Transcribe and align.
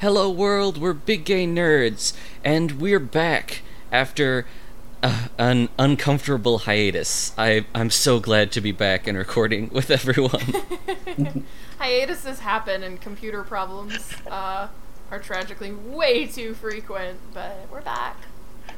Hello 0.00 0.30
world, 0.30 0.78
we're 0.78 0.94
big 0.94 1.26
gay 1.26 1.46
nerds, 1.46 2.14
and 2.42 2.80
we're 2.80 2.98
back 2.98 3.60
after 3.92 4.46
uh, 5.02 5.28
an 5.36 5.68
uncomfortable 5.78 6.60
hiatus. 6.60 7.34
I 7.36 7.66
I'm 7.74 7.90
so 7.90 8.18
glad 8.18 8.50
to 8.52 8.62
be 8.62 8.72
back 8.72 9.06
and 9.06 9.18
recording 9.18 9.68
with 9.68 9.90
everyone. 9.90 10.40
Hiatuses 11.78 12.38
happen 12.38 12.82
and 12.82 12.98
computer 12.98 13.42
problems 13.44 14.14
uh, 14.30 14.68
are 15.10 15.18
tragically 15.18 15.72
way 15.72 16.24
too 16.24 16.54
frequent, 16.54 17.20
but 17.34 17.66
we're 17.70 17.82
back. 17.82 18.16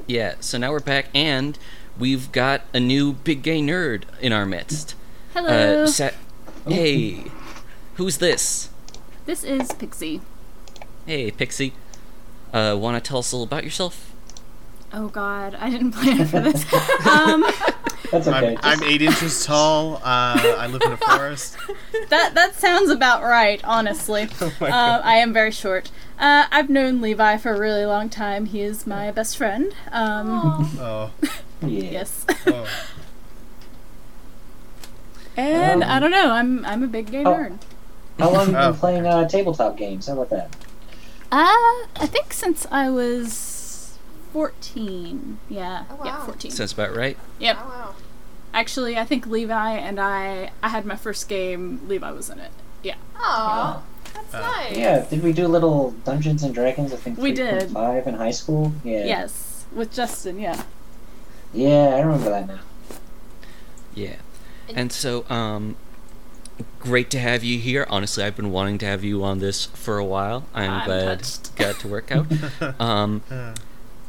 yeah, 0.09 0.35
so 0.41 0.59
now 0.59 0.73
we're 0.73 0.81
back 0.81 1.07
and 1.15 1.57
we've 1.97 2.33
got 2.33 2.63
a 2.75 2.81
new 2.81 3.13
big 3.13 3.45
gay 3.45 3.61
nerd 3.61 4.03
in 4.21 4.33
our 4.33 4.45
midst. 4.45 4.97
Hello. 5.35 5.85
Uh, 5.85 5.87
Sa- 5.87 6.11
hey, 6.67 7.27
who's 7.95 8.19
this? 8.19 8.71
this 9.25 9.45
is 9.45 9.71
Pixie. 9.75 10.21
Hey, 11.07 11.31
Pixie. 11.31 11.73
Uh, 12.53 12.77
want 12.79 13.03
to 13.03 13.07
tell 13.09 13.19
us 13.19 13.33
a 13.33 13.37
little 13.37 13.45
about 13.47 13.65
yourself? 13.65 14.13
Oh 14.93 15.09
God, 15.09 15.55
I 15.59 15.71
didn't 15.71 15.93
plan 15.93 16.27
for 16.27 16.41
this. 16.41 16.71
um, 17.07 17.43
That's 18.11 18.29
okay. 18.29 18.59
I'm, 18.63 18.81
I'm 18.83 18.83
eight 18.85 19.01
inches 19.01 19.45
tall. 19.47 19.97
Uh, 19.97 20.55
I 20.59 20.67
live 20.67 20.83
in 20.83 20.93
a 20.93 20.97
forest. 20.99 21.57
that 22.11 22.35
that 22.35 22.55
sounds 22.57 22.91
about 22.91 23.23
right, 23.23 23.61
honestly. 23.65 24.29
Oh 24.43 24.53
my 24.61 24.67
Uh, 24.69 24.71
God. 24.71 25.01
I 25.05 25.15
am 25.17 25.33
very 25.33 25.51
short. 25.51 25.91
Uh, 26.19 26.45
I've 26.53 26.69
known 26.69 27.01
Levi 27.01 27.39
for 27.39 27.55
a 27.55 27.59
really 27.59 27.87
long 27.87 28.11
time. 28.11 28.45
He 28.47 28.61
is 28.61 28.87
my 28.87 29.11
best 29.11 29.37
friend. 29.39 29.75
Um, 29.91 30.69
Oh, 30.79 31.11
yes. 31.67 32.27
oh. 32.47 32.69
and 35.39 35.83
Um, 35.83 35.91
I 35.91 35.99
don't 35.99 36.11
know. 36.11 36.33
I'm 36.33 36.65
I'm 36.67 36.83
a 36.83 36.87
big 36.87 37.11
gay 37.11 37.25
Oh. 37.25 37.33
nerd. 37.33 37.59
How 38.19 38.31
long 38.31 38.41
have 38.47 38.49
you 38.51 38.57
Oh. 38.59 38.71
been 38.73 38.79
playing 38.81 39.07
uh, 39.07 39.27
tabletop 39.27 39.79
games? 39.79 40.07
How 40.07 40.13
about 40.13 40.29
that? 40.31 40.55
Uh, 41.33 41.87
I 41.97 42.07
think 42.07 42.33
since 42.35 42.67
I 42.71 42.91
was 42.91 43.97
14. 44.35 45.39
Yeah. 45.49 45.85
Oh, 45.91 46.05
Yeah, 46.05 46.25
14. 46.27 46.51
Sounds 46.51 46.73
about 46.73 46.95
right. 46.95 47.17
Yep. 47.39 47.57
Oh, 47.61 47.69
wow. 47.69 47.95
Actually, 48.55 48.99
I 48.99 49.05
think 49.05 49.27
Levi 49.27 49.71
and 49.79 49.99
I 49.99 50.51
I 50.63 50.69
had 50.69 50.85
my 50.85 50.97
first 50.97 51.27
game. 51.29 51.81
Levi 51.89 52.11
was 52.11 52.29
in 52.29 52.39
it. 52.39 52.51
Yeah. 52.83 52.97
Oh, 53.19 53.83
that's 54.13 54.35
Uh, 54.35 54.41
nice. 54.41 54.77
Yeah, 54.77 55.07
did 55.09 55.23
we 55.23 55.33
do 55.33 55.49
little 55.49 55.93
Dungeons 56.05 56.43
and 56.43 56.55
Dragons? 56.55 56.93
I 56.93 56.97
think 56.97 57.17
We 57.19 57.33
did. 57.33 57.71
Five 57.71 58.07
in 58.07 58.15
high 58.15 58.31
school. 58.33 58.73
Yeah. 58.85 59.07
Yes, 59.07 59.65
with 59.73 59.91
Justin. 59.91 60.39
Yeah. 60.39 60.63
Yeah, 61.55 61.95
I 61.97 62.01
remember 62.01 62.29
that 62.29 62.47
now. 62.47 62.59
Yeah. 63.95 64.17
And 64.75 64.93
so, 64.93 65.25
um, 65.31 65.77
great 66.81 67.11
to 67.11 67.19
have 67.19 67.45
you 67.45 67.59
here. 67.59 67.87
Honestly, 67.89 68.25
I've 68.25 68.37
been 68.37 68.53
wanting 68.53 68.79
to 68.79 68.87
have 68.87 69.05
you 69.05 69.23
on 69.25 69.39
this 69.39 69.67
for 69.67 69.99
a 69.99 70.05
while. 70.05 70.45
I'm, 70.55 70.71
I'm 70.71 70.87
glad 70.87 71.19
touched. 71.21 71.49
it 71.49 71.57
got 71.57 71.81
to 71.81 71.89
work 71.89 72.11
out. 72.11 72.27
um, 72.81 73.23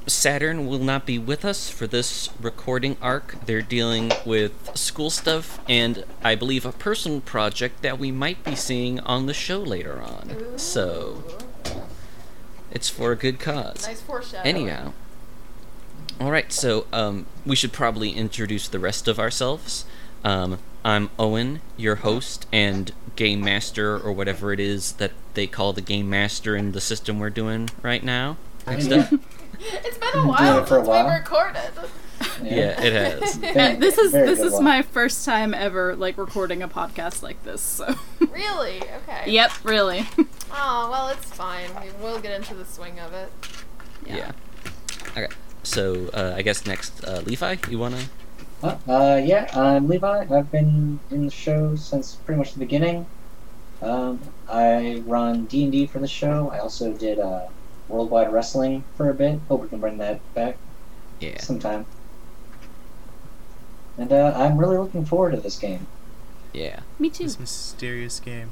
Saturn 0.06 0.68
will 0.68 0.80
not 0.80 1.06
be 1.06 1.18
with 1.18 1.46
us 1.46 1.70
for 1.70 1.88
this 1.88 2.30
recording 2.42 2.98
arc. 3.02 3.46
They're 3.46 3.62
dealing 3.62 4.12
with 4.26 4.76
school 4.76 5.10
stuff 5.10 5.60
and 5.70 6.04
I 6.24 6.36
believe 6.36 6.66
a 6.66 6.74
personal 6.74 7.22
project 7.22 7.82
that 7.84 7.98
we 7.98 8.12
might 8.12 8.44
be 8.44 8.56
seeing 8.56 9.00
on 9.02 9.28
the 9.28 9.34
show 9.34 9.60
later 9.60 10.02
on. 10.02 10.58
So, 10.58 11.24
it's 12.72 12.90
for 12.90 13.12
a 13.12 13.16
good 13.16 13.40
cause. 13.40 13.88
Nice 13.88 14.02
foreshadowing. 14.02 14.46
Anyhow. 14.46 14.94
Alright, 16.20 16.52
so 16.52 16.86
um, 16.92 17.26
we 17.46 17.56
should 17.56 17.72
probably 17.72 18.12
introduce 18.12 18.68
the 18.68 18.80
rest 18.80 19.08
of 19.08 19.20
ourselves. 19.20 19.86
Um, 20.24 20.60
I'm 20.86 21.10
Owen, 21.18 21.62
your 21.78 21.96
host 21.96 22.46
and 22.52 22.92
game 23.16 23.42
master, 23.42 23.98
or 23.98 24.12
whatever 24.12 24.52
it 24.54 24.60
is 24.60 24.94
that 24.94 25.12
they 25.34 25.48
call 25.48 25.72
the 25.74 25.82
game 25.82 26.10
master 26.10 26.56
in 26.56 26.72
the 26.74 26.82
system 26.82 27.20
we're 27.20 27.30
doing 27.30 27.70
right 27.82 28.04
now. 28.04 28.38
Next 28.68 28.92
up. 28.92 29.10
It's 29.66 29.98
been 29.98 30.24
a 30.24 30.28
while 30.28 30.58
it 30.58 30.64
a 30.64 30.68
since 30.68 30.88
while. 30.88 31.06
we 31.08 31.14
recorded. 31.14 31.72
Yeah, 32.44 32.82
it 32.84 32.92
has. 33.22 33.36
Very- 33.38 33.76
this 33.76 33.98
is 33.98 34.12
very 34.12 34.28
this 34.28 34.40
is 34.42 34.54
one. 34.54 34.64
my 34.66 34.82
first 34.82 35.24
time 35.24 35.54
ever 35.54 35.96
like 35.96 36.18
recording 36.18 36.62
a 36.62 36.68
podcast 36.68 37.22
like 37.24 37.42
this. 37.46 37.62
So. 37.62 37.96
Really? 38.20 38.82
Okay. 38.82 39.32
yep. 39.32 39.52
Really. 39.64 40.06
Oh, 40.56 40.88
well, 40.92 41.08
it's 41.10 41.26
fine. 41.26 41.70
We 41.82 41.90
will 42.04 42.20
get 42.20 42.32
into 42.34 42.54
the 42.54 42.66
swing 42.66 43.00
of 43.00 43.12
it. 43.14 43.32
Yeah. 44.06 44.34
Okay. 45.18 45.28
So 45.64 46.10
uh, 46.14 46.34
I 46.36 46.44
guess 46.44 46.66
next, 46.68 47.04
uh, 47.06 47.22
Levi, 47.26 47.56
you 47.72 47.80
wanna? 47.80 48.04
Uh, 48.64 48.78
uh, 48.88 49.22
yeah, 49.24 49.50
I'm 49.54 49.88
Levi. 49.90 50.26
I've 50.34 50.50
been 50.52 51.00
in 51.12 51.26
the 51.26 51.32
show 51.32 51.76
since 51.76 52.16
pretty 52.16 52.38
much 52.40 52.54
the 52.54 52.60
beginning. 52.60 53.06
Um, 53.82 54.22
I 54.50 55.04
run 55.06 55.46
D 55.46 55.64
and 55.64 55.72
D 55.72 55.86
for 55.86 56.00
the 56.00 56.08
show. 56.08 56.50
I 56.50 56.60
also 56.60 56.94
did 56.94 57.20
uh, 57.20 57.48
Worldwide 57.90 58.32
Wrestling 58.32 58.86
for 58.96 59.10
a 59.10 59.14
bit. 59.14 59.40
Hope 59.50 59.62
we 59.62 59.68
can 59.68 59.82
bring 59.82 59.98
that 59.98 60.22
back 60.34 60.56
Yeah. 61.20 61.40
sometime. 61.42 61.86
And 63.98 64.12
uh, 64.14 64.34
I'm 64.36 64.58
really 64.58 64.78
looking 64.78 65.04
forward 65.06 65.32
to 65.32 65.42
this 65.42 65.60
game. 65.60 65.86
Yeah. 66.54 66.80
Me 66.98 67.10
too. 67.10 67.26
this 67.26 67.40
mysterious 67.40 68.20
game. 68.22 68.52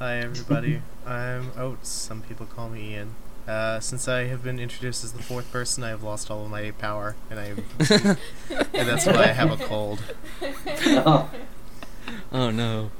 Hi, 0.00 0.16
everybody. 0.18 0.82
I'm 1.06 1.52
Oats. 1.56 1.88
Some 1.88 2.22
people 2.22 2.46
call 2.46 2.68
me 2.68 2.94
Ian. 2.94 3.14
Uh, 3.46 3.80
since 3.80 4.06
I 4.06 4.24
have 4.24 4.44
been 4.44 4.60
introduced 4.60 5.02
as 5.02 5.12
the 5.12 5.22
fourth 5.22 5.50
person, 5.50 5.82
I 5.82 5.88
have 5.88 6.02
lost 6.02 6.30
all 6.30 6.44
of 6.44 6.50
my 6.50 6.70
power, 6.72 7.16
and 7.28 7.40
I 7.40 7.44
and 8.72 8.88
that's 8.88 9.06
why 9.06 9.24
I 9.24 9.26
have 9.28 9.50
a 9.50 9.64
cold. 9.64 10.00
Oh, 10.40 11.30
oh 12.32 12.50
no. 12.50 12.90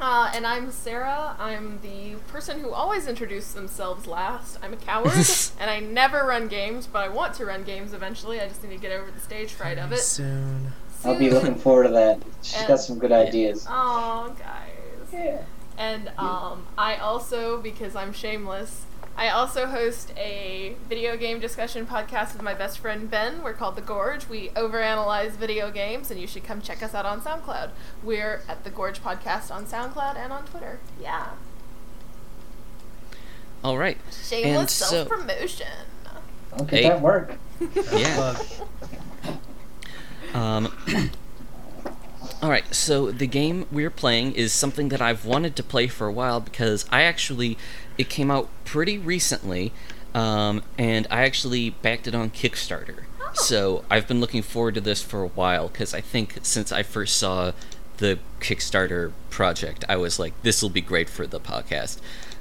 Uh, 0.00 0.32
and 0.34 0.46
I'm 0.46 0.70
Sarah. 0.70 1.36
I'm 1.38 1.78
the 1.80 2.16
person 2.26 2.60
who 2.60 2.72
always 2.72 3.06
introduces 3.06 3.54
themselves 3.54 4.06
last. 4.06 4.58
I'm 4.62 4.72
a 4.72 4.76
coward, 4.76 5.12
and 5.60 5.70
I 5.70 5.80
never 5.80 6.26
run 6.26 6.48
games, 6.48 6.86
but 6.86 7.04
I 7.04 7.08
want 7.08 7.34
to 7.34 7.46
run 7.46 7.62
games 7.62 7.94
eventually. 7.94 8.40
I 8.40 8.48
just 8.48 8.62
need 8.62 8.70
to 8.70 8.82
get 8.82 8.92
over 8.92 9.10
the 9.10 9.20
stage 9.20 9.52
fright 9.52 9.78
of 9.78 9.92
it. 9.92 10.00
Soon. 10.00 10.72
I'll 11.04 11.18
be 11.18 11.30
looking 11.30 11.54
forward 11.54 11.84
to 11.84 11.88
that. 11.90 12.22
She's 12.42 12.62
got 12.64 12.76
some 12.76 12.98
good 12.98 13.12
ideas. 13.12 13.66
Oh, 13.68 14.34
guys. 14.38 15.12
Yeah. 15.12 15.42
And 15.78 16.12
um, 16.18 16.66
I 16.76 16.96
also, 16.96 17.60
because 17.60 17.96
I'm 17.96 18.12
shameless, 18.12 18.84
I 19.16 19.28
also 19.28 19.66
host 19.66 20.12
a 20.16 20.74
video 20.88 21.16
game 21.16 21.38
discussion 21.38 21.86
podcast 21.86 22.32
with 22.32 22.42
my 22.42 22.54
best 22.54 22.78
friend 22.78 23.10
Ben. 23.10 23.42
We're 23.42 23.52
called 23.52 23.76
The 23.76 23.82
Gorge. 23.82 24.28
We 24.28 24.48
overanalyze 24.50 25.32
video 25.32 25.70
games, 25.70 26.10
and 26.10 26.18
you 26.18 26.26
should 26.26 26.44
come 26.44 26.60
check 26.62 26.82
us 26.82 26.94
out 26.94 27.04
on 27.04 27.20
SoundCloud. 27.20 27.70
We're 28.02 28.42
at 28.48 28.64
The 28.64 28.70
Gorge 28.70 29.02
Podcast 29.02 29.50
on 29.54 29.66
SoundCloud 29.66 30.16
and 30.16 30.32
on 30.32 30.44
Twitter. 30.46 30.80
Yeah. 31.00 31.28
All 33.62 33.78
right. 33.78 33.98
Shameless 34.10 34.56
And 34.56 34.70
self 34.70 35.08
promotion. 35.08 35.66
I'll 36.54 36.64
get 36.64 36.82
Hey. 36.82 36.88
that 36.88 37.00
work. 37.00 37.36
Yeah. 37.92 38.36
Um, 40.34 40.72
all 42.42 42.48
right, 42.48 42.74
so 42.74 43.10
the 43.10 43.26
game 43.26 43.66
we're 43.70 43.90
playing 43.90 44.32
is 44.32 44.50
something 44.50 44.88
that 44.88 45.02
I've 45.02 45.26
wanted 45.26 45.56
to 45.56 45.62
play 45.62 45.88
for 45.88 46.06
a 46.06 46.12
while 46.12 46.40
because 46.40 46.86
I 46.90 47.02
actually 47.02 47.58
it 47.98 48.08
came 48.08 48.30
out 48.30 48.48
pretty 48.64 48.98
recently, 48.98 49.72
um, 50.14 50.62
and 50.78 51.06
I 51.10 51.22
actually 51.22 51.70
backed 51.70 52.06
it 52.06 52.14
on 52.14 52.30
Kickstarter. 52.30 53.04
So 53.34 53.84
I've 53.90 54.06
been 54.06 54.20
looking 54.20 54.42
forward 54.42 54.74
to 54.74 54.80
this 54.80 55.02
for 55.02 55.22
a 55.22 55.28
while 55.28 55.68
because 55.68 55.94
I 55.94 56.00
think 56.00 56.38
since 56.42 56.70
I 56.70 56.82
first 56.82 57.16
saw 57.16 57.52
the 57.98 58.18
Kickstarter 58.40 59.12
project, 59.30 59.84
I 59.88 59.96
was 59.96 60.18
like, 60.18 60.40
this 60.42 60.62
will 60.62 60.70
be 60.70 60.80
great 60.80 61.08
for 61.08 61.26
the 61.26 61.40
podcast. 61.40 61.98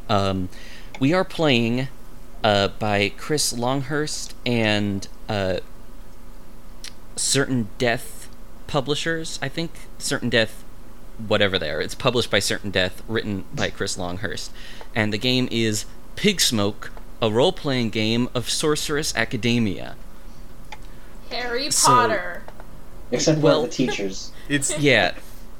Um, 0.09 0.49
we 0.99 1.13
are 1.13 1.23
playing 1.23 1.87
uh, 2.43 2.69
by 2.69 3.09
Chris 3.17 3.53
Longhurst 3.53 4.33
and 4.45 5.07
uh, 5.29 5.59
Certain 7.15 7.69
Death 7.77 8.29
Publishers, 8.67 9.39
I 9.41 9.47
think. 9.49 9.71
Certain 9.97 10.29
Death, 10.29 10.63
whatever 11.27 11.57
they 11.57 11.69
are. 11.69 11.81
It's 11.81 11.95
published 11.95 12.31
by 12.31 12.39
Certain 12.39 12.71
Death, 12.71 13.01
written 13.07 13.45
by 13.53 13.69
Chris 13.69 13.97
Longhurst. 13.97 14.51
And 14.95 15.13
the 15.13 15.17
game 15.17 15.47
is 15.51 15.85
Pig 16.15 16.41
Smoke, 16.41 16.91
a 17.21 17.31
role 17.31 17.51
playing 17.53 17.89
game 17.91 18.29
of 18.33 18.49
Sorcerous 18.49 19.15
Academia. 19.15 19.95
Harry 21.29 21.71
So- 21.71 21.87
Potter. 21.87 22.43
Except 23.11 23.39
for 23.39 23.43
Well- 23.43 23.61
the 23.63 23.69
teachers. 23.69 24.31
It's 24.49 24.77
Yeah, 24.79 25.13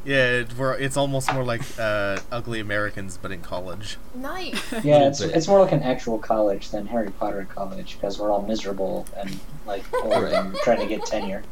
yeah, 0.04 0.40
it, 0.40 0.58
we're, 0.58 0.74
it's 0.74 0.98
almost 0.98 1.32
more 1.34 1.46
like 1.46 1.62
uh, 1.80 2.18
Ugly 2.30 2.60
Americans, 2.60 3.18
but 3.22 3.32
in 3.32 3.42
college. 3.42 3.98
Nice. 4.14 4.60
Yeah, 4.84 5.08
it's, 5.08 5.22
it's 5.22 5.48
more 5.48 5.62
like 5.62 5.72
an 5.72 5.84
actual 5.84 6.18
college 6.20 6.72
than 6.72 6.88
Harry 6.88 7.10
Potter 7.12 7.48
college 7.54 7.96
because 7.96 8.20
we're 8.20 8.32
all 8.32 8.42
miserable 8.42 9.06
and 9.16 9.40
like 9.66 9.84
old 10.04 10.14
and 10.34 10.54
trying 10.58 10.80
to 10.80 10.88
get 10.88 11.06
tenure. 11.06 11.44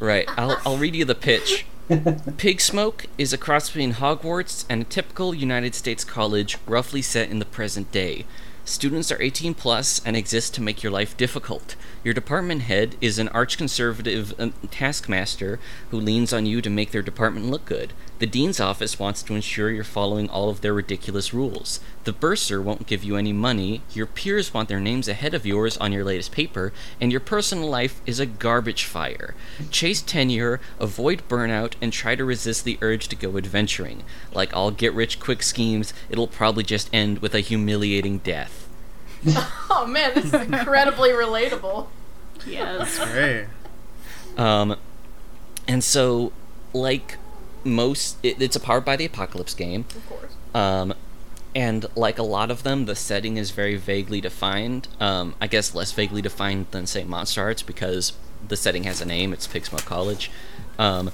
right. 0.00 0.28
I'll, 0.36 0.56
I'll 0.66 0.78
read 0.78 0.96
you 0.96 1.04
the 1.04 1.14
pitch 1.14 1.64
Pig 2.38 2.62
Smoke 2.62 3.06
is 3.18 3.34
a 3.34 3.38
cross 3.38 3.68
between 3.68 3.94
Hogwarts 3.94 4.64
and 4.70 4.82
a 4.82 4.86
typical 4.86 5.34
United 5.34 5.74
States 5.74 6.02
college, 6.02 6.56
roughly 6.66 7.02
set 7.02 7.28
in 7.28 7.40
the 7.40 7.44
present 7.44 7.92
day. 7.92 8.24
Students 8.64 9.12
are 9.12 9.20
18 9.20 9.52
plus 9.52 10.00
and 10.06 10.16
exist 10.16 10.54
to 10.54 10.62
make 10.62 10.82
your 10.82 10.92
life 10.92 11.14
difficult. 11.14 11.76
Your 12.02 12.14
department 12.14 12.62
head 12.62 12.96
is 13.02 13.18
an 13.18 13.28
arch 13.28 13.58
conservative 13.58 14.32
uh, 14.40 14.48
taskmaster 14.70 15.60
who 15.90 16.00
leans 16.00 16.32
on 16.32 16.46
you 16.46 16.62
to 16.62 16.70
make 16.70 16.90
their 16.90 17.02
department 17.02 17.50
look 17.50 17.66
good. 17.66 17.92
The 18.18 18.26
dean's 18.26 18.60
office 18.60 18.98
wants 18.98 19.22
to 19.24 19.34
ensure 19.34 19.70
you're 19.70 19.84
following 19.84 20.30
all 20.30 20.48
of 20.48 20.62
their 20.62 20.72
ridiculous 20.72 21.34
rules. 21.34 21.80
The 22.04 22.12
bursar 22.12 22.60
won't 22.60 22.86
give 22.86 23.02
you 23.02 23.16
any 23.16 23.32
money, 23.32 23.80
your 23.92 24.06
peers 24.06 24.52
want 24.52 24.68
their 24.68 24.80
names 24.80 25.08
ahead 25.08 25.32
of 25.32 25.46
yours 25.46 25.78
on 25.78 25.90
your 25.90 26.04
latest 26.04 26.32
paper, 26.32 26.72
and 27.00 27.10
your 27.10 27.20
personal 27.20 27.68
life 27.68 28.00
is 28.04 28.20
a 28.20 28.26
garbage 28.26 28.84
fire. 28.84 29.34
Chase 29.70 30.02
tenure, 30.02 30.60
avoid 30.78 31.26
burnout, 31.28 31.74
and 31.80 31.92
try 31.92 32.14
to 32.14 32.24
resist 32.24 32.64
the 32.64 32.78
urge 32.82 33.08
to 33.08 33.16
go 33.16 33.38
adventuring. 33.38 34.02
Like 34.34 34.54
all 34.54 34.70
get 34.70 34.92
rich 34.92 35.18
quick 35.18 35.42
schemes, 35.42 35.94
it'll 36.10 36.26
probably 36.26 36.62
just 36.62 36.90
end 36.92 37.20
with 37.20 37.34
a 37.34 37.40
humiliating 37.40 38.18
death. 38.18 38.68
Oh 39.76 39.86
man, 39.86 40.14
this 40.14 40.26
is 40.26 40.34
incredibly 40.34 41.10
relatable. 41.10 41.88
Yes. 42.46 42.96
Great. 43.10 43.46
Um, 44.36 44.76
and 45.66 45.82
so, 45.82 46.32
like 46.72 47.16
most, 47.64 48.18
it, 48.22 48.40
it's 48.40 48.54
a 48.54 48.60
powered 48.60 48.84
by 48.84 48.94
the 48.94 49.04
apocalypse 49.04 49.52
game. 49.52 49.84
Of 49.96 50.08
course. 50.08 50.32
Um, 50.54 50.94
and 51.54 51.86
like 51.94 52.18
a 52.18 52.22
lot 52.22 52.50
of 52.50 52.62
them, 52.62 52.86
the 52.86 52.96
setting 52.96 53.36
is 53.36 53.50
very 53.50 53.76
vaguely 53.76 54.20
defined. 54.20 54.88
Um, 55.00 55.34
I 55.40 55.46
guess 55.46 55.74
less 55.74 55.92
vaguely 55.92 56.22
defined 56.22 56.66
than 56.72 56.86
say 56.86 57.04
Monster 57.04 57.42
Hearts 57.42 57.62
because 57.62 58.12
the 58.46 58.56
setting 58.56 58.84
has 58.84 59.00
a 59.00 59.04
name. 59.04 59.32
It's 59.32 59.46
Pigsmoke 59.46 59.84
College. 59.84 60.30
Um, 60.78 61.12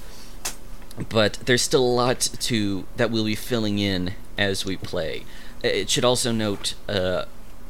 but 1.09 1.33
there's 1.45 1.61
still 1.61 1.83
a 1.83 1.85
lot 1.85 2.19
to 2.39 2.85
that 2.97 3.11
we'll 3.11 3.25
be 3.25 3.35
filling 3.35 3.79
in 3.79 4.13
as 4.37 4.65
we 4.65 4.77
play. 4.77 5.23
It 5.63 5.89
should 5.89 6.05
also 6.05 6.31
note 6.31 6.73
uh, 6.89 7.25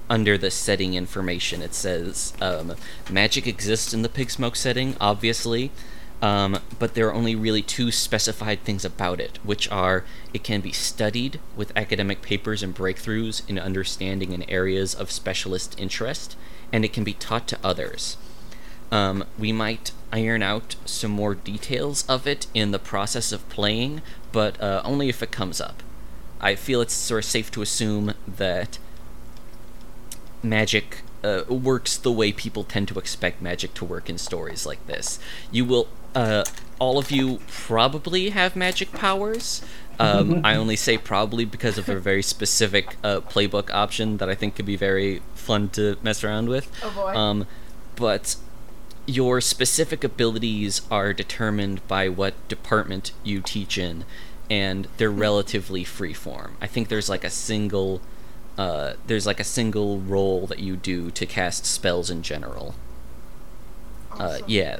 under 0.09 0.37
the 0.37 0.51
setting 0.51 0.93
information 0.93 1.61
it 1.61 1.73
says 1.73 2.33
um, 2.41 2.75
magic 3.09 3.47
exists 3.47 3.93
in 3.93 4.01
the 4.01 4.09
Pigsmoke 4.09 4.55
setting, 4.55 4.95
obviously, 4.99 5.71
um, 6.21 6.59
but 6.77 6.93
there 6.93 7.07
are 7.07 7.13
only 7.13 7.35
really 7.35 7.61
two 7.61 7.91
specified 7.91 8.63
things 8.63 8.85
about 8.85 9.19
it, 9.19 9.39
which 9.43 9.69
are 9.71 10.03
it 10.33 10.43
can 10.43 10.61
be 10.61 10.71
studied 10.71 11.39
with 11.55 11.75
academic 11.75 12.21
papers 12.21 12.61
and 12.61 12.75
breakthroughs 12.75 13.47
in 13.49 13.57
understanding 13.57 14.31
in 14.31 14.49
areas 14.49 14.93
of 14.93 15.11
specialist 15.11 15.79
interest, 15.79 16.35
and 16.71 16.85
it 16.85 16.93
can 16.93 17.03
be 17.03 17.13
taught 17.13 17.47
to 17.47 17.59
others. 17.63 18.17
Um, 18.91 19.23
we 19.39 19.51
might 19.51 19.93
iron 20.11 20.43
out 20.43 20.75
some 20.85 21.11
more 21.11 21.33
details 21.33 22.05
of 22.07 22.27
it 22.27 22.47
in 22.53 22.71
the 22.71 22.79
process 22.79 23.31
of 23.31 23.47
playing, 23.49 24.01
but 24.31 24.61
uh, 24.61 24.81
only 24.83 25.09
if 25.09 25.23
it 25.23 25.31
comes 25.31 25.61
up. 25.61 25.81
I 26.41 26.55
feel 26.55 26.81
it's 26.81 26.93
sort 26.93 27.23
of 27.23 27.29
safe 27.29 27.49
to 27.51 27.61
assume 27.61 28.13
that 28.27 28.77
magic 30.43 31.03
uh, 31.23 31.43
works 31.47 31.97
the 31.97 32.11
way 32.11 32.31
people 32.31 32.63
tend 32.63 32.87
to 32.89 32.99
expect 32.99 33.41
magic 33.41 33.73
to 33.75 33.85
work 33.85 34.09
in 34.09 34.17
stories 34.17 34.65
like 34.65 34.85
this. 34.87 35.19
You 35.51 35.65
will, 35.65 35.87
uh, 36.15 36.43
all 36.79 36.97
of 36.97 37.11
you 37.11 37.39
probably 37.47 38.29
have 38.29 38.55
magic 38.55 38.91
powers. 38.91 39.61
Um, 39.99 40.41
I 40.45 40.55
only 40.55 40.75
say 40.75 40.97
probably 40.97 41.45
because 41.45 41.77
of 41.77 41.87
a 41.89 41.99
very 41.99 42.23
specific 42.23 42.97
uh, 43.03 43.21
playbook 43.21 43.69
option 43.71 44.17
that 44.17 44.29
I 44.29 44.35
think 44.35 44.55
could 44.55 44.65
be 44.65 44.75
very 44.75 45.21
fun 45.35 45.69
to 45.69 45.97
mess 46.01 46.23
around 46.23 46.49
with. 46.49 46.71
Oh 46.83 46.91
boy. 46.91 47.15
Um, 47.15 47.47
but 47.95 48.35
your 49.05 49.41
specific 49.41 50.03
abilities 50.03 50.81
are 50.89 51.13
determined 51.13 51.85
by 51.87 52.09
what 52.09 52.33
department 52.47 53.11
you 53.23 53.41
teach 53.41 53.77
in, 53.77 54.05
and 54.49 54.87
they're 54.97 55.11
relatively 55.11 55.83
freeform. 55.83 56.51
I 56.61 56.67
think 56.67 56.87
there's 56.87 57.09
like 57.09 57.23
a 57.23 57.29
single, 57.29 58.01
uh, 58.57 58.93
there's 59.07 59.25
like 59.25 59.39
a 59.39 59.43
single 59.43 59.99
role 59.99 60.47
that 60.47 60.59
you 60.59 60.75
do 60.75 61.11
to 61.11 61.25
cast 61.25 61.65
spells 61.65 62.09
in 62.09 62.21
general. 62.21 62.75
Uh, 64.11 64.39
yeah, 64.45 64.79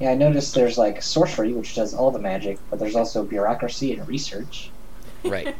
Yeah, 0.00 0.10
I 0.10 0.14
noticed 0.14 0.54
there's 0.54 0.76
like 0.78 1.02
sorcery, 1.02 1.52
which 1.52 1.74
does 1.74 1.94
all 1.94 2.10
the 2.10 2.18
magic, 2.18 2.58
but 2.70 2.78
there's 2.78 2.96
also 2.96 3.24
bureaucracy 3.24 3.94
and 3.94 4.06
research, 4.06 4.70
right. 5.24 5.54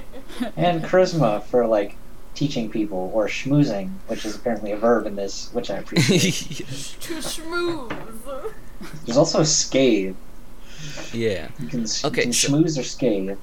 and 0.56 0.82
charisma 0.84 1.42
for 1.44 1.66
like 1.66 1.96
teaching 2.34 2.70
people, 2.70 3.10
or 3.14 3.26
schmoozing, 3.28 3.90
which 4.06 4.24
is 4.24 4.36
apparently 4.36 4.72
a 4.72 4.76
verb 4.76 5.06
in 5.06 5.16
this, 5.16 5.50
which 5.54 5.70
I 5.70 5.78
appreciate. 5.78 6.20
to 7.00 7.14
schmooze. 7.14 8.52
there's 9.06 9.16
also 9.16 9.42
scathe. 9.42 10.14
yeah. 11.12 11.48
You 11.58 11.66
can, 11.66 11.86
Okay, 12.04 12.20
you 12.20 12.24
can 12.24 12.32
so- 12.32 12.48
schmooze 12.52 12.78
or 12.78 12.82
scathe. 12.84 13.36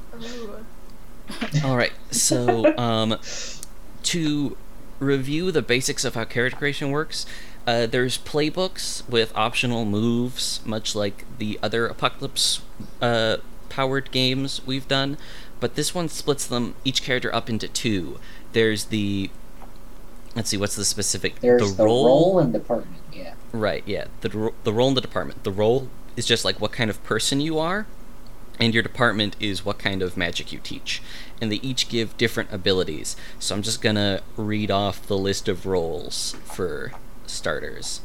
All 1.64 1.76
right. 1.76 1.92
So, 2.12 2.78
um, 2.78 3.18
to 4.04 4.56
review 5.00 5.52
the 5.52 5.62
basics 5.62 6.06
of 6.06 6.16
how 6.16 6.24
character 6.24 6.58
creation 6.58 6.92
works, 6.92 7.26
uh, 7.68 7.88
there's 7.88 8.18
playbooks 8.18 9.08
with 9.10 9.36
optional 9.36 9.86
moves, 9.86 10.62
much 10.66 10.96
like 10.96 11.26
the 11.40 11.60
other 11.64 11.88
Apocalypse 11.88 12.62
uh, 13.02 13.38
powered 13.70 14.12
games 14.12 14.62
we've 14.66 14.88
done. 14.88 15.18
But 15.60 15.76
this 15.76 15.96
one 15.96 16.10
splits 16.10 16.46
them 16.46 16.76
each 16.84 17.02
character 17.02 17.34
up 17.34 17.50
into 17.50 17.68
two. 17.68 18.20
There's 18.54 18.86
the 18.86 19.30
let's 20.36 20.50
see, 20.50 20.58
what's 20.58 20.76
the 20.76 20.86
specific 20.86 21.40
There's 21.40 21.76
the, 21.76 21.84
role 21.84 22.40
and 22.40 22.54
department. 22.54 23.02
Yeah. 23.12 23.34
Right, 23.52 23.84
yeah. 23.86 24.06
The 24.22 24.52
the 24.64 24.74
role 24.74 24.90
in 24.90 24.94
the 24.94 25.02
department. 25.02 25.44
The 25.44 25.52
role 25.52 25.90
is 26.16 26.26
just 26.26 26.46
like 26.46 26.62
what 26.62 26.72
kind 26.72 26.90
of 26.90 27.04
person 27.04 27.42
you 27.42 27.58
are, 27.58 27.88
and 28.60 28.74
your 28.74 28.84
department 28.84 29.36
is 29.40 29.66
what 29.66 29.80
kind 29.80 30.02
of 30.02 30.18
magic 30.18 30.52
you 30.52 30.60
teach. 30.60 31.02
And 31.42 31.52
they 31.52 31.58
each 31.58 31.90
give 31.90 32.16
different 32.18 32.54
abilities. 32.54 33.16
So 33.40 33.56
I'm 33.56 33.62
just 33.64 33.82
gonna 33.82 34.22
read 34.38 34.70
off 34.70 35.08
the 35.08 35.18
list 35.18 35.48
of 35.48 35.66
roles 35.66 36.36
for 36.44 36.92
starters. 37.30 38.02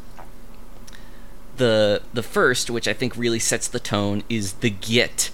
The 1.56 2.02
the 2.12 2.22
first, 2.22 2.70
which 2.70 2.88
I 2.88 2.92
think 2.92 3.16
really 3.16 3.38
sets 3.38 3.68
the 3.68 3.80
tone, 3.80 4.22
is 4.28 4.54
the 4.54 4.70
Git. 4.70 5.30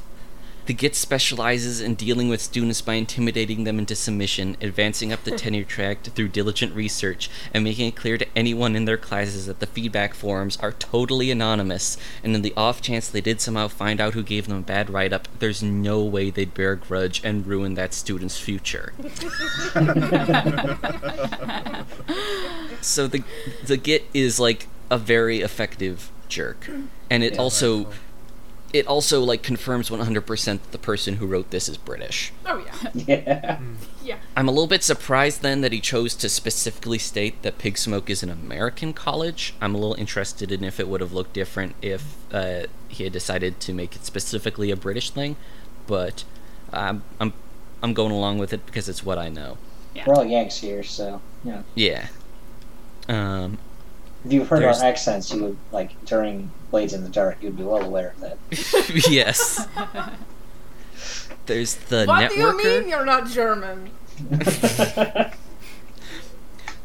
The 0.66 0.74
Git 0.74 0.96
specializes 0.96 1.80
in 1.80 1.94
dealing 1.94 2.28
with 2.28 2.40
students 2.40 2.80
by 2.80 2.94
intimidating 2.94 3.62
them 3.62 3.78
into 3.78 3.94
submission, 3.94 4.56
advancing 4.60 5.12
up 5.12 5.22
the 5.22 5.30
hmm. 5.30 5.36
tenure 5.36 5.64
track 5.64 6.02
through 6.02 6.28
diligent 6.28 6.74
research, 6.74 7.30
and 7.54 7.62
making 7.62 7.88
it 7.88 7.96
clear 7.96 8.18
to 8.18 8.26
anyone 8.36 8.74
in 8.74 8.84
their 8.84 8.96
classes 8.96 9.46
that 9.46 9.60
the 9.60 9.66
feedback 9.66 10.12
forms 10.12 10.56
are 10.56 10.72
totally 10.72 11.30
anonymous, 11.30 11.96
and 12.24 12.34
in 12.34 12.42
the 12.42 12.52
off 12.56 12.82
chance 12.82 13.08
they 13.08 13.20
did 13.20 13.40
somehow 13.40 13.68
find 13.68 14.00
out 14.00 14.14
who 14.14 14.24
gave 14.24 14.48
them 14.48 14.58
a 14.58 14.62
bad 14.62 14.90
write 14.90 15.12
up, 15.12 15.28
there's 15.38 15.62
no 15.62 16.02
way 16.02 16.30
they'd 16.30 16.54
bear 16.54 16.72
a 16.72 16.76
grudge 16.76 17.20
and 17.24 17.46
ruin 17.46 17.74
that 17.74 17.94
student's 17.94 18.38
future. 18.38 18.92
so 22.80 23.06
the 23.06 23.22
the 23.64 23.76
Git 23.76 24.04
is 24.12 24.40
like 24.40 24.66
a 24.90 24.98
very 24.98 25.40
effective 25.40 26.10
jerk, 26.28 26.68
and 27.08 27.22
it 27.22 27.34
Yeah. 27.34 27.40
also 27.40 27.74
Wonderful. 27.74 28.05
It 28.72 28.86
also 28.86 29.22
like 29.22 29.42
confirms 29.42 29.90
100% 29.90 30.44
that 30.44 30.72
the 30.72 30.78
person 30.78 31.16
who 31.16 31.26
wrote 31.26 31.50
this 31.50 31.68
is 31.68 31.76
British. 31.76 32.32
Oh 32.44 32.64
yeah. 32.64 32.90
Yeah. 33.06 33.60
Yeah. 34.02 34.18
I'm 34.36 34.48
a 34.48 34.50
little 34.50 34.66
bit 34.66 34.82
surprised 34.82 35.42
then 35.42 35.60
that 35.62 35.72
he 35.72 35.80
chose 35.80 36.14
to 36.16 36.28
specifically 36.28 36.98
state 36.98 37.42
that 37.42 37.58
Pig 37.58 37.78
Smoke 37.78 38.08
is 38.10 38.22
an 38.22 38.30
American 38.30 38.92
college. 38.92 39.54
I'm 39.60 39.74
a 39.74 39.78
little 39.78 39.94
interested 39.94 40.52
in 40.52 40.62
if 40.62 40.78
it 40.78 40.88
would 40.88 41.00
have 41.00 41.12
looked 41.12 41.32
different 41.32 41.74
if 41.82 42.16
uh, 42.32 42.64
he 42.88 43.04
had 43.04 43.12
decided 43.12 43.60
to 43.60 43.72
make 43.72 43.96
it 43.96 44.04
specifically 44.04 44.70
a 44.70 44.76
British 44.76 45.10
thing, 45.10 45.36
but 45.86 46.24
I'm 46.72 47.02
I'm 47.20 47.32
I'm 47.82 47.94
going 47.94 48.12
along 48.12 48.38
with 48.38 48.52
it 48.52 48.64
because 48.66 48.88
it's 48.88 49.04
what 49.04 49.18
I 49.18 49.28
know. 49.28 49.58
We're 50.06 50.14
all 50.14 50.24
Yanks 50.24 50.58
here, 50.58 50.82
so 50.82 51.20
yeah. 51.42 51.62
Yeah. 51.74 52.08
Um, 53.08 53.58
If 54.24 54.32
you've 54.32 54.48
heard 54.48 54.62
There's- 54.62 54.80
our 54.80 54.86
accents, 54.88 55.32
you 55.32 55.42
would 55.42 55.56
like 55.72 56.04
during 56.04 56.50
Blades 56.70 56.92
in 56.94 57.02
the 57.04 57.08
Dark, 57.08 57.38
you'd 57.42 57.56
be 57.56 57.62
well 57.62 57.82
aware 57.84 58.14
of 58.16 58.20
that. 58.20 58.38
yes. 59.10 59.66
There's 61.46 61.74
the 61.76 62.06
networker. 62.06 62.06
What 62.08 62.30
do 62.30 62.68
you 62.68 62.80
mean 62.80 62.88
you're 62.88 63.04
not 63.04 63.28
German? 63.28 63.90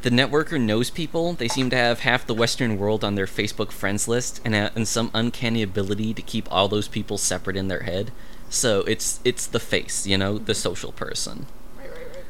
The 0.02 0.10
networker 0.10 0.60
knows 0.60 0.90
people. 0.90 1.34
They 1.34 1.48
seem 1.48 1.70
to 1.70 1.76
have 1.76 2.00
half 2.00 2.26
the 2.26 2.34
Western 2.34 2.80
world 2.80 3.04
on 3.04 3.14
their 3.14 3.28
Facebook 3.28 3.72
friends 3.72 4.08
list, 4.08 4.42
and, 4.44 4.56
uh, 4.56 4.72
and 4.76 4.88
some 4.88 5.12
uncanny 5.14 5.62
ability 5.62 6.16
to 6.16 6.24
keep 6.24 6.52
all 6.52 6.68
those 6.68 6.88
people 6.88 7.20
separate 7.20 7.56
in 7.56 7.68
their 7.68 7.82
head. 7.82 8.12
So 8.50 8.80
it's 8.82 9.20
it's 9.24 9.46
the 9.46 9.60
face, 9.60 10.08
you 10.08 10.18
know, 10.18 10.40
the 10.40 10.56
social 10.56 10.92
person. 10.92 11.46
Right, 11.78 11.92
right, 11.92 12.08
right. 12.16 12.24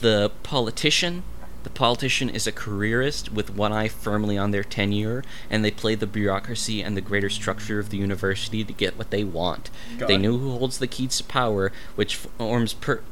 The 0.00 0.32
politician. 0.42 1.22
The 1.62 1.70
politician 1.70 2.30
is 2.30 2.46
a 2.46 2.52
careerist 2.52 3.32
with 3.32 3.54
one 3.54 3.72
eye 3.72 3.88
firmly 3.88 4.38
on 4.38 4.50
their 4.50 4.64
tenure, 4.64 5.22
and 5.50 5.62
they 5.62 5.70
play 5.70 5.94
the 5.94 6.06
bureaucracy 6.06 6.82
and 6.82 6.96
the 6.96 7.02
greater 7.02 7.28
structure 7.28 7.78
of 7.78 7.90
the 7.90 7.98
university 7.98 8.64
to 8.64 8.72
get 8.72 8.96
what 8.96 9.10
they 9.10 9.24
want. 9.24 9.70
Got 9.98 10.08
they 10.08 10.14
it. 10.14 10.18
know 10.18 10.38
who 10.38 10.56
holds 10.56 10.78
the 10.78 10.86
keys 10.86 11.18
to 11.18 11.24
power, 11.24 11.70
which 11.96 12.16
forms 12.16 12.72
per, 12.72 13.02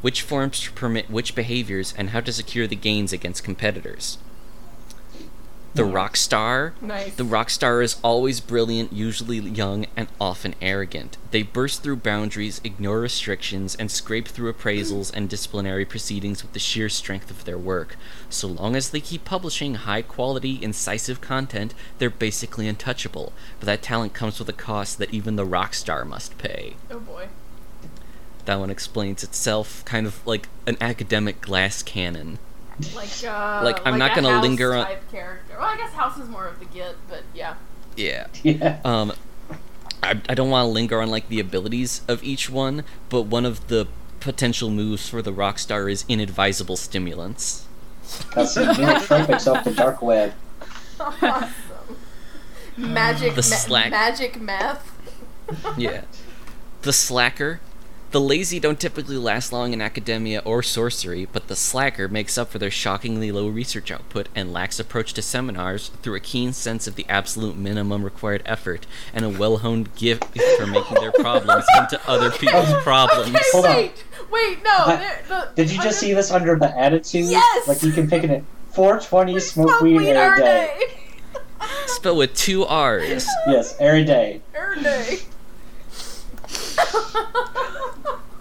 which 0.00 0.22
forms 0.22 0.60
to 0.60 0.72
permit 0.72 1.08
which 1.08 1.36
behaviors, 1.36 1.94
and 1.96 2.10
how 2.10 2.20
to 2.20 2.32
secure 2.32 2.66
the 2.66 2.74
gains 2.74 3.12
against 3.12 3.44
competitors. 3.44 4.18
The 5.74 5.84
rock 5.84 6.16
star. 6.16 6.74
Nice. 6.80 7.14
The 7.14 7.24
rock 7.24 7.48
star 7.50 7.82
is 7.82 7.96
always 8.02 8.40
brilliant, 8.40 8.92
usually 8.92 9.38
young, 9.38 9.86
and 9.96 10.08
often 10.20 10.54
arrogant. 10.60 11.16
They 11.30 11.42
burst 11.42 11.82
through 11.82 11.96
boundaries, 11.96 12.60
ignore 12.62 13.00
restrictions, 13.00 13.74
and 13.74 13.90
scrape 13.90 14.28
through 14.28 14.52
appraisals 14.52 15.12
and 15.14 15.28
disciplinary 15.28 15.84
proceedings 15.84 16.42
with 16.42 16.52
the 16.52 16.58
sheer 16.58 16.88
strength 16.88 17.30
of 17.30 17.44
their 17.44 17.58
work. 17.58 17.96
So 18.28 18.48
long 18.48 18.76
as 18.76 18.90
they 18.90 19.00
keep 19.00 19.24
publishing 19.24 19.74
high 19.76 20.02
quality, 20.02 20.62
incisive 20.62 21.20
content, 21.20 21.74
they're 21.98 22.10
basically 22.10 22.68
untouchable. 22.68 23.32
But 23.58 23.66
that 23.66 23.82
talent 23.82 24.12
comes 24.12 24.38
with 24.38 24.48
a 24.48 24.54
cost 24.54 24.98
that 24.98 25.14
even 25.14 25.36
the 25.36 25.44
rock 25.44 25.74
star 25.74 26.04
must 26.04 26.36
pay. 26.38 26.74
oh 26.90 27.00
boy. 27.00 27.28
That 28.44 28.58
one 28.58 28.70
explains 28.70 29.22
itself, 29.22 29.84
kind 29.84 30.06
of 30.06 30.26
like 30.26 30.48
an 30.66 30.76
academic 30.80 31.40
glass 31.40 31.82
cannon. 31.82 32.38
Like 32.94 33.08
uh 33.24 33.60
Like, 33.64 33.86
I'm 33.86 33.98
not 33.98 34.14
gonna 34.14 34.30
House 34.30 34.42
linger 34.42 34.74
on- 34.74 34.86
type 34.86 35.10
character. 35.10 35.54
Well, 35.58 35.66
I 35.66 35.76
guess 35.76 35.92
House 35.92 36.18
is 36.18 36.28
more 36.28 36.46
of 36.46 36.58
the 36.58 36.64
get, 36.66 36.94
but 37.08 37.22
yeah. 37.34 37.54
Yeah. 37.96 38.26
Yeah. 38.42 38.80
Um, 38.84 39.12
I, 40.02 40.20
I 40.28 40.34
don't 40.34 40.50
want 40.50 40.64
to 40.66 40.68
linger 40.72 41.00
on 41.00 41.10
like 41.10 41.28
the 41.28 41.38
abilities 41.38 42.00
of 42.08 42.24
each 42.24 42.50
one, 42.50 42.82
but 43.08 43.22
one 43.22 43.44
of 43.46 43.68
the 43.68 43.86
potential 44.20 44.68
moves 44.70 45.08
for 45.08 45.22
the 45.22 45.32
rock 45.32 45.58
star 45.60 45.88
is 45.88 46.04
inadvisable 46.08 46.76
stimulants. 46.76 47.66
That's 48.34 48.54
the 48.54 48.62
nootropics 48.64 49.52
off 49.52 49.62
the 49.64 49.72
dark 49.72 50.02
web. 50.02 50.34
awesome. 51.00 51.50
Magic, 52.76 53.30
The 53.34 53.36
ma- 53.36 53.42
slack- 53.42 53.90
magic 53.90 54.40
meth. 54.40 54.90
Yeah. 55.78 56.02
The 56.82 56.92
Slacker. 56.92 57.60
The 58.12 58.20
lazy 58.20 58.60
don't 58.60 58.78
typically 58.78 59.16
last 59.16 59.54
long 59.54 59.72
in 59.72 59.80
academia 59.80 60.42
or 60.44 60.62
sorcery, 60.62 61.26
but 61.32 61.48
the 61.48 61.56
slacker 61.56 62.08
makes 62.08 62.36
up 62.36 62.50
for 62.50 62.58
their 62.58 62.70
shockingly 62.70 63.32
low 63.32 63.48
research 63.48 63.90
output 63.90 64.28
and 64.34 64.52
lax 64.52 64.78
approach 64.78 65.14
to 65.14 65.22
seminars 65.22 65.88
through 66.02 66.16
a 66.16 66.20
keen 66.20 66.52
sense 66.52 66.86
of 66.86 66.96
the 66.96 67.06
absolute 67.08 67.56
minimum 67.56 68.04
required 68.04 68.42
effort 68.44 68.86
and 69.14 69.24
a 69.24 69.30
well 69.30 69.56
honed 69.58 69.94
gift 69.96 70.24
for 70.58 70.66
making 70.66 70.96
their 71.00 71.12
problems 71.12 71.64
into 71.78 71.98
other 72.06 72.30
people's 72.30 72.70
problems. 72.82 73.28
Okay, 73.30 73.40
Hold 73.52 73.64
on. 73.64 73.76
wait, 73.76 74.04
wait, 74.30 74.62
no. 74.62 74.70
Hi- 74.76 74.96
there- 74.96 75.22
the- 75.28 75.48
Did 75.54 75.70
you 75.70 75.78
under- 75.78 75.88
just 75.88 75.98
see 76.00 76.12
this 76.12 76.30
under 76.30 76.58
the 76.58 76.78
attitude? 76.78 77.24
Yes! 77.24 77.66
Like 77.66 77.82
you 77.82 77.92
can 77.92 78.10
pick 78.10 78.24
it 78.24 78.30
at 78.30 78.42
420 78.72 79.40
smoke, 79.40 79.68
Smoke 79.70 79.80
weed, 79.80 79.96
weed 79.96 80.08
every 80.10 80.18
every 80.20 80.42
day. 80.44 80.74
day. 80.78 81.40
Spelled 81.86 82.18
with 82.18 82.34
two 82.34 82.66
R's. 82.66 83.26
Yes, 83.46 83.74
every 83.80 84.04
day. 84.04 84.42
Every 84.54 84.82
day. 84.82 85.18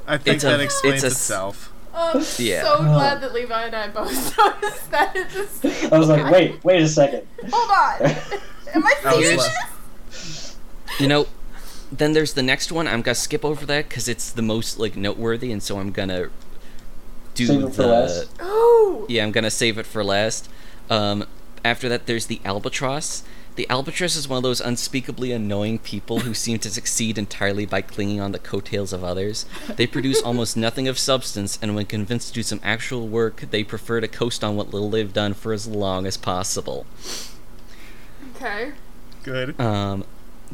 I 0.08 0.18
think 0.18 0.36
It's 0.36 0.44
a- 0.44 0.48
that 0.48 0.60
explains 0.60 0.96
it's 0.96 1.04
a 1.04 1.08
s- 1.08 1.14
itself. 1.14 1.72
I'm 1.94 2.24
Yeah. 2.38 2.64
so 2.64 2.78
glad 2.78 3.22
that 3.22 3.34
Levi 3.34 3.64
and 3.66 3.76
I 3.76 3.88
both 3.90 4.38
noticed 4.38 4.92
that 4.92 5.16
at 5.16 5.30
the 5.32 5.46
same 5.48 5.94
I 5.94 5.98
was 5.98 6.08
like, 6.08 6.32
wait, 6.32 6.64
wait 6.64 6.82
a 6.82 6.88
second. 6.88 7.28
Hold 7.52 7.70
on. 7.70 8.12
Am 8.74 8.86
I 8.86 8.96
I 9.06 9.16
was 9.16 9.26
seeing 9.26 9.38
left- 9.38 9.56
this? 10.10 10.56
You 11.00 11.08
know, 11.08 11.28
then 11.92 12.14
there's 12.14 12.34
the 12.34 12.44
next 12.44 12.72
one. 12.72 12.88
I'm 12.88 13.02
gonna 13.02 13.16
skip 13.16 13.44
over 13.44 13.66
that 13.66 13.90
because 13.90 14.08
it's 14.08 14.32
the 14.32 14.42
most 14.42 14.80
like 14.80 14.96
noteworthy, 14.96 15.52
and 15.52 15.62
so 15.62 15.80
I'm 15.80 15.92
gonna 15.92 16.30
do 17.36 17.46
Save 17.46 17.76
the. 17.76 18.28
Oh. 18.40 19.06
yeah. 19.10 19.24
I'm 19.24 19.32
gonna 19.32 19.52
save 19.52 19.78
it 19.78 19.86
for 19.86 20.04
last. 20.04 20.50
Um, 20.90 21.26
after 21.66 21.90
that, 21.90 22.06
there's 22.06 22.28
the 22.28 22.40
albatross. 22.46 23.24
The 23.56 23.70
albatross 23.70 24.16
is 24.16 24.28
one 24.28 24.38
of 24.38 24.44
those 24.44 24.62
unspeakably 24.62 25.32
annoying 25.32 25.80
people 25.80 26.22
who 26.22 26.34
seem 26.34 26.60
to 26.60 26.70
succeed 26.70 27.18
entirely 27.18 27.66
by 27.66 27.82
clinging 27.82 28.22
on 28.22 28.32
the 28.32 28.40
coattails 28.40 28.94
of 28.94 29.04
others. 29.04 29.46
They 29.76 29.88
produce 29.88 30.22
almost 30.22 30.56
nothing 30.56 30.88
of 30.88 30.98
substance, 30.98 31.60
and 31.62 31.76
when 31.76 31.86
convinced 31.86 32.30
to 32.30 32.34
do 32.34 32.44
some 32.44 32.62
actual 32.64 33.08
work, 33.08 33.42
they 33.52 33.64
prefer 33.64 34.00
to 34.00 34.08
coast 34.08 34.44
on 34.44 34.56
what 34.56 34.74
little 34.74 34.90
they've 34.90 35.12
done 35.12 35.34
for 35.34 35.52
as 35.52 35.68
long 35.68 36.06
as 36.06 36.16
possible. 36.16 36.86
Okay. 38.36 38.72
Good. 39.24 39.60
Um, 39.60 40.06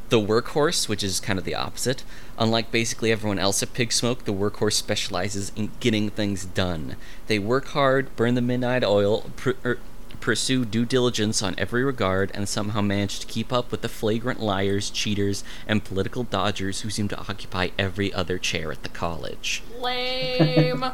the 0.09 0.19
workhorse, 0.19 0.89
which 0.89 1.03
is 1.03 1.19
kind 1.19 1.37
of 1.37 1.45
the 1.45 1.55
opposite. 1.55 2.03
Unlike 2.37 2.71
basically 2.71 3.11
everyone 3.11 3.39
else 3.39 3.61
at 3.61 3.73
Pig 3.73 3.91
Smoke, 3.91 4.25
the 4.25 4.33
workhorse 4.33 4.73
specializes 4.73 5.51
in 5.55 5.71
getting 5.79 6.09
things 6.09 6.45
done. 6.45 6.95
They 7.27 7.39
work 7.39 7.67
hard, 7.67 8.15
burn 8.15 8.35
the 8.35 8.41
midnight 8.41 8.83
oil, 8.83 9.29
pr- 9.35 9.51
er, 9.65 9.79
pursue 10.19 10.65
due 10.65 10.85
diligence 10.85 11.41
on 11.41 11.55
every 11.57 11.83
regard, 11.83 12.31
and 12.33 12.47
somehow 12.47 12.81
manage 12.81 13.19
to 13.19 13.27
keep 13.27 13.51
up 13.53 13.71
with 13.71 13.81
the 13.81 13.89
flagrant 13.89 14.39
liars, 14.39 14.89
cheaters, 14.89 15.43
and 15.67 15.83
political 15.83 16.23
dodgers 16.23 16.81
who 16.81 16.89
seem 16.89 17.07
to 17.07 17.19
occupy 17.19 17.69
every 17.77 18.13
other 18.13 18.37
chair 18.37 18.71
at 18.71 18.83
the 18.83 18.89
college. 18.89 19.63
Lame. 19.79 20.85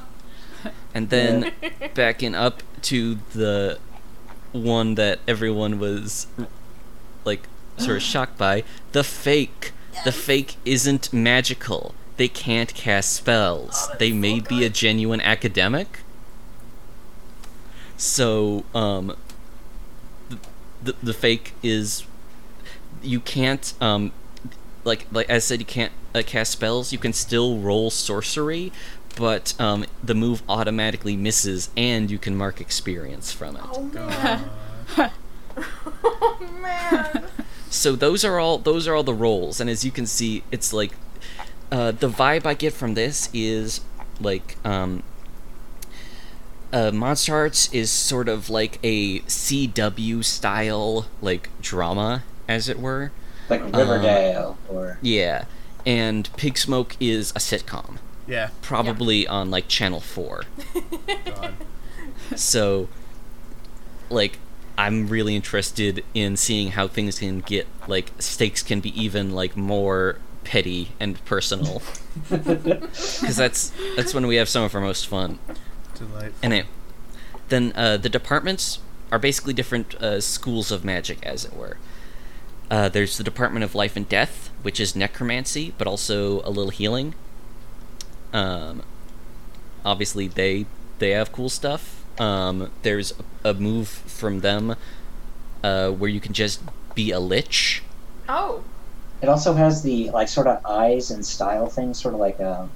And 0.94 1.10
then 1.10 1.51
backing 1.94 2.36
up 2.36 2.63
to 2.84 3.18
the 3.34 3.80
one 4.53 4.96
that 4.96 5.20
everyone 5.27 5.80
was 5.80 6.27
like 7.25 7.48
sort 7.77 7.98
of 7.98 8.03
shocked 8.13 8.38
by, 8.38 8.63
the 8.92 9.03
fake. 9.03 9.72
The 10.06 10.12
fake 10.12 10.56
isn't 10.65 11.12
magical. 11.12 11.94
They 12.18 12.27
can't 12.27 12.74
cast 12.74 13.13
spells. 13.13 13.89
Oh, 13.92 13.96
they 13.98 14.12
may 14.12 14.39
be 14.39 14.63
a 14.63 14.70
genuine 14.70 15.22
academic. 15.22 16.00
So, 17.98 18.66
um 18.74 19.16
the, 20.30 20.40
the, 20.84 20.96
the 21.04 21.14
fake 21.14 21.54
is 21.64 22.06
you 23.02 23.20
can't 23.20 23.74
um 23.82 24.12
like 24.84 25.08
like 25.12 25.30
I 25.30 25.40
said 25.40 25.60
you 25.60 25.66
can't 25.66 25.92
uh, 26.14 26.22
cast 26.26 26.52
spells. 26.52 26.92
You 26.92 27.00
can 27.00 27.14
still 27.14 27.58
roll 27.58 27.90
sorcery, 27.90 28.72
but 29.16 29.60
um, 29.60 29.86
the 30.04 30.16
move 30.16 30.44
automatically 30.48 31.16
misses, 31.16 31.70
and 31.76 32.10
you 32.10 32.18
can 32.18 32.36
mark 32.36 32.62
experience 32.62 33.32
from 33.32 33.56
it. 33.56 33.64
oh 33.66 33.84
man. 33.84 34.50
Uh, 34.98 35.10
oh 36.04 36.50
man. 36.62 37.24
So 37.70 37.96
those 37.96 38.24
are 38.24 38.40
all 38.40 38.58
those 38.58 38.88
are 38.88 38.96
all 38.96 39.04
the 39.04 39.14
rolls, 39.14 39.60
and 39.60 39.70
as 39.70 39.84
you 39.84 39.92
can 39.92 40.06
see, 40.06 40.44
it's 40.52 40.74
like 40.74 40.92
uh, 41.72 41.92
the 41.92 42.10
vibe 42.10 42.46
I 42.46 42.54
get 42.54 42.74
from 42.74 42.94
this 42.94 43.30
is 43.34 43.82
like 44.20 44.58
um, 44.64 45.04
uh, 46.74 46.92
Monster 46.92 47.32
Hearts 47.32 47.72
is 47.72 47.89
sort 47.92 48.27
of 48.27 48.50
like 48.50 48.80
a 48.84 49.20
CW 49.22 50.24
style 50.24 51.06
like 51.22 51.50
drama, 51.62 52.24
as 52.48 52.68
it 52.68 52.80
were. 52.80 53.12
Like 53.50 53.63
Riverdale 53.63 54.58
or 54.68 54.98
Yeah, 55.01 55.46
and 55.86 56.30
Pig 56.36 56.58
Smoke 56.58 56.98
is 57.00 57.32
a 57.32 57.39
sitcom, 57.39 57.98
yeah. 58.27 58.50
probably 58.62 59.27
on 59.27 59.51
like 59.51 59.68
Channel 59.68 60.00
Four. 60.00 60.44
God. 61.25 61.53
so 62.36 62.89
like 64.10 64.39
i'm 64.77 65.08
really 65.08 65.36
interested 65.36 66.03
in 66.13 66.38
seeing 66.38 66.72
how 66.72 66.88
things 66.88 67.20
can 67.20 67.39
get 67.42 67.68
like 67.88 68.12
stakes 68.20 68.63
can 68.63 68.80
be 68.80 68.89
even 69.00 69.32
like 69.32 69.56
more 69.56 70.18
petty 70.44 70.89
and 71.00 71.24
personal 71.25 71.82
because 72.30 73.36
that's 73.36 73.72
that's 73.96 74.13
when 74.13 74.27
we 74.27 74.36
have 74.36 74.50
some 74.50 74.63
of 74.63 74.74
our 74.74 74.82
most 74.82 75.08
fun 75.08 75.39
Delightful. 75.96 76.40
and 76.42 76.54
it, 76.54 76.66
then 77.50 77.72
uh, 77.76 77.98
the 77.98 78.10
departments 78.10 78.80
are 79.12 79.20
basically 79.20 79.54
different 79.54 79.94
uh, 79.96 80.20
schools 80.22 80.72
of 80.72 80.84
magic 80.84 81.24
as 81.26 81.46
it 81.46 81.56
were 81.56 81.78
uh, 82.72 82.90
there's 82.90 83.18
the 83.18 83.24
department 83.24 83.64
of 83.64 83.76
life 83.76 83.96
and 83.96 84.08
death 84.10 84.50
which 84.64 84.80
is 84.80 84.96
necromancy 84.96 85.74
but 85.78 85.88
also 85.88 86.42
a 86.42 86.50
little 86.50 86.72
healing 86.72 87.14
um, 88.32 88.82
obviously 89.86 90.28
they 90.28 90.66
they 91.00 91.12
have 91.12 91.32
cool 91.32 91.50
stuff 91.50 92.04
um, 92.20 92.72
there's 92.84 93.14
a, 93.44 93.50
a 93.50 93.54
move 93.54 93.88
from 93.88 94.40
them 94.42 94.76
uh, 95.64 95.90
where 95.90 96.10
you 96.10 96.20
can 96.20 96.34
just 96.34 96.62
be 96.96 97.12
a 97.12 97.20
lich 97.20 97.84
Oh. 98.30 98.64
it 99.22 99.28
also 99.30 99.54
has 99.54 99.84
the 99.84 100.10
like 100.12 100.28
sort 100.30 100.48
of 100.48 100.66
eyes 100.66 101.12
and 101.12 101.26
style 101.26 101.68
thing, 101.68 101.94
sort 101.94 102.14
of 102.14 102.20
like 102.22 102.40
a 102.40 102.70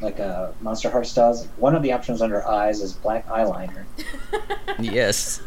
like 0.00 0.18
a 0.18 0.54
Monster 0.60 0.90
Hearts 0.90 1.14
does. 1.14 1.46
One 1.56 1.74
of 1.74 1.82
the 1.82 1.92
options 1.92 2.22
under 2.22 2.46
eyes 2.46 2.80
is 2.80 2.92
black 2.92 3.26
eyeliner. 3.28 3.84
yes 4.78 5.40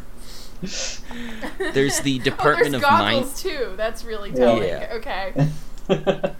there's 1.74 2.00
the 2.02 2.20
oh, 2.22 2.24
department 2.24 2.72
there's 2.72 2.84
of 2.84 2.90
mind 2.90 3.16
goggles 3.24 3.42
too. 3.42 3.74
That's 3.76 4.06
really 4.06 4.30
Yeah. 4.30 4.36
telling. 4.36 4.64
Yeah. 4.64 4.94
Okay. 4.94 5.48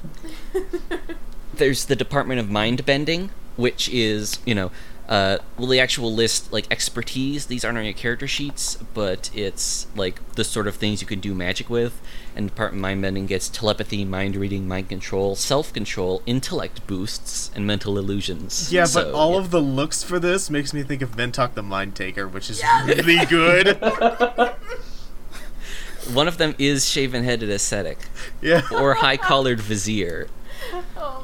there's 1.54 1.86
the 1.86 1.96
department 1.96 2.40
of 2.40 2.50
mind 2.50 2.86
bending 2.86 3.30
which 3.58 3.90
is 3.90 4.40
you 4.46 4.56
know 4.56 4.72
uh, 5.10 5.38
well 5.58 5.68
the 5.68 5.80
actual 5.80 6.14
list 6.14 6.52
like 6.54 6.66
expertise 6.72 7.48
these 7.48 7.66
aren't 7.66 7.78
on 7.78 7.84
your 7.84 7.94
character 7.94 8.28
sheets 8.28 8.78
but 8.94 9.30
it's 9.36 9.86
like 9.96 10.22
the 10.36 10.44
sort 10.44 10.66
of 10.68 10.76
things 10.76 11.02
you 11.02 11.08
can 11.08 11.20
do 11.20 11.34
magic 11.36 11.70
with 11.70 12.02
and 12.36 12.48
department 12.48 12.82
mind 12.82 13.02
bending 13.02 13.26
gets 13.26 13.50
telepathy 13.50 14.06
mind 14.06 14.36
reading 14.36 14.68
mind 14.68 14.88
control 14.88 15.36
self-control 15.36 16.22
intellect 16.26 16.86
boosts 16.88 17.52
and 17.54 17.68
mental 17.68 17.98
illusions 17.98 18.72
Yeah, 18.72 18.88
but 18.94 19.14
all 19.14 19.34
yeah. 19.34 19.40
of 19.40 19.52
the 19.52 19.60
looks 19.62 20.04
for 20.04 20.20
this 20.20 20.50
makes 20.50 20.74
me 20.74 20.84
think 20.84 21.02
of 21.02 21.12
Mentok 21.12 21.54
the 21.54 21.64
Mind 21.64 21.96
Taker, 21.96 22.28
which 22.28 22.50
is 22.50 22.64
really 22.86 23.26
good. 23.26 23.78
one 26.14 26.28
of 26.28 26.38
them 26.38 26.56
is 26.58 26.90
shaven-headed 26.90 27.50
ascetic 27.50 27.98
yeah. 28.42 28.62
or 28.72 28.96
high-collared 28.96 29.60
vizier 29.60 30.28
Oh 30.98 31.20
man. 31.22 31.23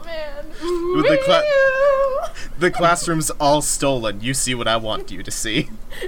With 0.61 1.05
the 1.07 1.19
cla- 1.23 2.31
The 2.59 2.71
classroom's 2.71 3.29
all 3.31 3.61
stolen. 3.61 4.21
You 4.21 4.33
see 4.33 4.53
what 4.53 4.67
I 4.67 4.77
want 4.77 5.11
you 5.11 5.23
to 5.23 5.31
see. 5.31 5.69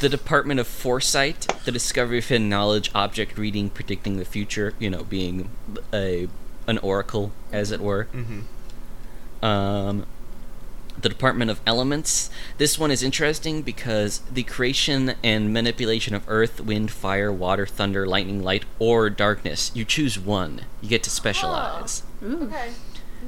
the 0.00 0.08
Department 0.08 0.58
of 0.58 0.66
Foresight, 0.66 1.46
the 1.64 1.72
discovery 1.72 2.18
of 2.18 2.26
hidden 2.26 2.48
knowledge, 2.48 2.90
object 2.94 3.38
reading, 3.38 3.70
predicting 3.70 4.16
the 4.16 4.24
future. 4.24 4.74
You 4.78 4.90
know, 4.90 5.04
being 5.04 5.50
a 5.92 6.28
an 6.66 6.78
oracle, 6.78 7.32
as 7.52 7.70
it 7.70 7.80
were. 7.80 8.06
Mm-hmm. 8.12 9.44
Um, 9.44 10.06
the 11.02 11.08
Department 11.08 11.50
of 11.50 11.60
Elements. 11.66 12.30
This 12.58 12.78
one 12.78 12.90
is 12.90 13.02
interesting 13.02 13.62
because 13.62 14.20
the 14.30 14.42
creation 14.44 15.14
and 15.22 15.52
manipulation 15.52 16.14
of 16.14 16.22
earth, 16.28 16.60
wind, 16.60 16.90
fire, 16.90 17.32
water, 17.32 17.66
thunder, 17.66 18.06
lightning, 18.06 18.42
light, 18.42 18.64
or 18.78 19.10
darkness. 19.10 19.70
You 19.74 19.84
choose 19.84 20.18
one. 20.18 20.62
You 20.80 20.88
get 20.88 21.02
to 21.04 21.10
specialize. 21.10 22.02
Ooh. 22.22 22.44
Okay. 22.44 22.70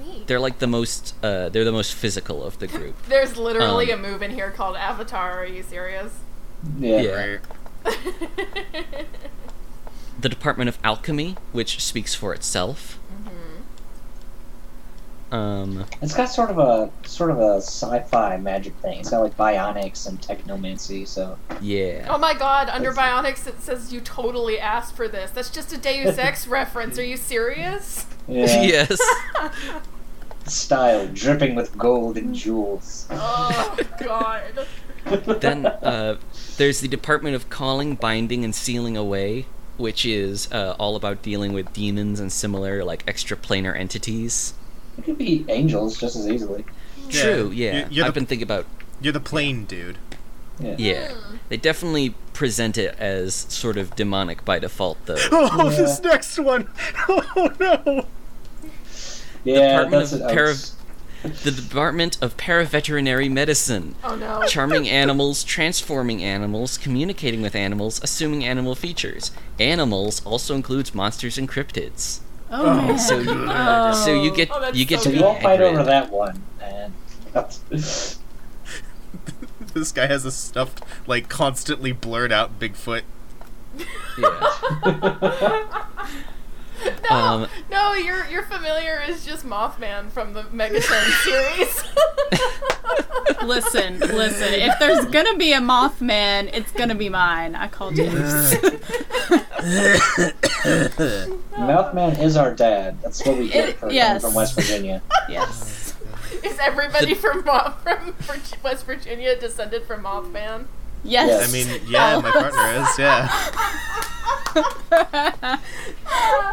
Neat. 0.05 0.27
They're 0.27 0.41
like 0.41 0.59
the 0.59 0.67
most. 0.67 1.15
Uh, 1.23 1.49
they're 1.51 1.65
the 1.65 1.73
most 1.73 1.95
physical 1.95 2.43
of 2.43 2.59
the 2.59 2.67
group. 2.67 2.97
There's 3.09 3.37
literally 3.37 3.93
Um, 3.93 4.05
a 4.05 4.09
move 4.11 4.23
in 4.23 4.33
here 4.33 4.51
called 4.51 4.77
Avatar. 4.77 5.41
Are 5.43 5.47
you 5.47 5.63
serious? 5.63 6.13
Yeah. 6.79 7.01
Yeah. 7.01 7.39
The 10.21 10.29
Department 10.29 10.69
of 10.69 10.79
Alchemy, 10.85 11.37
which 11.53 11.83
speaks 11.83 12.15
for 12.15 12.33
itself. 12.33 12.99
Um, 15.35 15.85
It's 16.01 16.15
got 16.15 16.27
sort 16.27 16.51
of 16.51 16.59
a 16.59 16.91
sort 17.05 17.33
of 17.33 17.41
a 17.41 17.57
sci-fi 17.57 18.37
magic 18.37 18.73
thing. 18.77 19.01
It's 19.01 19.11
got 19.11 19.21
like 19.21 19.37
bionics 19.37 20.07
and 20.07 20.21
technomancy. 20.21 21.09
So 21.09 21.37
yeah. 21.61 22.07
Oh 22.09 22.19
my 22.19 22.35
god, 22.35 22.69
under 22.69 22.93
Bionics 22.93 23.45
it 23.49 23.61
says 23.61 23.93
you 23.93 24.01
totally 24.01 24.61
asked 24.61 24.95
for 24.95 25.09
this. 25.09 25.33
That's 25.33 25.51
just 25.51 25.73
a 25.73 25.77
Deus 25.77 26.19
Ex 26.19 26.47
reference. 26.47 27.01
Are 27.01 27.05
you 27.05 27.17
serious? 27.17 28.07
yeah, 28.29 28.63
yes. 28.63 29.01
style 30.47 31.09
dripping 31.09 31.57
with 31.57 31.77
gold 31.77 32.17
and 32.17 32.33
jewels. 32.33 33.09
Oh 33.11 33.77
god. 34.05 34.69
then 35.41 35.67
uh, 35.67 36.17
there's 36.59 36.79
the 36.79 36.89
Department 36.89 37.35
of 37.35 37.51
Calling, 37.51 37.97
Binding, 37.97 38.45
and 38.45 38.55
Sealing 38.55 38.97
Away, 38.97 39.47
which 39.79 40.07
is 40.07 40.49
uh, 40.53 40.77
all 40.79 40.95
about 40.95 41.23
dealing 41.23 41.53
with 41.53 41.73
demons 41.73 42.21
and 42.21 42.31
similar 42.31 42.85
like 42.85 43.05
extraplanar 43.07 43.77
entities. 43.77 44.55
It 44.99 45.05
could 45.05 45.19
be 45.19 45.45
angels 45.49 45.99
just 45.99 46.17
as 46.17 46.29
easily. 46.29 46.65
Yeah. 47.11 47.23
True. 47.23 47.51
Yeah. 47.55 47.73
You- 47.79 47.87
you're 47.91 48.05
I've 48.07 48.15
the- 48.15 48.21
been 48.21 48.27
thinking 48.27 48.45
about. 48.45 48.67
You're 49.01 49.13
the 49.13 49.21
plain 49.21 49.65
dude. 49.65 49.99
Yeah. 50.61 50.77
Yeah. 50.79 51.13
They 51.49 51.57
definitely 51.57 52.15
present 52.33 52.79
it 52.79 52.95
as 52.99 53.35
sort 53.35 53.77
of 53.77 53.95
demonic 53.97 54.45
by 54.45 54.59
default, 54.59 54.99
though. 55.07 55.17
Oh, 55.33 55.71
Yeah. 55.71 55.77
this 55.77 56.03
next 56.03 56.39
one! 56.39 56.69
Oh 57.09 57.51
no! 57.61 58.07
Yeah, 59.45 59.83
Department 59.83 59.91
that's 59.91 60.13
of 60.13 60.21
it. 60.23 60.29
Para- 60.33 60.55
the 61.43 61.51
Department 61.51 62.19
of 62.23 62.37
Paraveterinary 62.37 63.31
Medicine. 63.31 63.95
Oh 64.05 64.15
no. 64.15 64.43
Charming 64.47 64.89
animals, 64.89 65.43
transforming 65.43 66.23
animals, 66.23 66.79
communicating 66.79 67.43
with 67.43 67.55
animals, 67.55 68.01
assuming 68.03 68.45
animal 68.45 68.75
features. 68.75 69.33
Animals 69.59 70.25
also 70.25 70.55
includes 70.55 70.95
monsters 70.95 71.37
and 71.39 71.49
cryptids. 71.49 72.21
Oh, 72.57 72.63
oh, 72.67 72.87
man. 72.87 72.99
So 72.99 73.19
you, 73.19 73.31
uh, 73.31 73.93
Oh. 73.95 74.05
so 74.05 74.15
you 74.15 74.31
get 74.33 74.49
Oh, 74.53 74.71
you 74.73 74.85
get 74.85 75.01
so 75.01 75.05
So 75.05 75.11
to 75.11 75.17
you 75.17 75.23
be 75.23 75.25
won't 75.25 75.43
fight 75.43 75.61
over 75.61 75.83
that 75.83 76.11
one, 76.11 76.43
and 76.61 76.93
This 79.75 79.91
guy 79.93 80.07
has 80.07 80.25
a 80.25 80.31
stuffed, 80.31 80.83
like, 81.09 81.29
constantly 81.29 81.91
blurred 81.91 82.31
out 82.31 82.61
Bigfoot. 82.61 83.03
Yeah. 84.17 85.65
No, 87.11 87.17
Um, 87.17 87.47
no, 87.71 87.93
your 87.95 88.27
your 88.27 88.43
familiar 88.45 89.01
is 89.09 89.25
just 89.25 89.45
Mothman 89.47 90.11
from 90.11 90.33
the 90.33 90.43
Megaton 90.45 91.11
series. 91.25 91.85
Listen, 93.43 93.99
listen. 94.01 94.55
If 94.55 94.79
there's 94.79 95.05
gonna 95.07 95.37
be 95.37 95.53
a 95.53 95.59
Mothman, 95.61 96.51
it's 96.55 96.73
gonna 96.73 96.95
be 96.95 97.09
mine. 97.09 97.55
I 97.55 97.69
called 97.69 97.97
you. 97.99 98.05
Mothman 101.57 102.19
is 102.21 102.37
our 102.37 102.55
dad. 102.55 103.01
That's 103.03 103.25
what 103.25 103.39
we 103.39 103.49
get 103.49 103.71
It- 103.71 103.77
for 103.79 103.91
yes. 103.91 104.23
from 104.23 104.35
West 104.35 104.55
Virginia. 104.55 105.03
yes. 105.29 105.95
is 106.43 106.59
everybody 106.59 107.15
from 107.15 107.43
from 107.43 108.15
West 108.63 108.87
Virginia 108.87 109.39
descended 109.39 109.85
from 109.85 110.05
Mothman? 110.05 110.67
Yes. 111.05 111.29
Yes. 111.29 111.49
I 111.49 111.53
mean, 111.53 111.81
yeah, 111.87 112.19
my 112.21 112.31
partner 112.31 112.83
is, 112.83 112.99
yeah. 112.99 113.29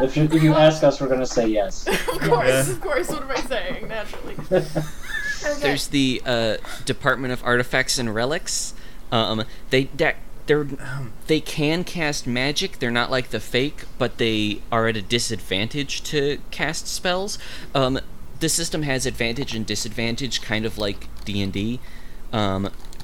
If 0.02 0.16
you, 0.16 0.24
if 0.24 0.42
you 0.42 0.54
ask 0.54 0.82
us, 0.82 1.00
we're 1.00 1.08
gonna 1.08 1.26
say 1.26 1.46
yes. 1.46 1.86
Of 2.08 2.20
course, 2.20 2.48
Yeah. 2.48 2.70
of 2.72 2.80
course. 2.80 3.08
What 3.08 3.22
am 3.22 3.30
I 3.30 3.36
saying? 3.36 3.88
Naturally. 3.88 4.36
Okay. 5.44 5.60
There's 5.60 5.88
the 5.88 6.22
uh, 6.24 6.56
Department 6.84 7.32
of 7.32 7.42
Artifacts 7.42 7.98
and 7.98 8.14
Relics. 8.14 8.74
Um, 9.10 9.42
they 9.70 9.84
that 9.96 10.14
they're 10.46 10.68
they 11.26 11.40
can 11.40 11.82
cast 11.82 12.28
magic. 12.28 12.78
They're 12.78 12.92
not 12.92 13.10
like 13.10 13.30
the 13.30 13.40
fake, 13.40 13.82
but 13.98 14.18
they 14.18 14.60
are 14.70 14.86
at 14.86 14.96
a 14.96 15.02
disadvantage 15.02 16.04
to 16.04 16.38
cast 16.52 16.86
spells. 16.86 17.38
Um, 17.74 17.98
the 18.38 18.48
system 18.48 18.82
has 18.84 19.04
advantage 19.04 19.52
and 19.52 19.66
disadvantage, 19.66 20.42
kind 20.42 20.64
of 20.64 20.78
like 20.78 21.08
D 21.24 21.42
and 21.42 21.52
D. 21.52 21.80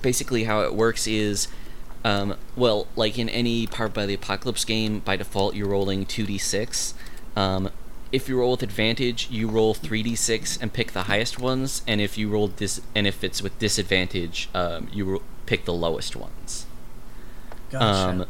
Basically, 0.02 0.44
how 0.44 0.60
it 0.62 0.74
works 0.74 1.06
is, 1.06 1.48
um, 2.04 2.36
well, 2.56 2.86
like 2.96 3.18
in 3.18 3.28
any 3.28 3.66
Powered 3.66 3.92
by 3.94 4.06
the 4.06 4.14
Apocalypse 4.14 4.64
game, 4.64 5.00
by 5.00 5.16
default 5.16 5.54
you're 5.54 5.68
rolling 5.68 6.06
two 6.06 6.24
d 6.26 6.38
six. 6.38 6.94
Um, 7.36 7.70
if 8.10 8.26
you 8.28 8.38
roll 8.38 8.52
with 8.52 8.62
advantage, 8.62 9.28
you 9.30 9.48
roll 9.48 9.74
3d6 9.74 10.62
and 10.62 10.72
pick 10.72 10.92
the 10.92 11.02
highest 11.02 11.38
ones, 11.38 11.82
and 11.86 12.00
if 12.00 12.16
you 12.16 12.30
roll 12.30 12.48
dis- 12.48 12.80
and 12.94 13.06
if 13.06 13.22
it's 13.22 13.42
with 13.42 13.58
disadvantage, 13.58 14.48
um, 14.54 14.88
you 14.90 15.04
ro- 15.04 15.22
pick 15.44 15.66
the 15.66 15.74
lowest 15.74 16.16
ones. 16.16 16.64
Um, 17.74 18.24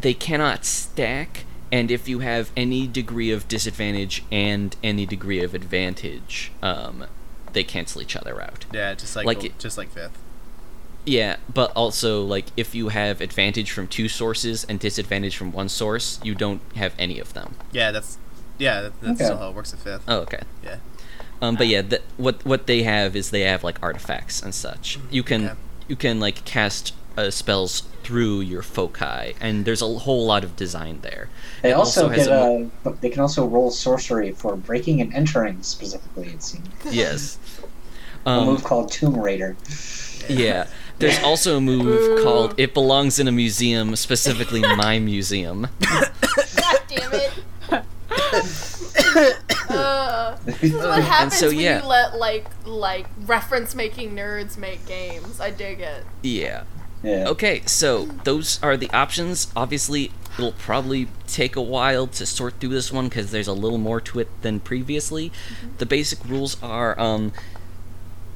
they 0.00 0.14
cannot 0.14 0.64
stack, 0.64 1.44
and 1.70 1.90
if 1.90 2.08
you 2.08 2.20
have 2.20 2.50
any 2.56 2.86
degree 2.86 3.30
of 3.30 3.46
disadvantage 3.48 4.24
and 4.32 4.74
any 4.82 5.04
degree 5.04 5.42
of 5.42 5.54
advantage, 5.54 6.50
um, 6.62 7.04
they 7.52 7.64
cancel 7.64 8.00
each 8.00 8.16
other 8.16 8.40
out. 8.40 8.64
yeah, 8.72 8.94
just 8.94 9.14
like, 9.14 9.26
like 9.26 9.44
it- 9.44 9.58
just 9.58 9.76
like 9.76 9.90
fifth. 9.90 10.18
Yeah, 11.04 11.36
but 11.52 11.70
also 11.76 12.22
like 12.24 12.46
if 12.56 12.74
you 12.74 12.88
have 12.88 13.20
advantage 13.20 13.70
from 13.70 13.88
two 13.88 14.08
sources 14.08 14.64
and 14.64 14.80
disadvantage 14.80 15.36
from 15.36 15.52
one 15.52 15.68
source, 15.68 16.18
you 16.22 16.34
don't 16.34 16.60
have 16.76 16.94
any 16.98 17.18
of 17.18 17.34
them. 17.34 17.56
Yeah, 17.72 17.90
that's 17.90 18.16
yeah, 18.58 18.80
that, 18.82 19.00
that's 19.00 19.20
Okay. 19.20 19.24
still 19.24 19.38
how 19.38 19.50
it 19.50 19.54
works 19.54 19.72
at 19.74 19.80
fifth. 19.80 20.04
Oh, 20.08 20.18
okay. 20.20 20.40
Yeah. 20.62 20.76
Um, 21.42 21.56
but 21.56 21.66
yeah, 21.66 21.82
th- 21.82 22.02
what 22.16 22.44
what 22.46 22.66
they 22.66 22.84
have 22.84 23.14
is 23.16 23.30
they 23.30 23.42
have 23.42 23.62
like 23.62 23.82
artifacts 23.82 24.42
and 24.42 24.54
such. 24.54 24.98
You 25.10 25.22
can 25.22 25.44
Okay. 25.44 25.54
you 25.88 25.96
can 25.96 26.20
like 26.20 26.44
cast 26.46 26.94
uh, 27.18 27.30
spells 27.30 27.82
through 28.02 28.40
your 28.40 28.62
foci, 28.62 29.34
and 29.40 29.64
there's 29.66 29.82
a 29.82 29.86
whole 29.86 30.24
lot 30.26 30.42
of 30.42 30.56
design 30.56 31.00
there. 31.02 31.28
They 31.62 31.70
It 31.70 31.74
also, 31.74 32.08
has 32.08 32.26
get 32.26 32.28
a 32.28 32.30
mo- 32.40 32.70
uh, 32.86 32.92
they 33.00 33.10
can 33.10 33.20
also 33.20 33.46
roll 33.46 33.70
sorcery 33.70 34.32
for 34.32 34.56
breaking 34.56 35.00
and 35.02 35.12
entering 35.14 35.62
specifically. 35.62 36.28
It 36.28 36.42
seems 36.42 36.66
yes. 36.90 37.38
a 38.26 38.30
Um, 38.30 38.46
move 38.46 38.64
called 38.64 38.90
Tomb 38.90 39.18
Raider. 39.18 39.56
yeah. 40.28 40.66
There's 40.98 41.22
also 41.22 41.56
a 41.56 41.60
move 41.60 41.84
Boo. 41.84 42.22
called 42.22 42.54
"It 42.58 42.74
Belongs 42.74 43.18
in 43.18 43.28
a 43.28 43.32
Museum," 43.32 43.96
specifically 43.96 44.60
my 44.76 44.98
museum. 44.98 45.68
God 45.80 46.80
damn 46.88 47.12
it. 47.12 47.32
uh, 49.70 50.36
this 50.44 50.62
is 50.62 50.74
what 50.74 51.02
happens 51.02 51.36
so, 51.36 51.48
when 51.48 51.58
yeah. 51.58 51.82
you 51.82 51.88
let 51.88 52.16
like 52.16 52.46
like 52.64 53.06
reference 53.26 53.74
making 53.74 54.14
nerds 54.14 54.56
make 54.56 54.86
games. 54.86 55.40
I 55.40 55.50
dig 55.50 55.80
it. 55.80 56.04
Yeah. 56.22 56.64
Yeah. 57.02 57.28
Okay, 57.28 57.62
so 57.66 58.06
those 58.24 58.62
are 58.62 58.78
the 58.78 58.88
options. 58.90 59.52
Obviously, 59.54 60.10
it'll 60.38 60.52
probably 60.52 61.08
take 61.26 61.54
a 61.54 61.60
while 61.60 62.06
to 62.06 62.24
sort 62.24 62.60
through 62.60 62.70
this 62.70 62.90
one 62.90 63.08
because 63.08 63.30
there's 63.30 63.46
a 63.46 63.52
little 63.52 63.78
more 63.78 64.00
to 64.00 64.20
it 64.20 64.28
than 64.40 64.58
previously. 64.58 65.30
The 65.78 65.84
basic 65.84 66.24
rules 66.24 66.56
are 66.62 66.98
um, 66.98 67.32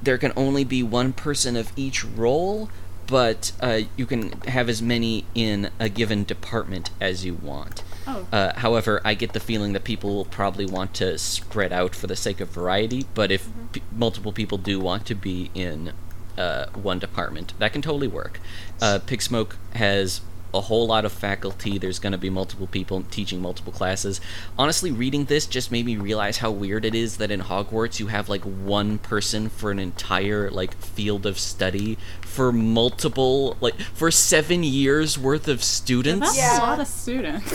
there 0.03 0.19
can 0.19 0.33
only 0.37 0.65
be 0.65 0.83
one 0.83 1.13
person 1.13 1.57
of 1.57 1.73
each 1.77 2.05
role, 2.05 2.71
but 3.07 3.53
uh, 3.61 3.81
you 3.97 4.07
can 4.07 4.33
have 4.43 4.69
as 4.69 4.83
many 4.83 5.25
in 5.35 5.71
a 5.79 5.89
given 5.89 6.25
department 6.25 6.91
as 7.01 7.25
you 7.25 7.35
want. 7.35 7.83
Oh. 8.07 8.27
Uh, 8.33 8.59
however, 8.59 9.01
I 9.05 9.15
get 9.15 9.33
the 9.33 9.41
feeling 9.41 9.73
that 9.75 9.85
people 9.85 10.15
will 10.15 10.25
probably 10.25 10.67
want 10.67 10.95
to 10.95 11.19
spread 11.19 11.73
out 11.73 11.95
for 11.95 12.07
the 12.07 12.17
sake 12.17 12.41
of 12.41 12.49
variety, 12.49 13.07
but 13.15 13.31
if 13.31 13.49
p- 13.73 13.83
multiple 13.95 14.33
people 14.33 14.59
do 14.59 14.81
want 14.81 15.05
to 15.07 15.15
be 15.15 15.51
in 15.55 15.93
uh, 16.39 16.67
one 16.71 16.99
department, 16.99 17.53
that 17.59 17.73
can 17.73 17.83
totally 17.83 18.09
work. 18.09 18.41
Uh, 18.81 18.99
Pig 19.05 19.21
Smoke 19.21 19.57
has 19.75 20.21
a 20.55 20.61
whole 20.63 20.87
lot 20.87 21.05
of 21.05 21.13
faculty. 21.13 21.79
There's 21.79 21.99
going 21.99 22.13
to 22.13 22.19
be 22.19 22.31
multiple 22.31 22.67
people 22.67 23.03
teaching 23.11 23.41
multiple 23.43 23.73
classes. 23.73 24.21
Honestly, 24.59 24.91
reading 24.91 25.27
this 25.27 25.47
just 25.47 25.71
made 25.71 25.85
me 25.87 25.97
realize 25.97 26.39
how 26.39 26.51
weird 26.51 26.85
it 26.85 26.95
is 26.95 27.19
that 27.19 27.31
in 27.31 27.41
Hogwarts 27.41 28.01
you 28.01 28.07
have 28.07 28.29
like 28.29 28.43
one 28.43 28.99
person 28.99 29.49
for 29.49 29.71
an 29.71 29.79
entire 29.79 30.51
like 30.51 30.75
field 30.77 31.27
of 31.27 31.39
study 31.39 31.99
for 32.23 32.53
multiple 32.53 33.57
like 33.61 33.75
for 33.95 34.11
seven 34.11 34.63
years 34.65 35.19
worth 35.19 35.49
of 35.49 35.63
students. 35.63 36.27
That's 36.29 36.39
Yeah. 36.39 36.59
a 36.59 36.63
lot 36.63 36.81
of 36.81 36.87
students. 36.87 37.55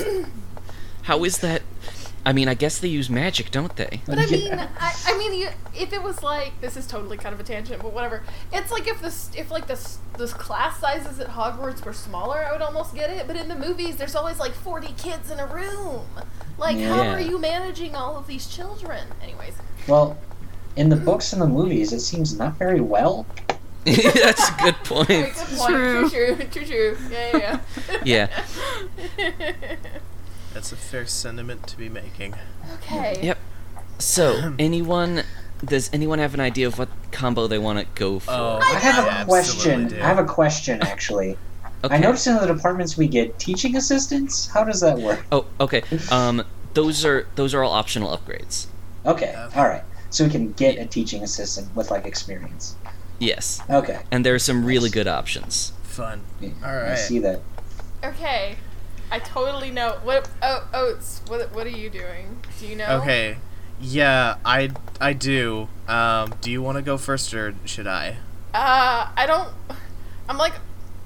How 1.04 1.24
is 1.24 1.40
that? 1.40 1.62
I 2.26 2.32
mean, 2.32 2.48
I 2.48 2.54
guess 2.54 2.80
they 2.80 2.88
use 2.88 3.10
magic, 3.10 3.52
don't 3.52 3.76
they? 3.76 4.02
But 4.06 4.18
I 4.18 4.26
mean, 4.28 4.48
Yeah. 4.48 4.68
I, 4.80 4.94
I 5.08 5.18
mean, 5.18 5.34
you, 5.34 5.50
if 5.78 5.92
it 5.92 6.02
was 6.02 6.24
like 6.24 6.60
this 6.62 6.78
is 6.78 6.88
totally 6.88 7.18
kind 7.18 7.34
of 7.34 7.40
a 7.40 7.44
tangent, 7.44 7.82
but 7.82 7.92
whatever. 7.94 8.24
It's 8.54 8.72
like 8.72 8.88
if 8.88 9.02
this, 9.02 9.30
if 9.36 9.52
like 9.52 9.68
this, 9.68 9.98
this 10.18 10.34
class 10.34 10.80
sizes 10.80 11.20
at 11.20 11.28
Hogwarts 11.28 11.84
were 11.86 11.94
smaller, 11.94 12.46
I 12.46 12.52
would 12.54 12.62
almost 12.62 12.96
get 12.96 13.10
it. 13.10 13.28
But 13.28 13.36
in 13.36 13.50
the 13.50 13.56
movies, 13.56 13.98
there's 13.98 14.16
always 14.16 14.40
like 14.40 14.54
40 14.54 14.94
kids 14.98 15.32
in 15.32 15.40
a 15.40 15.48
room. 15.48 16.06
Like, 16.58 16.78
how 16.78 17.02
are 17.10 17.20
you 17.20 17.40
managing 17.40 17.96
all 17.96 18.16
of 18.16 18.28
these 18.28 18.48
children? 18.48 19.08
Anyways, 19.22 19.56
Well, 19.88 20.18
in 20.76 20.90
the 20.90 20.96
books 20.96 21.34
and 21.34 21.42
the 21.42 21.48
movies, 21.48 21.92
it 21.92 22.00
seems 22.00 22.38
not 22.38 22.58
very 22.58 22.80
well. 22.80 23.26
That's 23.86 24.50
a 24.50 24.56
good 24.62 24.76
point. 24.86 25.08
Very 25.08 25.32
good 25.32 25.58
point. 25.58 25.70
True. 25.70 26.10
True, 26.10 26.36
true, 26.36 26.46
true, 26.52 26.66
true. 26.66 26.98
Yeah, 27.12 27.60
yeah. 28.06 28.30
yeah. 29.18 29.76
That's 30.54 30.72
a 30.72 30.76
fair 30.76 31.06
sentiment 31.06 31.68
to 31.68 31.78
be 31.78 31.90
making. 31.90 32.36
okay. 32.76 33.20
Yep. 33.22 33.38
So, 34.00 34.54
anyone 34.60 35.24
does 35.66 35.90
anyone 35.94 36.20
have 36.20 36.34
an 36.34 36.40
idea 36.42 36.68
of 36.68 36.78
what 36.78 36.90
combo 37.12 37.48
they 37.48 37.58
want 37.58 37.80
to 37.80 37.86
go 37.96 38.20
for? 38.20 38.32
Oh, 38.32 38.60
I 38.62 38.76
have 38.80 39.22
a 39.22 39.26
question. 39.26 39.88
do. 39.88 39.96
I 39.96 40.00
have 40.08 40.20
a 40.20 40.26
question, 40.26 40.82
actually. 40.82 41.38
okay. 41.84 41.96
I 41.96 41.98
noticed 42.00 42.28
in 42.28 42.36
the 42.36 42.46
departments 42.46 42.98
we 42.98 43.08
get 43.08 43.40
teaching 43.40 43.76
assistants. 43.78 44.48
How 44.48 44.64
does 44.64 44.82
that 44.82 44.98
work? 44.98 45.26
Oh, 45.32 45.46
okay. 45.62 45.84
Um, 46.12 46.44
those 46.74 47.06
are 47.06 47.28
those 47.36 47.54
are 47.54 47.64
all 47.64 47.72
optional 47.72 48.16
upgrades. 48.16 48.68
Okay, 49.06 49.34
Okay. 49.38 49.60
all 49.60 49.68
right. 49.68 49.84
So 50.10 50.26
we 50.26 50.30
can 50.30 50.52
get 50.54 50.78
a 50.78 50.86
teaching 50.86 51.24
assistant 51.24 51.74
with 51.76 51.90
like 51.92 52.06
experience. 52.06 52.76
Yes, 53.20 53.62
Okay, 53.70 54.00
and 54.12 54.26
there 54.26 54.36
are 54.36 54.40
some 54.40 54.66
really 54.66 54.90
good 54.90 55.08
options. 55.08 55.72
Fun. 55.84 56.22
Yeah, 56.42 56.50
All 56.64 56.72
I 56.92 56.96
see 56.96 57.20
that. 57.20 57.42
Okay. 58.04 58.58
I 59.14 59.20
totally 59.20 59.70
know. 59.70 60.00
What? 60.02 60.28
Oh, 60.42 60.68
Oats. 60.74 61.22
What? 61.28 61.54
What 61.54 61.68
are 61.68 61.70
you 61.70 61.92
doing? 61.92 62.44
Do 62.60 62.66
you 62.66 62.76
know? 62.76 63.00
Okay. 63.02 63.38
Yeah, 63.80 64.38
I 64.44 64.72
I 65.00 65.14
do. 65.14 65.68
Um, 65.88 66.34
do 66.42 66.50
you 66.50 66.64
want 66.64 66.78
to 66.78 66.82
go 66.82 66.98
first 66.98 67.32
or 67.32 67.54
should 67.64 67.86
I? 67.86 68.18
Uh, 68.56 69.12
I 69.16 69.26
don't. 69.28 69.54
I'm 70.28 70.40
like, 70.40 70.54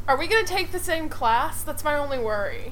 are 0.08 0.18
we 0.18 0.28
gonna 0.28 0.48
take 0.48 0.72
the 0.72 0.80
same 0.80 1.10
class? 1.10 1.64
That's 1.64 1.84
my 1.84 1.98
only 1.98 2.18
worry. 2.18 2.72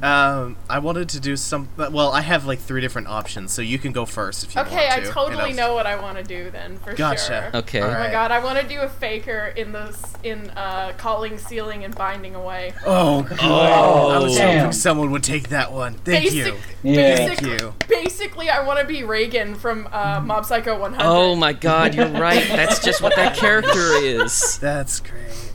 Um, 0.00 0.56
I 0.68 0.78
wanted 0.80 1.08
to 1.10 1.20
do 1.20 1.36
some. 1.36 1.68
Well, 1.76 2.10
I 2.12 2.22
have 2.22 2.44
like 2.44 2.58
three 2.58 2.80
different 2.80 3.06
options, 3.08 3.52
so 3.52 3.62
you 3.62 3.78
can 3.78 3.92
go 3.92 4.04
first 4.04 4.42
if 4.42 4.54
you 4.54 4.60
Okay, 4.62 4.74
want 4.74 4.92
I 4.92 4.96
to. 5.00 5.02
and 5.04 5.12
totally 5.12 5.50
I'll- 5.50 5.54
know 5.54 5.74
what 5.74 5.86
I 5.86 5.94
want 6.00 6.18
to 6.18 6.24
do 6.24 6.50
then 6.50 6.78
for 6.78 6.92
Gotcha. 6.94 7.50
sure. 7.52 7.60
Okay. 7.60 7.80
Oh 7.80 7.88
my 7.90 8.10
god, 8.10 8.32
I 8.32 8.40
want 8.42 8.58
to 8.58 8.66
do 8.66 8.80
a 8.80 8.88
faker 8.88 9.52
in 9.56 9.70
those 9.72 10.02
in 10.24 10.50
uh 10.50 10.92
calling, 10.96 11.38
sealing, 11.38 11.84
and 11.84 11.94
binding 11.94 12.34
away. 12.34 12.72
Oh, 12.84 13.22
good. 13.22 13.38
Oh, 13.42 14.08
I 14.10 14.18
was 14.18 14.36
damn. 14.36 14.58
hoping 14.58 14.72
someone 14.72 15.10
would 15.12 15.22
take 15.22 15.50
that 15.50 15.70
one. 15.72 15.94
Thank 15.94 16.24
Basic, 16.24 16.46
you. 16.46 16.56
Yeah. 16.82 17.16
Basic, 17.28 17.38
Thank 17.46 17.60
you. 17.60 17.74
Basically, 17.88 18.50
I 18.50 18.64
want 18.66 18.80
to 18.80 18.86
be 18.86 19.02
Reigen 19.02 19.56
from 19.56 19.88
uh, 19.92 20.20
Mob 20.20 20.46
Psycho 20.46 20.78
100. 20.80 21.04
Oh 21.06 21.36
my 21.36 21.52
God, 21.52 21.94
you're 21.94 22.08
right. 22.08 22.44
That's 22.48 22.80
just 22.80 23.02
what 23.02 23.14
that 23.16 23.36
character 23.36 23.94
is. 24.02 24.58
That's 24.58 24.98
great. 25.00 25.51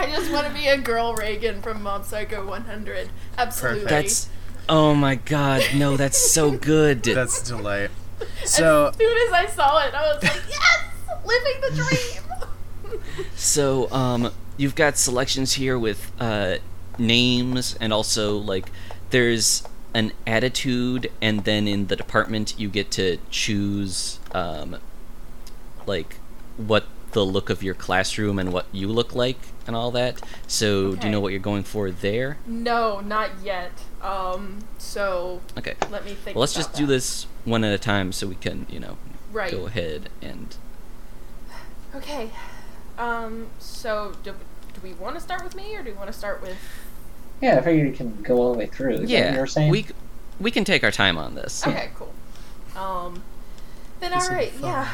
I 0.00 0.06
just 0.06 0.32
want 0.32 0.46
to 0.46 0.54
be 0.54 0.66
a 0.66 0.78
girl 0.78 1.14
Reigen 1.14 1.62
from 1.62 1.82
Mob 1.82 2.06
Psycho 2.06 2.46
100. 2.46 3.10
Absolutely. 3.36 3.84
That's. 3.84 4.30
Oh 4.66 4.94
my 4.94 5.16
God, 5.16 5.62
no, 5.74 5.98
that's 5.98 6.32
so 6.32 6.52
good. 6.52 7.02
That's 7.04 7.42
a 7.42 7.56
delight. 7.56 7.90
So 8.44 8.86
as 8.86 8.96
soon 8.96 9.28
as 9.28 9.32
I 9.32 9.46
saw 9.46 9.84
it, 9.86 9.92
I 9.92 10.14
was 10.14 10.22
like, 10.22 10.42
yes, 10.48 10.84
living 11.24 11.60
the 11.60 11.76
dream. 11.76 13.00
So, 13.36 13.90
um, 13.92 14.32
you've 14.56 14.74
got 14.74 14.96
selections 14.96 15.54
here 15.54 15.78
with 15.78 16.10
uh, 16.18 16.56
names, 16.98 17.76
and 17.80 17.92
also 17.92 18.36
like 18.36 18.70
there's 19.10 19.62
an 19.94 20.12
attitude, 20.26 21.10
and 21.20 21.44
then 21.44 21.68
in 21.68 21.88
the 21.88 21.96
department 21.96 22.54
you 22.58 22.68
get 22.68 22.90
to 22.92 23.18
choose 23.30 24.18
um, 24.32 24.78
like 25.86 26.16
what 26.56 26.86
the 27.12 27.24
look 27.24 27.50
of 27.50 27.62
your 27.62 27.74
classroom 27.74 28.38
and 28.38 28.52
what 28.52 28.66
you 28.72 28.88
look 28.88 29.14
like 29.14 29.38
and 29.66 29.76
all 29.76 29.90
that. 29.92 30.20
So, 30.46 30.94
do 30.96 31.06
you 31.06 31.12
know 31.12 31.20
what 31.20 31.32
you're 31.32 31.40
going 31.40 31.62
for 31.62 31.90
there? 31.90 32.36
no, 32.46 33.00
not 33.00 33.30
yet. 33.42 33.72
Um, 34.02 34.60
so 34.78 35.40
Okay. 35.58 35.74
let 35.90 36.04
me 36.04 36.14
think. 36.14 36.34
Well, 36.34 36.40
let's 36.40 36.54
about 36.56 36.66
just 36.68 36.74
do 36.76 36.86
this 36.86 37.26
one 37.44 37.64
at 37.64 37.72
a 37.72 37.78
time, 37.78 38.12
so 38.12 38.26
we 38.26 38.34
can, 38.34 38.66
you 38.70 38.80
know, 38.80 38.96
Right. 39.32 39.50
go 39.52 39.66
ahead 39.66 40.08
and. 40.22 40.54
Okay. 41.94 42.30
Um, 42.98 43.48
so 43.58 44.12
do, 44.22 44.32
do 44.74 44.80
we 44.82 44.92
want 44.94 45.14
to 45.16 45.20
start 45.20 45.42
with 45.42 45.54
me 45.54 45.74
or 45.76 45.82
do 45.82 45.90
we 45.90 45.96
want 45.96 46.08
to 46.12 46.16
start 46.18 46.42
with 46.42 46.58
Yeah, 47.40 47.56
I 47.58 47.62
figured 47.62 47.88
you 47.88 47.92
can 47.94 48.22
go 48.22 48.36
all 48.36 48.52
the 48.52 48.58
way 48.58 48.66
through. 48.66 48.94
Is 48.94 49.00
that 49.00 49.02
what 49.02 49.10
yeah, 49.10 49.34
you 49.34 49.40
were 49.40 49.46
saying? 49.46 49.70
we 49.70 49.86
we 50.38 50.50
can 50.50 50.64
take 50.64 50.84
our 50.84 50.90
time 50.90 51.16
on 51.18 51.34
this. 51.34 51.66
Okay, 51.66 51.90
cool. 51.96 52.12
Um 52.76 53.22
then 54.00 54.12
This'll 54.12 54.30
alright, 54.30 54.52
yeah. 54.60 54.86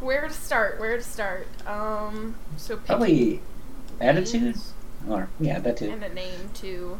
Where 0.00 0.26
to 0.26 0.32
start? 0.34 0.80
Where 0.80 0.96
to 0.96 1.02
start? 1.02 1.46
Um 1.66 2.34
so 2.56 2.76
picking 2.76 2.86
Probably 2.86 3.40
attitude, 4.00 4.42
names 4.42 4.72
or 5.08 5.28
yeah, 5.40 5.58
that 5.60 5.76
too. 5.76 5.90
and 5.90 6.02
a 6.04 6.12
name 6.12 6.50
too. 6.54 6.98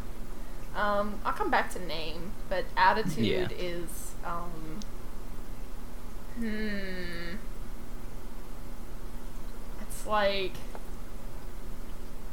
Um 0.77 1.21
I'll 1.25 1.33
come 1.33 1.51
back 1.51 1.71
to 1.75 1.79
name, 1.85 2.33
but 2.49 2.65
attitude 2.77 3.25
Yeah. 3.25 3.49
is 3.59 4.13
um 4.25 4.81
hmm 6.39 7.37
it's 9.81 10.07
like 10.07 10.53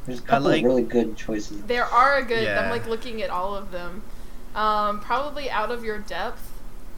There's 0.06 0.20
a 0.20 0.22
couple 0.24 0.50
like- 0.50 0.60
of 0.60 0.66
really 0.66 0.84
good 0.84 1.18
choices. 1.18 1.62
There 1.64 1.86
are 1.86 2.18
a 2.18 2.24
good. 2.24 2.44
Yeah. 2.44 2.62
I'm 2.62 2.70
like 2.70 2.88
looking 2.88 3.22
at 3.22 3.30
all 3.30 3.56
of 3.56 3.72
them. 3.72 4.02
Um, 4.56 5.00
probably 5.02 5.50
out 5.52 5.70
of 5.70 5.84
your 5.84 6.00
depth, 6.00 6.52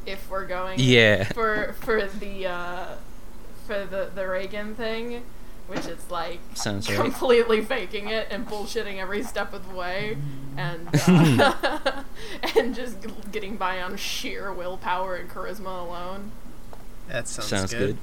if 0.06 0.30
we're 0.30 0.46
going. 0.46 0.80
Yeah. 0.80 1.24
For 1.26 1.74
for 1.82 2.06
the 2.08 2.48
uh, 2.48 2.86
for 3.68 3.84
the 3.86 4.10
the 4.14 4.28
Reagan 4.30 4.76
thing, 4.76 5.24
which 5.72 5.86
is 5.86 6.12
like 6.12 6.40
Sounds 6.54 6.90
right. 6.90 7.00
completely 7.00 7.64
faking 7.64 8.10
it 8.10 8.28
and 8.30 8.46
bullshitting 8.46 8.98
every 8.98 9.24
step 9.24 9.54
of 9.54 9.70
the 9.70 9.74
way, 9.74 10.18
and 10.58 10.90
uh, 11.08 12.04
and 12.58 12.76
just 12.76 12.98
getting 13.32 13.56
by 13.56 13.82
on 13.82 13.96
sheer 13.96 14.52
willpower 14.52 15.16
and 15.16 15.30
charisma 15.30 15.88
alone. 15.88 16.32
that 17.08 17.30
sounds, 17.30 17.48
Sounds 17.48 17.74
good. 17.74 17.98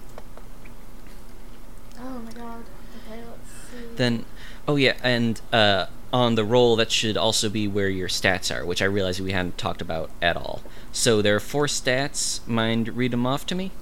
Oh 2.00 2.20
my 2.20 2.32
god. 2.32 2.64
Okay, 3.06 3.20
let's 3.20 3.50
see. 3.50 3.96
Then, 3.96 4.24
oh 4.66 4.76
yeah, 4.76 4.96
and 5.02 5.38
uh, 5.52 5.86
on 6.10 6.36
the 6.36 6.44
roll 6.44 6.74
that 6.76 6.90
should 6.90 7.18
also 7.18 7.50
be 7.50 7.68
where 7.68 7.90
your 7.90 8.08
stats 8.08 8.54
are, 8.54 8.64
which 8.64 8.80
I 8.80 8.86
realize 8.86 9.20
we 9.20 9.32
hadn't 9.32 9.58
talked 9.58 9.82
about 9.82 10.10
at 10.22 10.38
all. 10.38 10.62
So 10.90 11.20
there 11.20 11.36
are 11.36 11.40
four 11.40 11.66
stats. 11.66 12.46
Mind 12.48 12.96
read 12.96 13.10
them 13.10 13.26
off 13.26 13.44
to 13.46 13.54
me? 13.54 13.72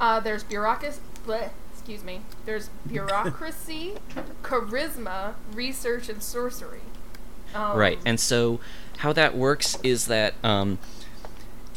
Uh, 0.00 0.18
there's 0.18 0.44
bureaucracy. 0.44 1.00
Bleh, 1.26 1.50
excuse 1.88 2.04
me. 2.04 2.20
There's 2.44 2.68
bureaucracy, 2.86 3.94
charisma, 4.42 5.32
research, 5.54 6.10
and 6.10 6.22
sorcery. 6.22 6.82
Um, 7.54 7.78
Right. 7.78 7.98
And 8.04 8.20
so 8.20 8.60
how 8.98 9.14
that 9.14 9.34
works 9.34 9.78
is 9.82 10.06
that 10.06 10.34
um, 10.44 10.78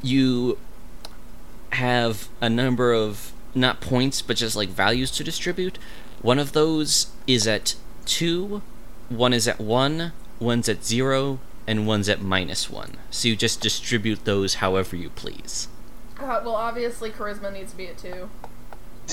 you 0.04 0.58
have 1.72 2.28
a 2.42 2.50
number 2.50 2.92
of 2.92 3.32
not 3.56 3.80
points, 3.80 4.22
but 4.22 4.36
just 4.36 4.54
like 4.54 4.68
values 4.68 5.12
to 5.12 5.24
distribute. 5.24 5.80
One 6.22 6.40
of 6.40 6.52
those 6.52 7.14
is 7.26 7.48
at 7.48 7.76
two, 8.06 8.62
one 9.08 9.32
is 9.32 9.48
at 9.48 9.62
one, 9.62 10.12
one's 10.42 10.68
at 10.68 10.84
zero, 10.84 11.40
and 11.66 11.88
one's 11.88 12.10
at 12.10 12.22
minus 12.22 12.70
one. 12.70 12.98
So 13.12 13.30
you 13.30 13.38
just 13.38 13.62
distribute 13.62 14.26
those 14.26 14.56
however 14.56 14.98
you 14.98 15.10
please. 15.10 15.70
Uh, 16.20 16.42
well, 16.44 16.56
obviously, 16.56 17.12
charisma 17.12 17.54
needs 17.54 17.72
to 17.72 17.78
be 17.78 17.88
at 17.88 17.98
two. 17.98 18.30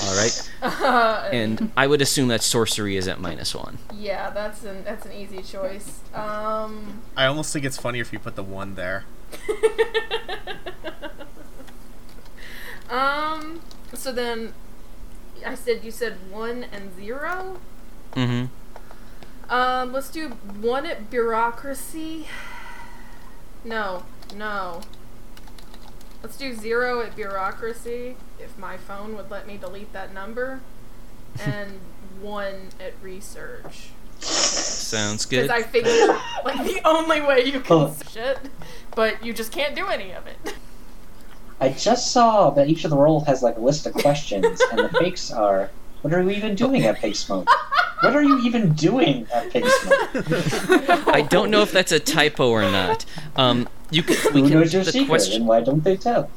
All 0.03 0.15
right. 0.15 0.51
Uh, 0.61 1.29
And 1.33 1.71
I 1.75 1.87
would 1.87 2.01
assume 2.01 2.27
that 2.29 2.41
sorcery 2.41 2.95
is 2.97 3.07
at 3.07 3.19
minus 3.19 3.53
one. 3.55 3.77
yeah, 3.93 4.29
that's 4.29 4.63
an 4.63 4.83
that's 4.83 5.05
an 5.05 5.13
easy 5.13 5.41
choice. 5.41 5.99
Um. 6.13 7.01
I 7.17 7.25
almost 7.25 7.51
think 7.53 7.65
it's 7.65 7.77
funnier 7.77 8.01
if 8.01 8.13
you 8.13 8.19
put 8.19 8.35
the 8.35 8.43
one 8.43 8.75
there. 8.75 9.05
um. 12.89 13.61
So 13.93 14.11
then, 14.11 14.53
I 15.45 15.55
said 15.55 15.83
you 15.83 15.91
said 15.91 16.17
one 16.31 16.65
and 16.71 16.95
zero. 16.95 17.59
Mm-hmm. 18.13 18.45
Um, 19.51 19.93
let's 19.93 20.09
do 20.09 20.29
one 20.29 20.85
at 20.85 21.09
bureaucracy. 21.09 22.27
No, 23.63 24.05
no. 24.35 24.81
Let's 26.21 26.37
do 26.37 26.53
zero 26.53 27.01
at 27.01 27.15
bureaucracy, 27.15 28.15
if 28.39 28.57
my 28.57 28.77
phone 28.77 29.15
would 29.15 29.31
let 29.31 29.47
me 29.47 29.57
delete 29.57 29.93
that 29.93 30.13
number, 30.13 30.61
and 31.45 31.79
one 32.21 32.69
at 32.79 32.93
research. 33.01 33.89
Sounds 34.19 35.25
good. 35.25 35.43
Because. 35.43 35.63
I 35.63 35.63
figured, 35.65 36.09
like, 36.43 36.65
the 36.65 36.81
only 36.85 37.21
way 37.21 37.45
you 37.45 37.61
can 37.61 37.77
Oh. 37.77 37.95
shit, 38.11 38.37
but 38.95 39.23
you 39.23 39.31
just 39.33 39.51
can't 39.51 39.75
do 39.75 39.87
any 39.87 40.11
of 40.11 40.27
it. 40.27 40.55
I 41.61 41.69
just 41.69 42.11
saw 42.11 42.49
that 42.51 42.67
each 42.69 42.83
of 42.83 42.89
the 42.89 42.97
rolls 42.97 43.25
has 43.27 43.43
like 43.43 43.57
a 43.57 43.61
list 43.61 43.85
of 43.85 43.93
questions, 43.93 44.61
and 44.71 44.79
the 44.79 44.89
fakes 44.99 45.31
are, 45.31 45.69
"What 46.01 46.13
are 46.13 46.21
you 46.21 46.29
even 46.31 46.55
doing 46.55 46.83
at 46.83 46.99
Fake 46.99 47.15
Smoke?" 47.15 47.47
What 48.01 48.15
are 48.15 48.23
you 48.23 48.39
even 48.45 48.71
doing 48.75 49.27
at 49.33 49.49
Pigsmoke? 49.51 51.07
I 51.13 51.21
don't 51.21 51.51
know 51.51 51.61
if 51.63 51.73
that's 51.73 51.91
a 51.91 51.99
typo 51.99 52.49
or 52.49 52.61
not. 52.61 53.03
Um, 53.35 53.67
you 53.91 54.03
can, 54.03 54.15
we 54.33 54.39
Who 54.39 54.47
can 54.49 54.59
knows 54.61 54.73
your 54.73 54.85
the 54.85 54.91
secret, 54.93 55.09
question. 55.09 55.41
and 55.41 55.47
why 55.47 55.59
don't 55.59 55.83
they 55.83 55.97
tell? 55.97 56.31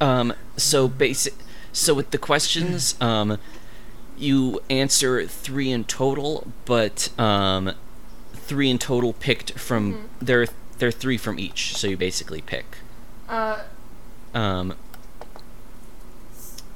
Um, 0.00 0.32
so 0.56 0.88
basic. 0.88 1.34
So 1.70 1.92
with 1.92 2.12
the 2.12 2.16
questions, 2.18 2.94
um, 2.98 3.36
you 4.16 4.60
answer 4.70 5.26
three 5.26 5.70
in 5.70 5.84
total, 5.84 6.46
but 6.64 7.10
um, 7.20 7.72
three 8.32 8.70
in 8.70 8.78
total 8.78 9.12
picked 9.12 9.52
from 9.58 9.92
Mhm. 9.92 10.00
there. 10.22 10.46
There 10.78 10.88
are 10.88 10.92
three 10.92 11.18
from 11.18 11.38
each, 11.38 11.76
so 11.76 11.88
you 11.88 11.98
basically 11.98 12.40
pick. 12.40 12.78
Uh, 13.28 13.58
Um, 14.34 14.76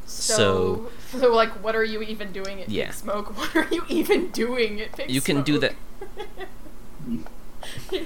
so, 0.06 0.36
so, 0.36 0.90
like, 1.14 1.50
what 1.62 1.74
are 1.74 1.84
you 1.84 2.02
even 2.02 2.32
doing 2.32 2.62
at 2.62 2.68
Yeah. 2.68 2.86
Big 2.86 2.94
Smoke? 2.94 3.36
What 3.36 3.56
are 3.56 3.68
you 3.70 3.84
even 3.88 4.30
doing 4.30 4.80
at 4.80 4.96
Big 4.96 5.10
You 5.10 5.20
can 5.20 5.42
do 5.42 5.58
that. 5.58 5.74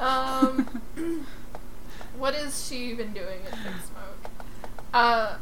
um, 0.00 0.80
what 2.18 2.34
is 2.34 2.66
she 2.66 2.90
even 2.90 3.12
doing 3.12 3.40
at 3.46 3.52
Big 3.52 3.74
Smoke? 3.86 4.30
Uh, 4.92 5.36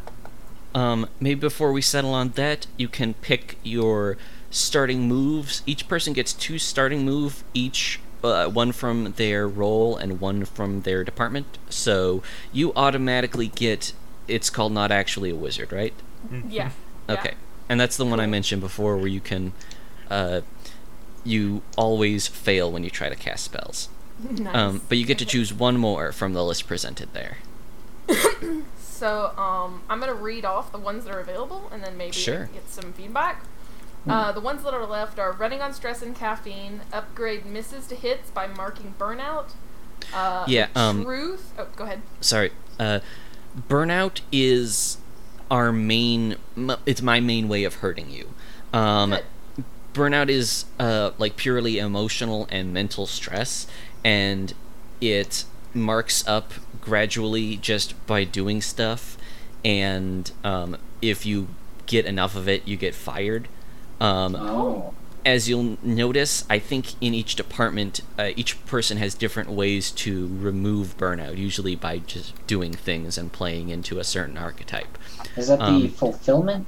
um, 0.74 1.08
maybe 1.20 1.40
before 1.40 1.72
we 1.72 1.82
settle 1.82 2.12
on 2.12 2.30
that, 2.30 2.66
you 2.76 2.88
can 2.88 3.14
pick 3.14 3.58
your 3.62 4.16
starting 4.50 5.08
moves. 5.08 5.62
Each 5.66 5.88
person 5.88 6.12
gets 6.12 6.32
two 6.32 6.58
starting 6.58 7.04
move 7.04 7.44
each. 7.54 8.00
Uh, 8.22 8.48
one 8.48 8.72
from 8.72 9.12
their 9.16 9.46
role 9.46 9.96
and 9.96 10.20
one 10.20 10.44
from 10.44 10.82
their 10.82 11.04
department. 11.04 11.46
So 11.68 12.22
you 12.52 12.72
automatically 12.74 13.48
get. 13.48 13.92
It's 14.28 14.50
called 14.50 14.72
not 14.72 14.90
actually 14.92 15.30
a 15.30 15.34
wizard, 15.34 15.72
right? 15.72 15.94
yeah. 16.30 16.70
yeah. 17.08 17.14
Okay, 17.14 17.34
and 17.68 17.80
that's 17.80 17.96
the 17.96 18.04
one 18.04 18.20
I 18.20 18.26
mentioned 18.26 18.60
before, 18.60 18.96
where 18.96 19.06
you 19.08 19.20
can, 19.20 19.52
uh, 20.10 20.42
you 21.24 21.62
always 21.76 22.26
fail 22.28 22.70
when 22.70 22.84
you 22.84 22.90
try 22.90 23.08
to 23.08 23.16
cast 23.16 23.44
spells. 23.44 23.88
Nice. 24.30 24.54
Um, 24.54 24.82
but 24.88 24.98
you 24.98 25.06
get 25.06 25.18
to 25.18 25.24
choose 25.24 25.52
one 25.52 25.76
more 25.78 26.12
from 26.12 26.32
the 26.34 26.44
list 26.44 26.66
presented 26.66 27.12
there. 27.14 27.38
So, 28.80 29.28
um, 29.38 29.82
I'm 29.88 30.00
gonna 30.00 30.12
read 30.12 30.44
off 30.44 30.72
the 30.72 30.78
ones 30.78 31.04
that 31.04 31.14
are 31.14 31.20
available, 31.20 31.68
and 31.72 31.84
then 31.84 31.96
maybe 31.96 32.10
Sure. 32.14 32.46
get 32.52 32.68
some 32.68 32.92
feedback. 32.92 33.44
Uh, 34.08 34.32
the 34.32 34.40
ones 34.40 34.64
that 34.64 34.74
are 34.74 34.86
left 34.86 35.20
are 35.20 35.30
running 35.30 35.60
on 35.60 35.72
stress 35.72 36.02
and 36.02 36.16
caffeine, 36.16 36.80
upgrade 36.92 37.46
misses 37.46 37.86
to 37.86 37.94
hits 37.94 38.30
by 38.30 38.48
marking 38.48 38.94
burnout. 38.98 39.50
Uh, 40.12 40.44
Yeah, 40.48 40.66
um, 40.74 41.04
truth. 41.04 41.52
Oh, 41.56 41.66
go 41.76 41.84
ahead. 41.84 42.02
Sorry, 42.20 42.50
uh, 42.80 42.98
burnout 43.68 44.20
is 44.32 44.98
our 45.50 45.72
main. 45.72 46.36
It's 46.86 47.02
my 47.02 47.20
main 47.20 47.48
way 47.48 47.64
of 47.64 47.76
hurting 47.76 48.10
you. 48.10 48.28
Um, 48.72 49.16
burnout 49.94 50.28
is 50.28 50.66
uh, 50.78 51.12
like 51.18 51.36
purely 51.36 51.78
emotional 51.78 52.46
and 52.50 52.72
mental 52.72 53.06
stress, 53.06 53.66
and 54.04 54.52
it 55.00 55.44
marks 55.74 56.26
up 56.26 56.52
gradually 56.80 57.56
just 57.56 58.06
by 58.06 58.24
doing 58.24 58.60
stuff. 58.60 59.16
And 59.64 60.30
um, 60.44 60.76
if 61.02 61.26
you 61.26 61.48
get 61.86 62.06
enough 62.06 62.36
of 62.36 62.48
it, 62.48 62.66
you 62.66 62.76
get 62.76 62.94
fired. 62.94 63.48
Um, 64.00 64.36
Oh. 64.36 64.94
As 65.28 65.46
you'll 65.46 65.76
notice, 65.82 66.46
I 66.48 66.58
think 66.58 66.94
in 67.02 67.12
each 67.12 67.36
department, 67.36 68.00
uh, 68.18 68.30
each 68.34 68.64
person 68.64 68.96
has 68.96 69.14
different 69.14 69.50
ways 69.50 69.90
to 69.90 70.26
remove 70.26 70.96
burnout, 70.96 71.36
usually 71.36 71.76
by 71.76 71.98
just 71.98 72.32
doing 72.46 72.72
things 72.72 73.18
and 73.18 73.30
playing 73.30 73.68
into 73.68 73.98
a 73.98 74.04
certain 74.04 74.38
archetype. 74.38 74.96
Is 75.36 75.48
that 75.48 75.58
the 75.58 75.64
Um, 75.66 75.88
fulfillment? 75.90 76.66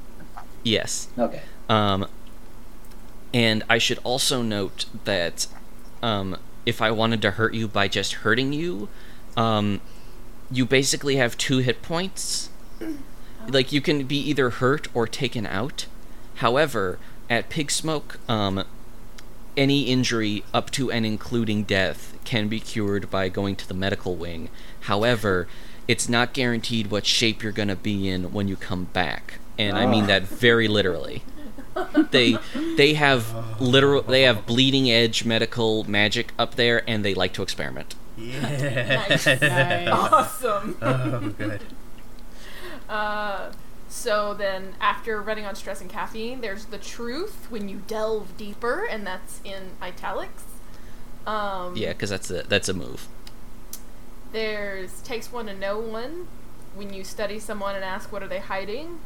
Yes. 0.63 1.09
Okay. 1.19 1.41
Um, 1.71 2.07
and 3.33 3.63
I 3.71 3.79
should 3.79 3.99
also 4.05 4.43
note 4.43 4.85
that 5.05 5.47
um, 6.03 6.37
if 6.67 6.83
I 6.83 6.91
wanted 6.91 7.23
to 7.23 7.31
hurt 7.33 7.55
you 7.55 7.67
by 7.67 7.89
just 7.89 8.13
hurting 8.25 8.53
you, 8.53 8.91
um, 9.39 9.81
you 10.51 10.67
basically 10.67 11.17
have 11.17 11.39
two 11.39 11.59
hit 11.59 11.81
points. 11.83 12.51
Like 13.49 13.73
you 13.73 13.81
can 13.81 14.05
be 14.05 14.19
either 14.19 14.51
hurt 14.51 14.87
or 14.93 15.07
taken 15.09 15.47
out. 15.47 15.87
However, 16.37 16.99
at 17.31 17.49
Pig 17.49 17.71
Smoke, 17.71 18.19
um, 18.29 18.65
any 19.57 19.85
injury 19.85 20.45
up 20.53 20.71
to 20.73 20.91
and 20.91 21.07
including 21.07 21.63
death 21.63 22.19
can 22.25 22.49
be 22.49 22.61
cured 22.61 23.11
by 23.11 23.29
going 23.31 23.57
to 23.57 23.67
the 23.69 23.75
medical 23.75 24.17
wing. 24.17 24.49
However, 24.81 25.49
it's 25.89 26.09
not 26.09 26.33
guaranteed 26.35 26.91
what 26.91 27.07
shape 27.07 27.43
you're 27.43 27.53
going 27.53 27.69
to 27.69 27.77
be 27.77 28.09
in 28.09 28.33
when 28.33 28.49
you 28.49 28.57
come 28.57 28.85
back. 28.85 29.39
And 29.59 29.77
I 29.79 29.87
mean 29.87 30.05
Ah. 30.05 30.09
that 30.09 30.23
very 30.25 30.69
literally. 30.69 31.23
They 32.11 32.37
they 32.77 32.95
have 32.95 33.61
literal 33.61 34.03
they 34.03 34.23
have 34.23 34.45
bleeding 34.47 34.91
edge 34.91 35.25
medical 35.25 35.85
magic 35.85 36.33
up 36.39 36.57
there 36.57 36.83
and 36.89 37.05
they 37.05 37.15
like 37.15 37.33
to 37.35 37.43
experiment. 37.43 37.95
Yeah. 38.17 39.07
Nice. 39.09 39.27
Nice. 39.27 39.89
Awesome. 39.89 40.77
oh, 40.83 41.35
good. 41.39 41.61
Uh, 42.89 43.51
so 43.91 44.35
then, 44.35 44.75
after 44.81 45.21
running 45.21 45.45
on 45.45 45.57
stress 45.57 45.81
and 45.81 45.91
caffeine, 45.91 46.41
there's 46.41 46.67
the 46.67 46.79
truth 46.79 47.49
when 47.51 47.69
you 47.69 47.83
delve 47.89 48.37
deeper, 48.37 48.85
and 48.85 49.05
that's 49.05 49.41
in 49.45 49.73
italics. 49.83 50.45
Um, 51.27 51.77
Yeah, 51.77 51.93
cuz 51.93 52.09
that's 52.09 52.31
a 52.31 52.45
that's 52.45 52.69
a 52.69 52.73
move. 52.73 53.09
There's 54.31 55.01
takes 55.03 55.33
one 55.33 55.47
to 55.47 55.57
know 55.57 55.79
one 55.81 56.29
when 56.77 56.95
you 56.95 57.03
study 57.03 57.41
someone 57.41 57.75
and 57.75 57.85
ask 57.85 58.13
what 58.13 58.23
are 58.23 58.29
they 58.29 58.39
hiding. 58.39 59.01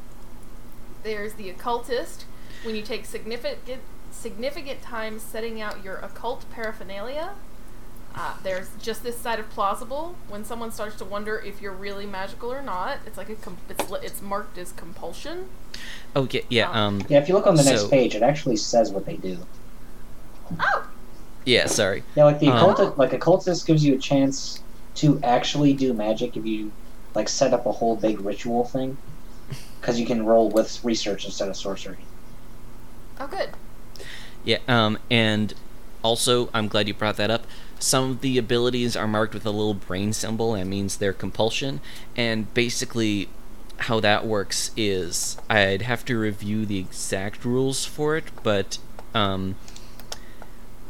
There's 1.03 1.33
the 1.33 1.49
occultist 1.49 2.27
when 2.63 2.77
you 2.77 2.83
take 2.83 3.07
significant 3.07 3.81
significant 4.13 4.83
time 4.83 5.19
setting 5.19 5.63
out 5.63 5.83
your 5.83 5.97
occult 5.97 6.45
paraphernalia. 6.51 7.31
Uh, 8.17 8.35
there's 8.45 8.69
just 8.81 9.03
this 9.03 9.17
side 9.19 9.41
of 9.41 9.51
plausible 9.51 10.15
when 10.29 10.45
someone 10.45 10.71
starts 10.71 10.95
to 10.97 11.05
wonder 11.05 11.37
if 11.39 11.61
you're 11.61 11.73
really 11.73 12.07
magical 12.07 12.53
or 12.53 12.63
not. 12.63 12.99
It's 13.07 13.19
like 13.19 13.29
a 13.29 13.35
com- 13.35 13.59
it's 13.69 13.91
li- 13.91 13.99
it's 14.05 14.23
marked 14.23 14.57
as 14.57 14.71
compulsion. 14.73 15.47
Oh 16.15 16.29
yeah, 16.31 16.43
yeah, 16.49 16.71
Um, 16.71 16.77
um 17.01 17.03
Yeah, 17.09 17.19
if 17.19 17.29
you 17.29 17.35
look 17.35 17.47
on 17.49 17.57
the 17.57 17.65
So- 17.65 17.71
next 17.71 17.91
page, 17.91 18.15
it 18.15 18.23
actually 18.23 18.57
says 18.57 18.93
what 18.93 19.05
they 19.05 19.17
do. 19.17 19.39
Oh, 20.61 20.87
yeah, 21.45 21.67
sorry. 21.67 22.05
Yeah, 22.15 22.25
like 22.25 22.39
the 22.39 22.49
Um, 22.49 22.57
occultist, 22.57 22.99
like 22.99 23.13
occultist 23.13 23.67
gives 23.67 23.85
you 23.85 23.95
a 23.95 23.99
chance 23.99 24.61
to 24.97 25.19
actually 25.25 25.73
do 25.73 25.93
magic 25.93 26.37
if 26.37 26.47
you 26.47 26.71
like 27.17 27.29
set 27.29 27.53
up 27.53 27.67
a 27.67 27.73
whole 27.73 27.97
big 27.97 28.21
ritual 28.21 28.65
thing, 28.65 28.97
because 29.81 29.99
you 29.99 30.07
can 30.07 30.25
roll 30.25 30.51
with 30.51 30.85
research 30.85 31.25
instead 31.25 31.49
of 31.49 31.57
sorcery. 31.57 31.99
oh, 33.19 33.27
good. 33.27 33.51
Yeah, 34.45 34.59
um, 34.69 34.99
and 35.11 35.55
also, 36.05 36.51
I'm 36.53 36.69
glad 36.69 36.87
you 36.87 36.95
brought 36.95 37.17
that 37.17 37.31
up. 37.31 37.47
Some 37.81 38.13
of 38.13 38.21
the 38.21 38.39
abilities 38.39 38.95
are 38.95 39.09
marked 39.09 39.35
with 39.35 39.47
a 39.47 39.51
little 39.51 39.75
brain 39.75 40.13
symbol, 40.13 40.55
and 40.55 40.69
means 40.71 40.99
they're 40.99 41.15
compulsion. 41.15 41.81
And 42.15 42.53
basically, 42.53 43.29
how 43.79 44.01
that 44.01 44.27
works 44.27 44.71
is 44.77 45.39
I'd 45.49 45.83
have 45.83 46.05
to 46.05 46.19
review 46.19 46.67
the 46.67 46.79
exact 46.79 47.45
rules 47.45 47.85
for 47.85 48.17
it, 48.17 48.25
but 48.43 48.79
um, 49.15 49.57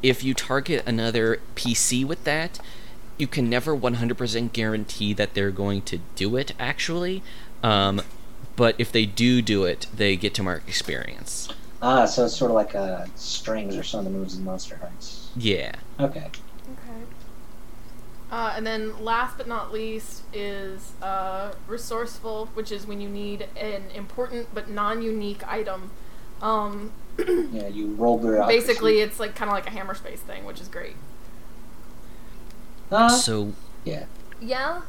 if 0.03 0.23
you 0.23 0.35
target 0.35 0.83
another 0.87 1.41
PC 1.55 2.05
with 2.05 2.25
that, 2.25 2.59
you 3.17 3.27
can 3.29 3.49
never 3.49 3.77
100% 3.77 4.53
guarantee 4.53 5.13
that 5.15 5.35
they're 5.35 5.53
going 5.53 5.83
to 5.83 5.99
do 6.17 6.37
it, 6.37 6.53
actually. 6.59 7.23
Um, 7.63 8.03
but 8.57 8.75
if 8.79 8.91
they 8.91 9.07
do 9.07 9.41
do 9.41 9.65
it, 9.65 9.87
they 9.95 10.17
get 10.17 10.35
to 10.35 10.43
mark 10.43 10.65
experience. 10.67 11.49
Ah, 11.87 12.07
so 12.07 12.25
it's 12.25 12.35
sort 12.37 12.51
of 12.51 12.55
like 12.55 12.75
uh, 12.75 13.05
strings 13.15 13.77
or 13.77 13.83
some 13.83 13.99
of 14.01 14.05
the 14.07 14.11
moves 14.11 14.37
in 14.37 14.45
Monster 14.45 14.77
Hearts. 14.77 15.29
Yeah. 15.37 15.73
Okay. 16.01 16.27
Okay. 16.29 17.03
Uh, 18.33 18.55
and 18.57 18.67
then 18.67 19.05
last 19.05 19.37
but 19.37 19.47
not 19.47 19.73
least 19.73 20.23
is 20.33 20.93
uh, 21.03 21.53
resourceful, 21.69 22.47
which 22.55 22.73
is 22.73 22.87
when 22.87 23.01
you 23.01 23.09
need 23.09 23.49
an 23.57 23.83
important 23.95 24.49
but 24.55 24.71
non-unique 24.71 25.47
item. 25.47 25.91
Um, 26.41 26.93
Yeah, 27.19 27.69
you 27.69 27.89
roll 27.95 28.19
bureaucracy. 28.19 28.59
basically, 28.61 29.01
it's 29.01 29.21
like 29.21 29.35
kind 29.37 29.51
of 29.51 29.55
like 29.55 29.67
a 29.67 29.71
hammer 29.71 29.95
space 29.95 30.21
thing, 30.21 30.45
which 30.45 30.61
is 30.61 30.69
great. 30.69 30.97
Uh, 32.91 33.09
So 33.09 33.53
yeah. 33.85 34.05
Yeah, 34.41 34.83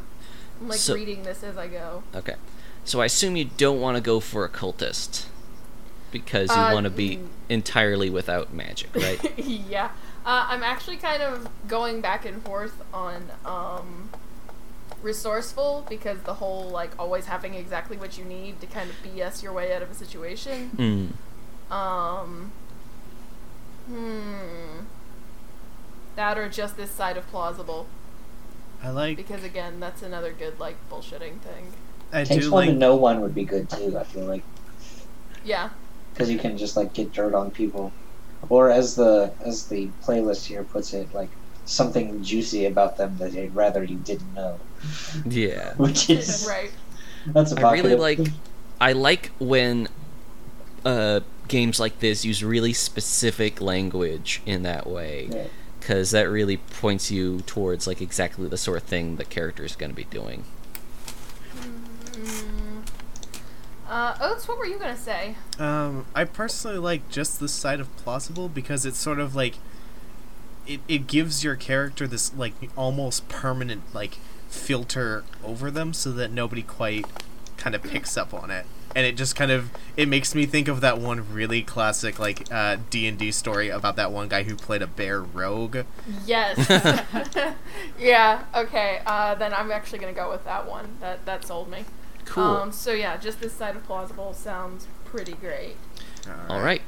I'm 0.61 0.69
like 0.69 0.79
So- 0.79 0.95
reading 0.95 1.23
this 1.23 1.43
as 1.43 1.57
I 1.57 1.67
go. 1.67 2.03
Okay. 2.15 2.35
So 2.83 3.01
I 3.01 3.05
assume 3.05 3.35
you 3.35 3.45
don't 3.57 3.81
want 3.81 3.95
to 3.97 4.01
go 4.01 4.19
for 4.19 4.45
occultist 4.45 5.27
because 6.23 6.49
you 6.49 6.61
Uh, 6.61 6.73
want 6.73 6.85
to 6.85 6.89
be 6.89 7.19
entirely 7.49 8.09
without 8.09 8.53
magic, 8.53 8.89
right? 9.07 9.37
yeah, 9.37 9.89
uh, 10.25 10.45
I'm 10.49 10.63
actually 10.63 10.95
kind 10.97 11.21
of 11.21 11.49
going 11.67 11.99
back 11.99 12.25
and 12.25 12.41
forth 12.41 12.81
on 12.93 13.31
um, 13.45 14.09
resourceful 15.01 15.85
because 15.89 16.19
the 16.21 16.35
whole 16.35 16.69
like 16.69 16.91
always 16.97 17.25
having 17.25 17.53
exactly 17.53 17.97
what 17.97 18.17
you 18.17 18.23
need 18.23 18.61
to 18.61 18.67
kind 18.67 18.89
of 18.89 18.95
BS 19.03 19.43
your 19.43 19.51
way 19.51 19.75
out 19.75 19.81
of 19.81 19.91
a 19.91 19.93
situation. 19.93 20.71
mm. 20.77 21.73
Um. 21.73 22.51
Hmm. 23.87 24.85
That 26.15 26.37
or 26.37 26.47
just 26.47 26.77
this 26.77 26.91
side 26.91 27.17
of 27.17 27.27
plausible, 27.27 27.87
I 28.81 28.89
like. 28.89 29.17
because 29.17 29.43
again, 29.43 29.79
that's 29.81 30.01
another 30.01 30.31
good 30.31 30.59
like 30.61 30.77
bullshitting 30.89 31.39
thing. 31.41 31.73
I 32.13 32.23
Takes 32.23 32.45
do 32.45 32.51
one 32.51 32.65
like. 32.67 32.73
to 32.73 32.79
know 32.79 32.95
one 32.95 33.19
would 33.21 33.35
be 33.35 33.43
good 33.43 33.69
too. 33.69 33.97
I 33.97 34.03
feel 34.05 34.23
like. 34.25 34.43
Yeah. 35.43 35.69
Because 36.15 36.31
you 36.31 36.39
can 36.39 36.57
just 36.57 36.77
like 36.77 36.93
get 36.93 37.11
dirt 37.11 37.33
on 37.35 37.51
people, 37.51 37.91
or 38.49 38.71
as 38.71 38.95
the 38.95 39.31
as 39.45 39.67
the 39.67 39.89
playlist 40.01 40.45
here 40.45 40.63
puts 40.63 40.93
it, 40.93 41.13
like 41.13 41.29
something 41.65 42.23
juicy 42.23 42.65
about 42.67 42.95
them 42.95 43.17
that 43.17 43.33
they'd 43.33 43.53
rather 43.53 43.83
you 43.83 43.97
didn't 43.97 44.33
know. 44.33 44.57
Yeah. 45.25 45.73
Which 45.77 46.09
is 46.09 46.45
right. 46.47 46.71
that's 47.27 47.51
a 47.51 47.55
bother. 47.55 47.83
Really 47.83 47.95
like 47.95 48.19
I 48.79 48.93
like 48.93 49.31
when 49.39 49.89
uh, 50.85 51.19
games 51.49 51.79
like 51.79 51.99
this 51.99 52.23
use 52.23 52.43
really 52.43 52.71
specific 52.73 53.59
language 53.59 54.41
in 54.45 54.63
that 54.63 54.87
way 54.87 55.27
Yeah. 55.31 55.47
because 55.79 56.11
that 56.11 56.29
really 56.29 56.57
points 56.57 57.11
you 57.11 57.41
towards 57.41 57.87
like 57.87 58.01
exactly 58.01 58.47
the 58.47 58.57
sort 58.57 58.77
of 58.77 58.83
thing 58.83 59.17
the 59.17 59.25
character 59.25 59.65
is 59.65 59.75
going 59.75 59.89
to 59.91 59.95
be 59.95 60.05
doing. 60.05 60.45
Mm. 62.13 62.74
Uh, 63.87 64.17
Oats, 64.19 64.47
what 64.47 64.57
were 64.57 64.65
you 64.65 64.79
gonna 64.79 64.97
say? 64.97 65.35
Um, 65.59 66.05
I 66.15 66.23
personally 66.23 66.77
like 66.77 67.09
just 67.09 67.39
the 67.39 67.47
side 67.47 67.79
of 67.79 67.95
plausible 67.97 68.49
because 68.49 68.85
it's 68.85 68.97
sort 68.97 69.19
of 69.19 69.35
like 69.35 69.57
it, 70.65 70.79
it 70.87 71.07
gives 71.07 71.43
your 71.43 71.55
character 71.55 72.07
this 72.07 72.33
like 72.35 72.53
almost 72.75 73.29
permanent 73.29 73.83
like 73.93 74.17
filter 74.49 75.23
over 75.43 75.69
them 75.69 75.93
so 75.93 76.11
that 76.13 76.31
nobody 76.31 76.63
quite 76.63 77.05
kind 77.57 77.75
of 77.75 77.83
picks 77.83 78.17
up 78.17 78.33
on 78.33 78.49
it. 78.49 78.65
And 78.95 79.05
it 79.05 79.17
just 79.17 79.35
kind 79.35 79.51
of 79.51 79.69
it 79.97 80.07
makes 80.07 80.33
me 80.33 80.45
think 80.45 80.67
of 80.67 80.81
that 80.81 80.97
one 80.97 81.31
really 81.33 81.61
classic 81.61 82.17
like 82.17 82.51
uh, 82.51 82.77
D 82.89 83.07
and 83.07 83.19
D 83.19 83.31
story 83.31 83.69
about 83.69 83.97
that 83.97 84.11
one 84.11 84.29
guy 84.29 84.43
who 84.43 84.55
played 84.55 84.81
a 84.81 84.87
bear 84.87 85.21
rogue. 85.21 85.79
Yes. 86.25 86.57
yeah. 87.99 88.45
Okay. 88.55 89.01
Uh, 89.05 89.35
then 89.35 89.53
I'm 89.53 89.69
actually 89.71 89.99
gonna 89.99 90.13
go 90.13 90.31
with 90.31 90.45
that 90.45 90.67
one. 90.67 90.97
That 91.01 91.25
that 91.25 91.45
sold 91.45 91.69
me. 91.69 91.85
Cool. 92.25 92.43
Um, 92.43 92.71
so 92.71 92.91
yeah, 92.91 93.17
just 93.17 93.39
this 93.39 93.53
side 93.53 93.75
of 93.75 93.83
plausible 93.85 94.33
sounds 94.33 94.87
pretty 95.05 95.33
great. 95.33 95.75
All 96.49 96.61
right. 96.61 96.81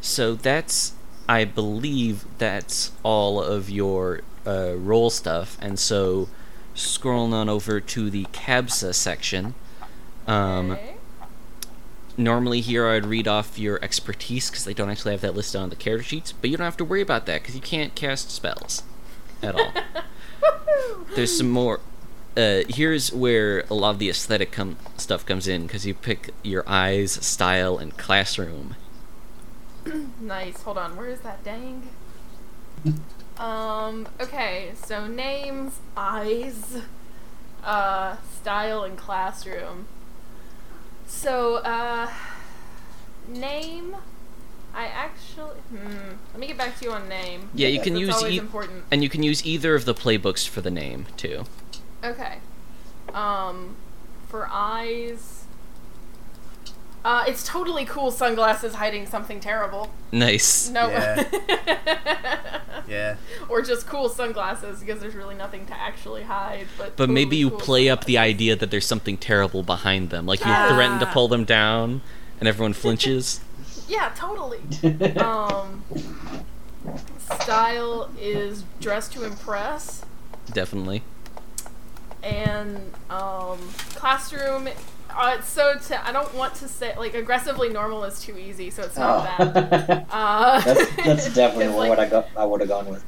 So 0.00 0.34
that's, 0.34 0.94
I 1.28 1.44
believe 1.44 2.24
that's 2.38 2.92
all 3.02 3.42
of 3.42 3.70
your 3.70 4.20
uh, 4.46 4.74
role 4.76 5.10
stuff. 5.10 5.56
And 5.60 5.78
so 5.78 6.28
scrolling 6.74 7.32
on 7.32 7.48
over 7.48 7.80
to 7.80 8.10
the 8.10 8.24
CABSA 8.26 8.94
section. 8.94 9.54
Um, 10.26 10.72
Okay. 10.72 10.96
Normally 12.18 12.60
here 12.60 12.88
I'd 12.88 13.06
read 13.06 13.26
off 13.26 13.58
your 13.58 13.82
expertise 13.82 14.50
because 14.50 14.66
they 14.66 14.74
don't 14.74 14.90
actually 14.90 15.12
have 15.12 15.22
that 15.22 15.34
listed 15.34 15.58
on 15.60 15.70
the 15.70 15.76
character 15.76 16.06
sheets, 16.06 16.30
but 16.32 16.50
you 16.50 16.58
don't 16.58 16.66
have 16.66 16.76
to 16.76 16.84
worry 16.84 17.00
about 17.00 17.24
that 17.24 17.40
because 17.40 17.54
you 17.54 17.62
can't 17.62 17.94
cast 17.94 18.30
spells 18.30 18.82
at 19.42 19.54
all. 19.54 19.72
There's 21.16 21.36
some 21.36 21.48
more. 21.50 21.80
Uh, 22.36 22.62
here's 22.68 23.12
where 23.12 23.64
a 23.70 23.74
lot 23.74 23.90
of 23.90 23.98
the 23.98 24.08
aesthetic 24.08 24.52
com- 24.52 24.78
stuff 24.96 25.26
comes 25.26 25.46
in 25.46 25.66
because 25.66 25.84
you 25.86 25.92
pick 25.94 26.30
your 26.42 26.64
eyes, 26.66 27.12
style, 27.12 27.78
and 27.78 27.96
classroom. 27.96 28.76
Nice. 30.20 30.62
Hold 30.62 30.78
on. 30.78 30.96
Where 30.96 31.08
is 31.08 31.20
that? 31.20 31.42
Dang. 31.44 31.88
Um. 33.36 34.06
Okay. 34.20 34.72
So 34.84 35.06
names, 35.08 35.80
eyes, 35.96 36.78
uh, 37.64 38.16
style, 38.40 38.84
and 38.84 38.96
classroom. 38.96 39.86
So, 41.06 41.56
uh, 41.56 42.10
name. 43.28 43.96
I 44.74 44.86
actually. 44.86 45.58
Hmm. 45.70 46.12
Let 46.32 46.38
me 46.40 46.46
get 46.46 46.56
back 46.56 46.78
to 46.78 46.84
you 46.84 46.92
on 46.92 47.08
name. 47.08 47.50
Yeah, 47.54 47.68
you 47.68 47.80
can 47.80 47.96
use 47.96 48.22
e- 48.22 48.38
important. 48.38 48.84
and 48.90 49.02
you 49.02 49.08
can 49.10 49.22
use 49.22 49.44
either 49.44 49.74
of 49.74 49.84
the 49.84 49.94
playbooks 49.94 50.48
for 50.48 50.60
the 50.60 50.70
name 50.70 51.06
too. 51.16 51.44
Okay. 52.04 52.38
Um, 53.14 53.76
for 54.28 54.48
eyes. 54.50 55.44
Uh, 57.04 57.24
it's 57.26 57.44
totally 57.46 57.84
cool 57.84 58.10
sunglasses 58.12 58.74
hiding 58.74 59.06
something 59.06 59.40
terrible. 59.40 59.90
Nice. 60.12 60.68
No. 60.68 60.88
Yeah. 60.88 61.24
Or 63.48 63.60
just 63.62 63.86
cool 63.86 64.08
sunglasses 64.08 64.80
because 64.80 65.00
there's 65.00 65.14
really 65.14 65.34
nothing 65.34 65.66
to 65.66 65.74
actually 65.74 66.22
hide. 66.22 66.66
But 66.78 66.96
But 66.96 67.10
maybe 67.10 67.36
you 67.36 67.50
cool 67.50 67.58
play 67.58 67.88
up 67.88 68.04
the 68.04 68.18
idea 68.18 68.54
that 68.56 68.70
there's 68.70 68.86
something 68.86 69.16
terrible 69.16 69.62
behind 69.62 70.10
them, 70.10 70.26
like 70.26 70.40
you 70.44 70.50
Yeah. 70.50 70.74
threaten 70.74 70.98
to 71.00 71.06
pull 71.06 71.28
them 71.28 71.44
down, 71.44 72.02
and 72.38 72.48
everyone 72.48 72.72
flinches. 72.72 73.40
Yeah, 73.88 74.12
totally. 74.14 74.60
um, 75.18 75.82
style 77.42 78.10
is 78.18 78.64
dress 78.80 79.08
to 79.08 79.24
impress, 79.24 80.04
Definitely. 80.52 81.02
And 82.22 82.76
um, 83.10 83.58
classroom. 83.94 84.68
Uh, 85.10 85.36
it's 85.38 85.48
so 85.48 85.74
to, 85.78 86.06
I 86.08 86.10
don't 86.12 86.34
want 86.34 86.54
to 86.56 86.68
say 86.68 86.96
like 86.96 87.12
aggressively 87.14 87.68
normal 87.68 88.04
is 88.04 88.20
too 88.20 88.38
easy, 88.38 88.70
so 88.70 88.82
it's 88.82 88.96
not 88.96 89.24
that. 89.38 90.06
Uh, 90.10 90.60
that's 90.62 90.96
that's 91.04 91.34
definitely 91.34 91.66
'cause, 91.66 91.76
like, 91.76 91.88
what 91.90 91.98
I 92.00 92.08
got. 92.08 92.28
I 92.36 92.44
would 92.44 92.60
have 92.60 92.68
gone 92.70 92.86
with. 92.88 93.04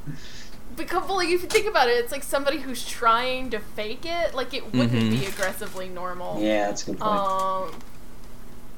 Because, 0.77 1.09
well, 1.09 1.21
if 1.21 1.31
you 1.31 1.39
think 1.39 1.67
about 1.69 1.89
it, 1.89 1.93
it's 1.93 2.11
like 2.13 2.25
somebody 2.25 2.59
who's 2.59 2.85
trying 2.85 3.49
to 3.51 3.59
fake 3.61 4.05
it. 4.05 4.35
Like 4.35 4.53
it 4.53 4.65
wouldn't 4.75 4.93
Mhm. 4.93 5.11
be 5.21 5.25
aggressively 5.27 5.89
normal. 5.89 6.43
Yeah, 6.43 6.67
that's 6.67 6.83
a 6.83 6.87
good 6.87 6.99
point. 7.01 7.21
Um, 7.21 7.71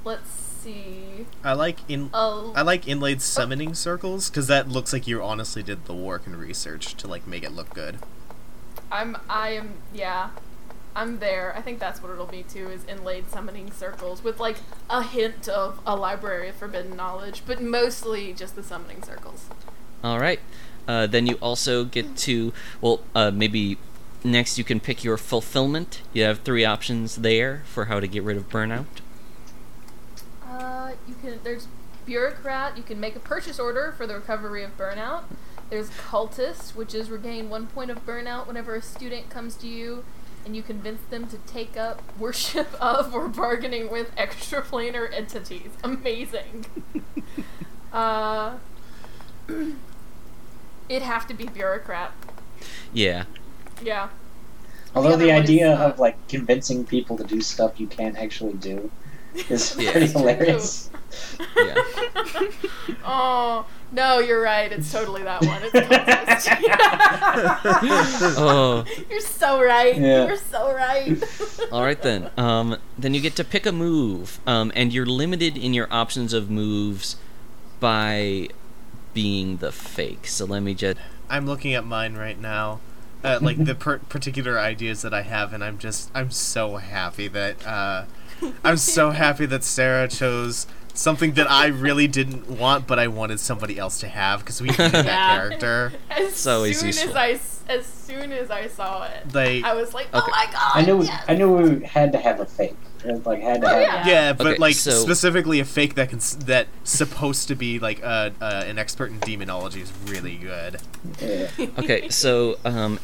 let's 0.04 0.30
see. 0.30 1.26
I 1.42 1.54
like 1.54 1.78
in 1.88 2.10
Oh, 2.12 2.52
I 2.54 2.62
like 2.62 2.86
inlaid 2.86 3.22
summoning 3.22 3.74
circles 3.74 4.28
because 4.30 4.46
that 4.48 4.68
looks 4.68 4.92
like 4.92 5.06
you 5.08 5.22
honestly 5.22 5.62
did 5.62 5.86
the 5.86 5.94
work 5.94 6.26
and 6.26 6.36
research 6.36 6.94
to 6.96 7.08
like 7.08 7.26
make 7.26 7.42
it 7.42 7.52
look 7.52 7.72
good. 7.74 7.98
I'm, 8.90 9.16
I 9.28 9.50
am, 9.50 9.74
yeah, 9.92 10.30
I'm 10.96 11.18
there. 11.18 11.54
I 11.56 11.60
think 11.60 11.78
that's 11.78 12.02
what 12.02 12.10
it'll 12.10 12.26
be 12.26 12.42
too. 12.42 12.70
Is 12.70 12.84
inlaid 12.86 13.30
summoning 13.30 13.70
circles 13.70 14.24
with 14.24 14.40
like 14.40 14.56
a 14.88 15.02
hint 15.02 15.46
of 15.46 15.78
a 15.86 15.94
library 15.94 16.48
of 16.48 16.56
forbidden 16.56 16.96
knowledge, 16.96 17.42
but 17.46 17.60
mostly 17.60 18.32
just 18.32 18.56
the 18.56 18.62
summoning 18.62 19.02
circles. 19.02 19.46
All 20.02 20.18
right. 20.18 20.40
Uh, 20.88 21.06
then 21.06 21.26
you 21.26 21.34
also 21.42 21.84
get 21.84 22.16
to 22.16 22.52
well, 22.80 23.00
uh, 23.14 23.30
maybe 23.30 23.76
next 24.24 24.56
you 24.56 24.64
can 24.64 24.80
pick 24.80 25.04
your 25.04 25.18
fulfillment. 25.18 26.00
You 26.14 26.22
have 26.22 26.40
three 26.40 26.64
options 26.64 27.16
there 27.16 27.62
for 27.66 27.86
how 27.86 28.00
to 28.00 28.06
get 28.06 28.22
rid 28.22 28.36
of 28.36 28.48
burnout. 28.48 28.86
Uh, 30.48 30.92
you 31.06 31.14
can. 31.20 31.40
There's 31.44 31.68
bureaucrat. 32.06 32.76
You 32.76 32.82
can 32.82 32.98
make 33.00 33.16
a 33.16 33.20
purchase 33.20 33.58
order 33.58 33.92
for 33.96 34.06
the 34.06 34.14
recovery 34.14 34.62
of 34.62 34.76
burnout. 34.78 35.24
There's 35.70 35.90
cultist, 35.90 36.74
which 36.76 36.94
is 36.94 37.10
regain 37.10 37.50
one 37.50 37.66
point 37.66 37.90
of 37.90 38.06
burnout 38.06 38.46
whenever 38.46 38.74
a 38.74 38.82
student 38.82 39.30
comes 39.30 39.56
to 39.56 39.66
you, 39.66 40.04
and 40.44 40.54
you 40.54 40.62
convince 40.62 41.02
them 41.10 41.26
to 41.28 41.38
take 41.38 41.76
up 41.76 42.00
worship 42.18 42.68
of 42.80 43.14
or 43.14 43.28
bargaining 43.28 43.90
with 43.90 44.14
extraplanar 44.16 45.12
entities. 45.12 45.70
Amazing. 45.82 46.66
uh, 47.92 48.56
it'd 50.88 51.02
have 51.02 51.26
to 51.26 51.34
be 51.34 51.46
bureaucrat. 51.46 52.12
Yeah. 52.92 53.24
Yeah. 53.82 54.08
Although 54.94 55.10
other 55.14 55.26
the 55.26 55.32
one 55.32 55.42
is, 55.42 55.50
idea 55.50 55.74
uh, 55.74 55.88
of 55.90 55.98
like 55.98 56.16
convincing 56.28 56.84
people 56.84 57.16
to 57.18 57.24
do 57.24 57.40
stuff 57.40 57.78
you 57.80 57.86
can't 57.86 58.16
actually 58.16 58.54
do 58.54 58.90
is 59.48 59.76
Yeah. 59.78 59.92
pretty 59.92 60.06
hilarious. 60.06 60.90
Yeah. 61.56 61.82
oh 63.04 63.66
no, 63.92 64.18
you're 64.18 64.42
right. 64.42 64.70
It's 64.72 64.90
totally 64.90 65.22
that 65.22 65.44
one. 65.44 65.62
It's 65.62 66.46
cultist. 66.46 68.34
oh. 68.38 68.84
You're 69.08 69.20
so 69.20 69.62
right. 69.62 69.96
Yeah. 69.96 70.26
You're 70.26 70.36
so 70.36 70.72
right. 70.74 71.22
All 71.72 71.82
right 71.82 72.00
then. 72.00 72.30
Um, 72.36 72.76
then 72.98 73.14
you 73.14 73.20
get 73.20 73.36
to 73.36 73.44
pick 73.44 73.64
a 73.66 73.72
move, 73.72 74.40
um, 74.46 74.72
and 74.74 74.92
you're 74.92 75.06
limited 75.06 75.56
in 75.56 75.72
your 75.72 75.86
options 75.90 76.32
of 76.32 76.50
moves 76.50 77.16
by 77.80 78.48
being 79.14 79.58
the 79.58 79.72
fake. 79.72 80.26
So 80.26 80.44
let 80.44 80.62
me 80.62 80.74
just. 80.74 80.98
I'm 81.30 81.46
looking 81.46 81.74
at 81.74 81.84
mine 81.84 82.14
right 82.14 82.40
now, 82.40 82.80
uh, 83.24 83.38
like 83.40 83.64
the 83.64 83.74
per- 83.74 83.98
particular 83.98 84.58
ideas 84.58 85.02
that 85.02 85.14
I 85.14 85.22
have, 85.22 85.52
and 85.52 85.62
I'm 85.64 85.78
just 85.78 86.10
I'm 86.14 86.30
so 86.30 86.76
happy 86.76 87.28
that 87.28 87.66
uh, 87.66 88.04
I'm 88.62 88.76
so 88.76 89.10
happy 89.10 89.46
that 89.46 89.64
Sarah 89.64 90.08
chose 90.08 90.66
something 90.98 91.32
that 91.34 91.50
I 91.50 91.66
really 91.66 92.08
didn't 92.08 92.48
want, 92.48 92.86
but 92.86 92.98
I 92.98 93.08
wanted 93.08 93.40
somebody 93.40 93.78
else 93.78 94.00
to 94.00 94.08
have 94.08 94.40
because 94.40 94.60
we 94.60 94.68
needed 94.68 94.92
that 94.92 95.04
Yeah. 95.06 95.36
character. 95.36 95.92
As 96.10 96.28
It's 96.28 96.46
always 96.46 96.78
soon 96.78 96.88
useful. 96.88 97.10
as 97.10 97.16
I 97.16 97.30
s- 97.32 97.52
as 97.68 97.84
soon 97.84 98.30
as 98.32 98.48
I 98.50 98.68
saw 98.68 99.04
it, 99.06 99.34
Like 99.34 99.64
I 99.64 99.74
was 99.74 99.92
like, 99.92 100.06
"Oh 100.14 100.18
Okay. 100.20 100.30
my 100.30 100.46
god!" 100.52 100.72
I 100.74 100.82
knew 100.82 101.02
yes! 101.02 101.24
I 101.26 101.34
knew 101.34 101.50
we 101.52 101.84
had 101.84 102.12
to 102.12 102.18
have 102.18 102.38
a 102.40 102.46
fake. 102.46 102.76
Like 103.24 103.40
had 103.40 103.60
to 103.60 103.66
Oh, 103.68 103.70
have. 103.70 104.06
yeah. 104.06 104.06
yeah, 104.06 104.32
but 104.32 104.46
Okay, 104.48 104.56
like 104.58 104.74
so- 104.76 104.90
specifically 104.92 105.58
a 105.60 105.64
fake 105.64 105.94
that 105.96 106.08
can 106.10 106.18
s- 106.18 106.34
that 106.46 106.68
supposed 106.84 107.48
to 107.48 107.54
be 107.56 107.78
like 107.80 108.00
uh, 108.04 108.30
uh, 108.40 108.64
an 108.66 108.78
expert 108.78 109.10
in 109.10 109.18
demonology 109.20 109.80
is 109.80 109.92
really 110.06 110.36
good. 110.36 110.78
Yeah. 111.20 111.48
Okay, 111.78 112.08
so 112.10 112.58
um, 112.64 112.98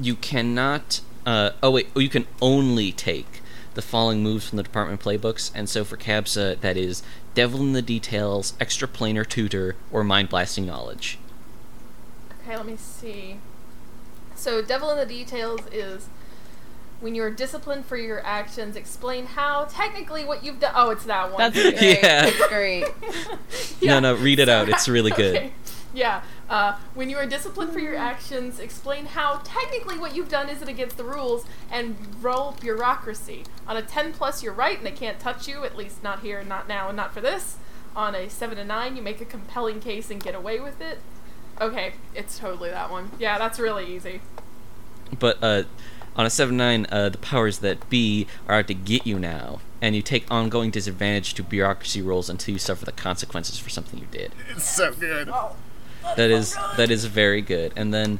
you 0.00 0.16
cannot. 0.16 1.00
Uh, 1.26 1.50
oh 1.62 1.70
wait, 1.70 1.88
oh, 1.94 2.00
you 2.00 2.08
can 2.08 2.26
only 2.40 2.92
take 2.92 3.42
the 3.74 3.82
following 3.82 4.22
moves 4.22 4.48
from 4.48 4.56
the 4.56 4.62
department 4.62 5.00
playbooks, 5.02 5.50
and 5.54 5.68
so 5.68 5.84
for 5.84 5.96
CABSA 5.98 6.60
that 6.62 6.76
is 6.78 7.02
Devil 7.38 7.60
in 7.60 7.72
the 7.72 7.82
Details, 7.82 8.54
Extraplanar 8.60 9.24
Tutor, 9.24 9.76
or 9.92 10.02
Mind 10.02 10.28
Blasting 10.28 10.66
Knowledge. 10.66 11.20
Okay, 12.42 12.56
let 12.56 12.66
me 12.66 12.74
see. 12.76 13.36
So, 14.34 14.60
Devil 14.60 14.90
in 14.90 14.98
the 14.98 15.06
Details 15.06 15.60
is 15.70 16.08
when 17.00 17.14
you 17.14 17.22
are 17.22 17.30
disciplined 17.30 17.86
for 17.86 17.96
your 17.96 18.26
actions, 18.26 18.74
explain 18.74 19.26
how 19.26 19.66
technically 19.70 20.24
what 20.24 20.42
you've 20.42 20.58
done. 20.58 20.72
Oh, 20.74 20.90
it's 20.90 21.04
that 21.04 21.30
one. 21.32 21.38
That's 21.38 21.54
great. 21.78 22.02
Yeah. 22.02 22.22
That's 22.28 22.48
great. 22.48 22.86
No, 23.82 24.00
no, 24.00 24.16
read 24.16 24.40
it 24.40 24.48
out. 24.48 24.68
It's 24.68 24.88
really 24.88 25.10
good. 25.12 25.36
Okay. 25.36 25.52
Yeah. 25.94 26.22
Uh, 26.48 26.78
when 26.94 27.08
you 27.08 27.16
are 27.16 27.26
disciplined 27.26 27.72
for 27.72 27.78
your 27.78 27.96
actions, 27.96 28.58
explain 28.58 29.06
how 29.06 29.40
technically 29.44 29.98
what 29.98 30.14
you've 30.14 30.28
done 30.28 30.48
isn't 30.48 30.68
against 30.68 30.96
the 30.96 31.04
rules, 31.04 31.44
and 31.70 31.96
roll 32.20 32.54
bureaucracy. 32.60 33.44
On 33.66 33.76
a 33.76 33.82
10 33.82 34.12
plus, 34.12 34.42
you're 34.42 34.52
right, 34.52 34.76
and 34.76 34.86
they 34.86 34.92
can't 34.92 35.18
touch 35.18 35.48
you, 35.48 35.64
at 35.64 35.76
least 35.76 36.02
not 36.02 36.20
here, 36.20 36.42
not 36.44 36.68
now, 36.68 36.88
and 36.88 36.96
not 36.96 37.12
for 37.12 37.20
this. 37.20 37.56
On 37.96 38.14
a 38.14 38.28
7 38.28 38.56
to 38.56 38.64
9, 38.64 38.96
you 38.96 39.02
make 39.02 39.20
a 39.20 39.24
compelling 39.24 39.80
case 39.80 40.10
and 40.10 40.22
get 40.22 40.34
away 40.34 40.60
with 40.60 40.80
it. 40.80 41.00
Okay, 41.60 41.94
it's 42.14 42.38
totally 42.38 42.70
that 42.70 42.90
one. 42.90 43.10
Yeah, 43.18 43.38
that's 43.38 43.58
really 43.58 43.92
easy. 43.92 44.20
But 45.18 45.38
uh, 45.42 45.64
on 46.14 46.26
a 46.26 46.30
7 46.30 46.56
9, 46.56 46.86
uh, 46.90 47.08
the 47.08 47.18
powers 47.18 47.58
that 47.58 47.88
be 47.90 48.26
are 48.46 48.56
out 48.56 48.68
to 48.68 48.74
get 48.74 49.06
you 49.06 49.18
now, 49.18 49.60
and 49.80 49.96
you 49.96 50.02
take 50.02 50.30
ongoing 50.30 50.70
disadvantage 50.70 51.34
to 51.34 51.42
bureaucracy 51.42 52.02
rolls 52.02 52.28
until 52.28 52.52
you 52.52 52.58
suffer 52.58 52.84
the 52.84 52.92
consequences 52.92 53.58
for 53.58 53.70
something 53.70 53.98
you 53.98 54.06
did. 54.10 54.32
It's 54.50 54.68
so 54.68 54.92
good. 54.92 55.28
That 56.16 56.30
is 56.30 56.56
that 56.76 56.90
is 56.90 57.04
very 57.06 57.40
good. 57.42 57.72
And 57.76 57.92
then 57.94 58.18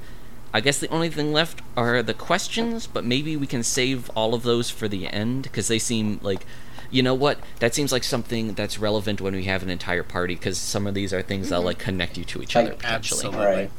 I 0.53 0.61
guess 0.61 0.79
the 0.79 0.89
only 0.89 1.11
thing 1.11 1.33
left 1.33 1.61
are 1.77 2.03
the 2.03 2.15
questions, 2.15 2.87
but 2.87 3.05
maybe 3.05 3.37
we 3.37 3.47
can 3.47 3.63
save 3.63 4.09
all 4.11 4.35
of 4.35 4.43
those 4.43 4.71
for 4.71 4.89
the 4.89 5.07
end 5.09 5.43
because 5.45 5.69
they 5.69 5.79
seem 5.79 6.21
like 6.23 6.45
you 6.91 7.03
know 7.03 7.15
what? 7.15 7.39
That 7.61 7.75
seems 7.75 7.93
like 7.93 8.03
something 8.03 8.55
that's 8.55 8.79
relevant 8.79 9.21
when 9.21 9.35
we 9.35 9.45
have 9.45 9.63
an 9.63 9.69
entire 9.69 10.03
party 10.03 10.35
because 10.37 10.57
some 10.57 10.87
of 10.87 10.95
these 10.95 11.13
are 11.13 11.21
things 11.21 11.51
that 11.51 11.61
like 11.61 11.79
connect 11.79 12.17
you 12.17 12.25
to 12.25 12.43
each 12.43 12.57
other 12.57 12.71
Like, 12.71 12.79
potentially. 12.79 13.27
absolutely. 13.27 13.71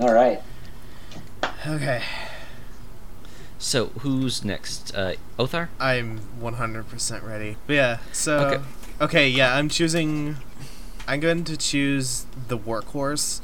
All 0.00 0.12
right. 0.12 0.42
Okay. 1.66 2.02
So 3.58 3.86
who's 4.00 4.44
next? 4.44 4.94
Uh, 4.94 5.14
Othar? 5.38 5.68
I'm 5.80 6.20
100% 6.40 7.22
ready. 7.24 7.56
But 7.66 7.72
yeah, 7.74 7.98
so. 8.12 8.38
Okay. 8.38 8.62
Okay. 9.00 9.28
yeah, 9.28 9.54
I'm 9.54 9.68
choosing. 9.68 10.36
I'm 11.06 11.20
going 11.20 11.44
to 11.44 11.56
choose 11.56 12.26
the 12.48 12.58
workhorse 12.58 13.40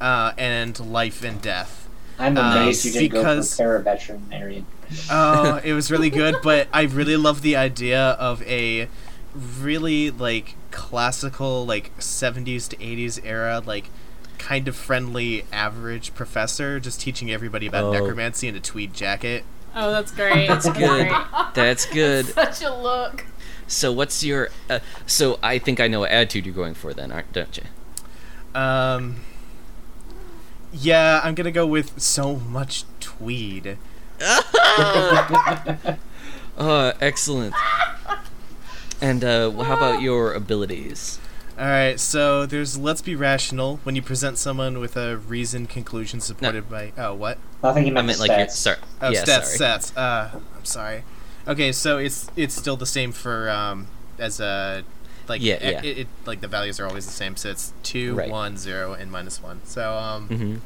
uh, 0.00 0.32
and 0.38 0.78
life 0.80 1.22
and 1.24 1.40
death. 1.42 1.88
I'm 2.18 2.36
Uh, 2.38 2.52
amazed 2.62 2.84
you 2.84 2.92
didn't 2.92 3.10
because- 3.12 3.56
go 3.56 3.64
for 3.64 3.82
paraveterinarian. 3.82 4.64
Oh, 5.10 5.60
it 5.64 5.72
was 5.72 5.90
really 5.90 6.10
good, 6.10 6.36
but 6.42 6.68
I 6.72 6.82
really 6.82 7.16
love 7.16 7.42
the 7.42 7.56
idea 7.56 8.00
of 8.12 8.42
a 8.42 8.88
really 9.60 10.10
like 10.10 10.54
classical, 10.70 11.66
like 11.66 11.96
70s 11.98 12.68
to 12.68 12.76
80s 12.76 13.20
era, 13.24 13.62
like 13.64 13.90
kind 14.38 14.68
of 14.68 14.76
friendly 14.76 15.44
average 15.52 16.14
professor 16.14 16.78
just 16.78 17.00
teaching 17.00 17.30
everybody 17.30 17.66
about 17.66 17.84
Oh. 17.84 17.92
necromancy 17.92 18.48
in 18.48 18.54
a 18.56 18.60
tweed 18.60 18.94
jacket. 18.94 19.44
Oh, 19.74 19.90
that's 19.90 20.10
great. 20.12 20.46
That's 20.48 20.68
good. 20.78 21.10
That's 21.54 21.84
good. 21.86 22.26
Such 22.26 22.62
a 22.62 22.74
look. 22.74 23.26
So 23.66 23.90
what's 23.92 24.22
your? 24.22 24.50
Uh, 24.70 24.78
so 25.06 25.38
I 25.42 25.58
think 25.58 25.80
I 25.80 25.88
know 25.88 26.00
what 26.00 26.10
attitude 26.12 26.46
you're 26.46 26.54
going 26.54 26.74
for 26.74 26.94
then, 26.94 27.10
aren't- 27.12 27.32
don't 27.32 27.58
you? 27.58 27.64
Um, 28.60 29.16
yeah, 30.72 31.20
I'm 31.22 31.34
gonna 31.34 31.50
go 31.50 31.66
with 31.66 32.00
so 32.00 32.36
much 32.36 32.84
tweed. 33.00 33.78
Oh, 36.58 36.92
excellent. 37.00 37.54
And 39.00 39.22
uh, 39.24 39.50
how 39.50 39.76
about 39.76 40.00
your 40.00 40.32
abilities? 40.32 41.18
All 41.58 41.64
right, 41.64 41.98
so 41.98 42.44
there's 42.44 42.76
let's 42.76 43.00
be 43.00 43.14
rational 43.14 43.78
when 43.82 43.96
you 43.96 44.02
present 44.02 44.36
someone 44.36 44.78
with 44.78 44.94
a 44.96 45.16
reasoned 45.16 45.70
conclusion 45.70 46.20
supported 46.20 46.68
by 46.68 46.92
oh 46.98 47.14
what 47.14 47.38
I 47.62 47.72
think 47.72 47.86
he 47.86 47.92
I 47.92 47.94
meant, 47.94 48.08
meant 48.08 48.18
the 48.18 48.26
like 48.26 48.38
your 48.38 48.46
stats. 48.46 48.50
sorry. 48.50 48.76
oh 49.00 49.10
yeah, 49.10 49.24
stats 49.24 49.44
sorry. 49.44 49.78
stats 49.78 49.96
uh 49.96 50.38
I'm 50.54 50.64
sorry 50.66 51.04
okay 51.48 51.72
so 51.72 51.96
it's 51.96 52.28
it's 52.36 52.54
still 52.54 52.76
the 52.76 52.84
same 52.84 53.10
for 53.10 53.48
um 53.48 53.86
as 54.18 54.38
a 54.38 54.84
like 55.28 55.42
Yeah, 55.42 55.58
yeah. 55.60 55.82
It, 55.82 55.98
it 55.98 56.08
like 56.24 56.40
the 56.40 56.48
values 56.48 56.78
are 56.80 56.86
always 56.86 57.06
the 57.06 57.12
same 57.12 57.36
so 57.36 57.50
it's 57.50 57.72
two 57.82 58.14
Right. 58.14 58.30
one 58.30 58.56
zero 58.56 58.92
and 58.94 59.10
minus 59.10 59.42
one 59.42 59.60
so 59.64 59.94
um 59.94 60.28
hmm 60.28 60.56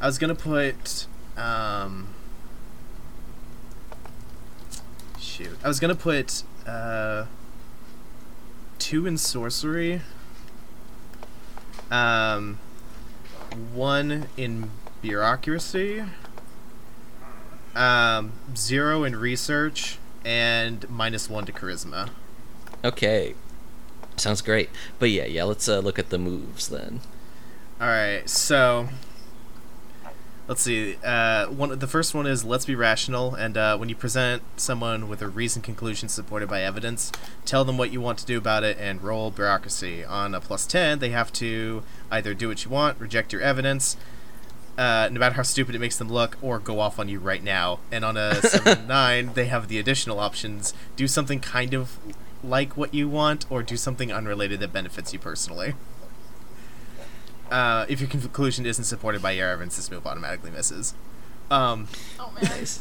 I 0.00 0.06
was 0.06 0.18
gonna 0.18 0.34
put 0.34 1.06
um 1.36 2.08
shoot 5.20 5.56
I 5.64 5.68
was 5.68 5.80
gonna 5.80 5.94
put 5.94 6.42
uh 6.66 7.26
two 8.78 9.06
in 9.06 9.16
sorcery 9.18 10.02
um 11.90 12.58
one 13.74 14.26
in 14.36 14.70
bureaucracy 15.02 16.02
um 17.74 18.32
zero 18.56 19.04
in 19.04 19.16
research 19.16 19.98
and 20.24 20.88
minus 20.90 21.28
one 21.30 21.44
to 21.46 21.52
charisma 21.52 22.10
Okay. 22.84 23.34
Sounds 24.16 24.42
great. 24.42 24.70
But 24.98 25.10
yeah, 25.10 25.24
yeah. 25.24 25.44
Let's 25.44 25.68
uh, 25.68 25.78
look 25.78 25.98
at 25.98 26.10
the 26.10 26.18
moves 26.18 26.68
then. 26.68 27.00
All 27.80 27.88
right, 27.88 28.28
so 28.30 28.88
let's 30.46 30.62
see. 30.62 30.96
Uh, 31.04 31.46
one, 31.46 31.76
the 31.78 31.86
first 31.86 32.14
one 32.14 32.26
is 32.26 32.44
let's 32.44 32.64
be 32.64 32.76
rational, 32.76 33.34
and 33.34 33.56
uh, 33.56 33.76
when 33.76 33.88
you 33.88 33.96
present 33.96 34.42
someone 34.56 35.08
with 35.08 35.20
a 35.20 35.28
reasoned 35.28 35.64
conclusion 35.64 36.08
supported 36.08 36.48
by 36.48 36.62
evidence, 36.62 37.10
tell 37.44 37.64
them 37.64 37.76
what 37.78 37.90
you 37.90 38.00
want 38.00 38.18
to 38.18 38.26
do 38.26 38.38
about 38.38 38.62
it, 38.62 38.76
and 38.78 39.02
roll 39.02 39.32
bureaucracy. 39.32 40.04
On 40.04 40.34
a 40.34 40.40
plus 40.40 40.64
ten, 40.64 41.00
they 41.00 41.10
have 41.10 41.32
to 41.32 41.82
either 42.10 42.34
do 42.34 42.48
what 42.48 42.64
you 42.64 42.70
want, 42.70 43.00
reject 43.00 43.32
your 43.32 43.42
evidence, 43.42 43.96
uh, 44.78 45.08
no 45.10 45.18
matter 45.18 45.34
how 45.34 45.42
stupid 45.42 45.74
it 45.74 45.80
makes 45.80 45.96
them 45.96 46.08
look, 46.08 46.36
or 46.40 46.58
go 46.58 46.78
off 46.78 46.98
on 46.98 47.08
you 47.08 47.18
right 47.18 47.42
now. 47.42 47.80
And 47.90 48.04
on 48.04 48.16
a 48.16 48.40
seven 48.42 48.86
nine, 48.86 49.32
they 49.34 49.46
have 49.46 49.66
the 49.68 49.78
additional 49.78 50.20
options: 50.20 50.72
do 50.94 51.08
something 51.08 51.40
kind 51.40 51.74
of 51.74 51.98
like 52.42 52.76
what 52.76 52.92
you 52.94 53.08
want, 53.08 53.46
or 53.50 53.62
do 53.62 53.76
something 53.76 54.12
unrelated 54.12 54.60
that 54.60 54.72
benefits 54.72 55.12
you 55.12 55.18
personally. 55.18 55.74
Uh, 57.50 57.84
if 57.88 58.00
your 58.00 58.08
conclusion 58.08 58.64
isn't 58.64 58.84
supported 58.84 59.20
by 59.20 59.32
your 59.32 59.48
evidence, 59.48 59.76
this 59.76 59.90
move 59.90 60.06
automatically 60.06 60.50
misses. 60.50 60.94
Um, 61.50 61.88
Oh 62.18 62.32
man. 62.40 62.66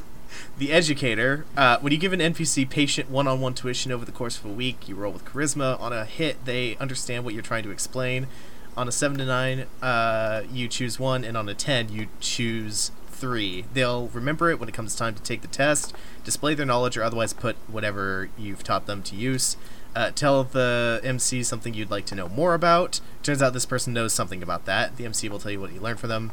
The 0.58 0.72
educator, 0.72 1.46
uh, 1.58 1.78
when 1.80 1.92
you 1.92 1.98
give 1.98 2.14
an 2.14 2.22
NPC 2.22 2.70
patient 2.70 3.10
one-on-one 3.10 3.54
tuition 3.54 3.92
over 3.92 4.06
the 4.06 4.14
course 4.14 4.38
of 4.38 4.46
a 4.46 4.50
week, 4.50 4.88
you 4.88 4.96
roll 4.96 5.12
with 5.12 5.26
charisma. 5.26 5.78
On 5.82 5.92
a 5.92 6.06
hit, 6.06 6.46
they 6.46 6.78
understand 6.78 7.26
what 7.26 7.34
you're 7.34 7.44
trying 7.44 7.64
to 7.64 7.72
explain. 7.72 8.28
On 8.78 8.88
a 8.88 8.94
seven 8.94 9.18
to 9.18 9.26
nine, 9.26 9.66
uh, 9.82 10.44
you 10.50 10.70
choose 10.70 10.98
one, 10.98 11.26
and 11.26 11.36
on 11.36 11.50
a 11.50 11.54
ten, 11.54 11.90
you 11.90 12.08
choose 12.22 12.92
three. 13.22 13.66
They'll 13.74 14.08
remember 14.08 14.50
it 14.50 14.60
when 14.60 14.68
it 14.68 14.74
comes 14.74 14.96
time 14.96 15.14
to 15.14 15.22
take 15.22 15.44
the 15.44 15.48
test, 15.48 15.96
display 16.24 16.56
their 16.56 16.66
knowledge, 16.66 16.98
or 16.98 17.04
otherwise 17.04 17.32
put 17.32 17.56
whatever 17.68 18.30
you've 18.38 18.64
taught 18.64 18.88
them 18.88 19.04
to 19.04 19.16
use. 19.16 19.56
Uh, 19.96 20.10
tell 20.10 20.44
the 20.44 21.00
MC 21.04 21.44
something 21.44 21.74
you'd 21.74 21.92
like 21.92 22.06
to 22.08 22.16
know 22.16 22.28
more 22.28 22.56
about. 22.56 23.00
Turns 23.22 23.42
out 23.42 23.54
this 23.54 23.66
person 23.66 23.94
knows 23.94 24.12
something 24.12 24.42
about 24.42 24.66
that. 24.66 24.98
The 24.98 25.06
MC 25.06 25.30
will 25.30 25.40
tell 25.40 25.52
you 25.52 25.62
what 25.62 25.72
you 25.72 25.80
learned 25.80 26.00
from 26.00 26.10
them. 26.10 26.32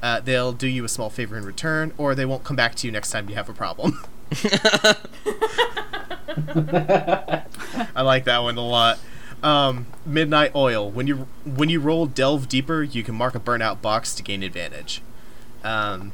Uh, 0.00 0.20
they'll 0.20 0.52
do 0.52 0.68
you 0.68 0.84
a 0.84 0.88
small 0.88 1.10
favor 1.10 1.36
in 1.36 1.44
return, 1.44 1.92
or 1.98 2.14
they 2.14 2.24
won't 2.24 2.44
come 2.44 2.54
back 2.56 2.76
to 2.76 2.86
you 2.86 2.92
next 2.92 3.10
time 3.10 3.28
you 3.28 3.34
have 3.34 3.48
a 3.48 3.54
problem. 3.54 3.98
I 7.96 8.02
like 8.02 8.24
that 8.24 8.38
one 8.42 8.56
a 8.56 8.64
lot. 8.64 9.00
Um, 9.42 9.86
Midnight 10.06 10.54
Oil. 10.54 10.88
When 10.88 11.08
you 11.08 11.26
when 11.44 11.68
you 11.68 11.80
roll 11.80 12.06
Delve 12.06 12.48
Deeper, 12.48 12.82
you 12.82 13.02
can 13.02 13.16
mark 13.16 13.34
a 13.34 13.40
burnout 13.40 13.82
box 13.82 14.14
to 14.14 14.22
gain 14.22 14.42
advantage. 14.44 15.02
Um, 15.64 16.12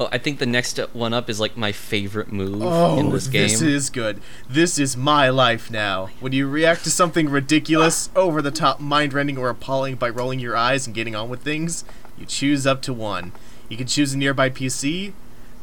Oh, 0.00 0.08
I 0.12 0.18
think 0.18 0.38
the 0.38 0.46
next 0.46 0.78
one 0.92 1.12
up 1.12 1.28
is 1.28 1.40
like 1.40 1.56
my 1.56 1.72
favorite 1.72 2.30
move 2.30 2.62
oh, 2.62 3.00
in 3.00 3.10
this 3.10 3.26
game. 3.26 3.48
This 3.48 3.60
is 3.60 3.90
good. 3.90 4.20
This 4.48 4.78
is 4.78 4.96
my 4.96 5.28
life 5.28 5.72
now. 5.72 6.08
When 6.20 6.32
you 6.32 6.48
react 6.48 6.84
to 6.84 6.90
something 6.90 7.28
ridiculous, 7.28 8.08
over 8.14 8.40
the 8.40 8.52
top, 8.52 8.78
mind 8.78 9.12
rending, 9.12 9.36
or 9.36 9.48
appalling 9.48 9.96
by 9.96 10.08
rolling 10.10 10.38
your 10.38 10.56
eyes 10.56 10.86
and 10.86 10.94
getting 10.94 11.16
on 11.16 11.28
with 11.28 11.42
things, 11.42 11.84
you 12.16 12.26
choose 12.26 12.64
up 12.64 12.80
to 12.82 12.92
one. 12.92 13.32
You 13.68 13.76
can 13.76 13.88
choose 13.88 14.14
a 14.14 14.18
nearby 14.18 14.50
PC 14.50 15.14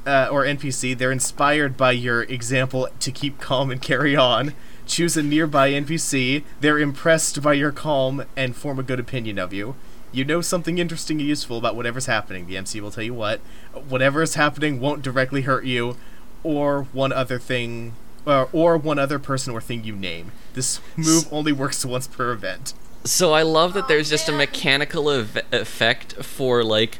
uh, 0.06 0.28
or 0.30 0.44
NPC. 0.44 0.98
They're 0.98 1.12
inspired 1.12 1.78
by 1.78 1.92
your 1.92 2.24
example 2.24 2.90
to 3.00 3.12
keep 3.12 3.40
calm 3.40 3.72
and 3.72 3.82
carry 3.82 4.16
on. 4.16 4.54
Choose 4.86 5.16
a 5.18 5.24
nearby 5.24 5.72
NPC. 5.72 6.44
They're 6.60 6.78
impressed 6.78 7.42
by 7.42 7.54
your 7.54 7.72
calm 7.72 8.26
and 8.36 8.56
form 8.56 8.80
a 8.80 8.84
good 8.84 9.00
opinion 9.00 9.40
of 9.40 9.54
you. 9.54 9.76
You 10.16 10.24
know 10.24 10.40
something 10.40 10.78
interesting 10.78 11.20
and 11.20 11.28
useful 11.28 11.58
about 11.58 11.76
whatever's 11.76 12.06
happening. 12.06 12.48
The 12.48 12.56
MC 12.56 12.80
will 12.80 12.90
tell 12.90 13.04
you 13.04 13.14
what. 13.14 13.42
Whatever 13.90 14.22
is 14.22 14.36
happening 14.36 14.80
won't 14.80 15.02
directly 15.02 15.42
hurt 15.42 15.66
you, 15.66 15.98
or 16.42 16.84
one 16.94 17.12
other 17.12 17.38
thing, 17.38 17.94
or, 18.26 18.48
or 18.54 18.78
one 18.78 18.98
other 18.98 19.20
person 19.20 19.54
or 19.54 19.60
thing 19.60 19.84
you 19.84 19.94
name. 19.94 20.32
This 20.54 20.80
move 20.96 21.28
only 21.34 21.52
works 21.52 21.84
once 21.84 22.08
per 22.08 22.32
event. 22.32 22.74
So 23.04 23.34
I 23.34 23.42
love 23.42 23.74
that 23.74 23.84
Oh, 23.84 23.88
there's 23.90 24.10
just 24.10 24.30
a 24.30 24.32
mechanical 24.32 25.10
ev- 25.10 25.44
effect 25.52 26.14
for 26.24 26.64
like 26.64 26.98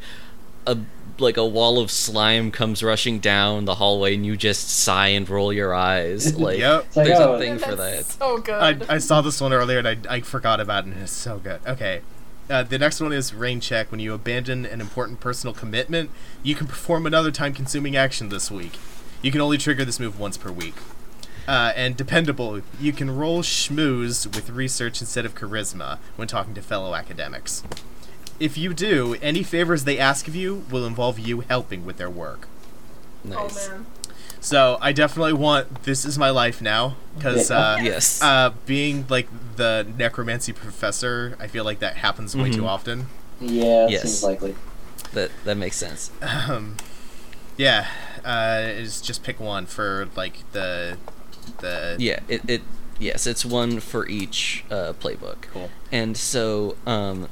a 0.68 0.78
like 1.18 1.38
a 1.38 1.46
wall 1.46 1.80
of 1.80 1.90
slime 1.90 2.52
comes 2.52 2.84
rushing 2.84 3.20
down 3.20 3.64
the 3.64 3.76
hallway 3.76 4.16
and 4.16 4.26
you 4.26 4.36
just 4.36 4.70
sigh 4.70 5.08
and 5.08 5.30
roll 5.30 5.54
your 5.54 5.74
eyes. 5.74 6.38
Like 6.46 6.60
Yep. 6.60 6.86
It's 6.88 6.98
like, 6.98 7.08
there's 7.08 7.20
oh, 7.20 7.36
a 7.36 7.40
thing 7.40 7.58
for 7.60 7.76
that. 7.76 8.06
So 8.06 8.38
good. 8.40 8.84
I, 8.90 8.96
I 8.96 8.98
saw 8.98 9.22
this 9.22 9.40
one 9.40 9.54
earlier 9.54 9.80
and 9.80 9.88
I, 9.88 9.98
I 10.10 10.20
forgot 10.20 10.60
about 10.60 10.86
it 10.86 10.94
and 10.94 11.02
it's 11.02 11.14
so 11.14 11.40
good. 11.40 11.62
Okay. 11.66 12.02
Uh, 12.50 12.64
the 12.64 12.78
next 12.78 13.02
one 13.02 13.12
is 13.12 13.34
rain 13.34 13.60
check. 13.60 13.92
When 13.92 14.00
you 14.00 14.14
abandon 14.14 14.66
an 14.66 14.80
important 14.82 15.20
personal 15.20 15.54
commitment, 15.54 16.12
you 16.44 16.56
can 16.56 16.68
perform 16.68 17.06
another 17.06 17.32
time 17.32 17.54
consuming 17.54 17.96
action 17.96 18.30
this 18.30 18.52
week. 18.52 18.78
You 19.22 19.32
can 19.32 19.42
only 19.42 19.58
trigger 19.58 19.84
this 19.84 20.00
move 20.00 20.20
once 20.20 20.38
per 20.38 20.52
week. 20.52 20.76
Uh, 21.48 21.74
and 21.76 21.96
dependable, 21.96 22.62
you 22.80 22.92
can 22.92 23.16
roll 23.16 23.42
schmooze 23.42 24.26
with 24.36 24.50
research 24.50 25.02
instead 25.02 25.26
of 25.26 25.36
charisma 25.36 26.00
when 26.16 26.28
talking 26.28 26.54
to 26.56 26.62
fellow 26.62 26.96
academics. 26.96 27.64
If 28.40 28.58
you 28.58 28.74
do, 28.74 29.16
any 29.22 29.44
favors 29.44 29.84
they 29.84 29.98
ask 29.98 30.28
of 30.28 30.36
you 30.36 30.66
will 30.70 30.86
involve 30.86 31.20
you 31.20 31.42
helping 31.42 31.86
with 31.86 31.98
their 31.98 32.10
work. 32.10 32.48
Nice. 33.24 33.70
Oh 33.70 33.72
man. 33.72 33.86
So 34.46 34.78
I 34.80 34.92
definitely 34.92 35.34
want 35.34 35.84
this 35.86 36.06
is 36.06 36.20
my 36.20 36.30
life 36.30 36.62
now 36.62 36.98
because 37.18 37.50
uh, 37.50 37.80
Yes. 37.82 38.22
uh, 38.22 38.52
being 38.68 39.06
like 39.10 39.28
the 39.56 39.88
necromancy 39.98 40.54
professor, 40.54 41.36
I 41.40 41.48
feel 41.48 41.64
like 41.64 41.80
that 41.80 41.98
happens 41.98 42.36
way 42.38 42.52
too 42.52 42.62
Mhm. 42.62 42.68
often. 42.68 43.08
Yeah, 43.42 43.88
Yes. 43.88 44.04
seems 44.04 44.24
likely. 44.24 44.56
that 45.14 45.32
that 45.46 45.58
makes 45.58 45.78
sense. 45.78 46.12
Um, 46.22 46.78
yeah, 47.58 47.88
uh, 48.24 48.62
is 48.68 49.02
just 49.02 49.24
pick 49.24 49.40
one 49.40 49.66
for 49.66 50.10
like 50.16 50.38
the 50.52 50.98
the 51.60 51.96
Yeah. 51.98 52.20
It, 52.28 52.42
it 52.48 52.62
yes, 53.00 53.26
it's 53.26 53.46
one 53.46 53.80
for 53.80 54.08
each 54.08 54.64
uh, 54.70 54.94
playbook. 55.02 55.42
cool. 55.54 55.72
And 55.92 56.16
so, 56.16 56.76
um, 56.86 57.30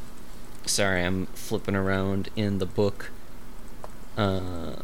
sorry, 0.65 1.03
I'm 1.03 1.27
flipping 1.35 1.75
around 1.75 2.29
in 2.35 2.57
the 2.57 2.65
book. 2.65 3.11
Uh, 4.17 4.77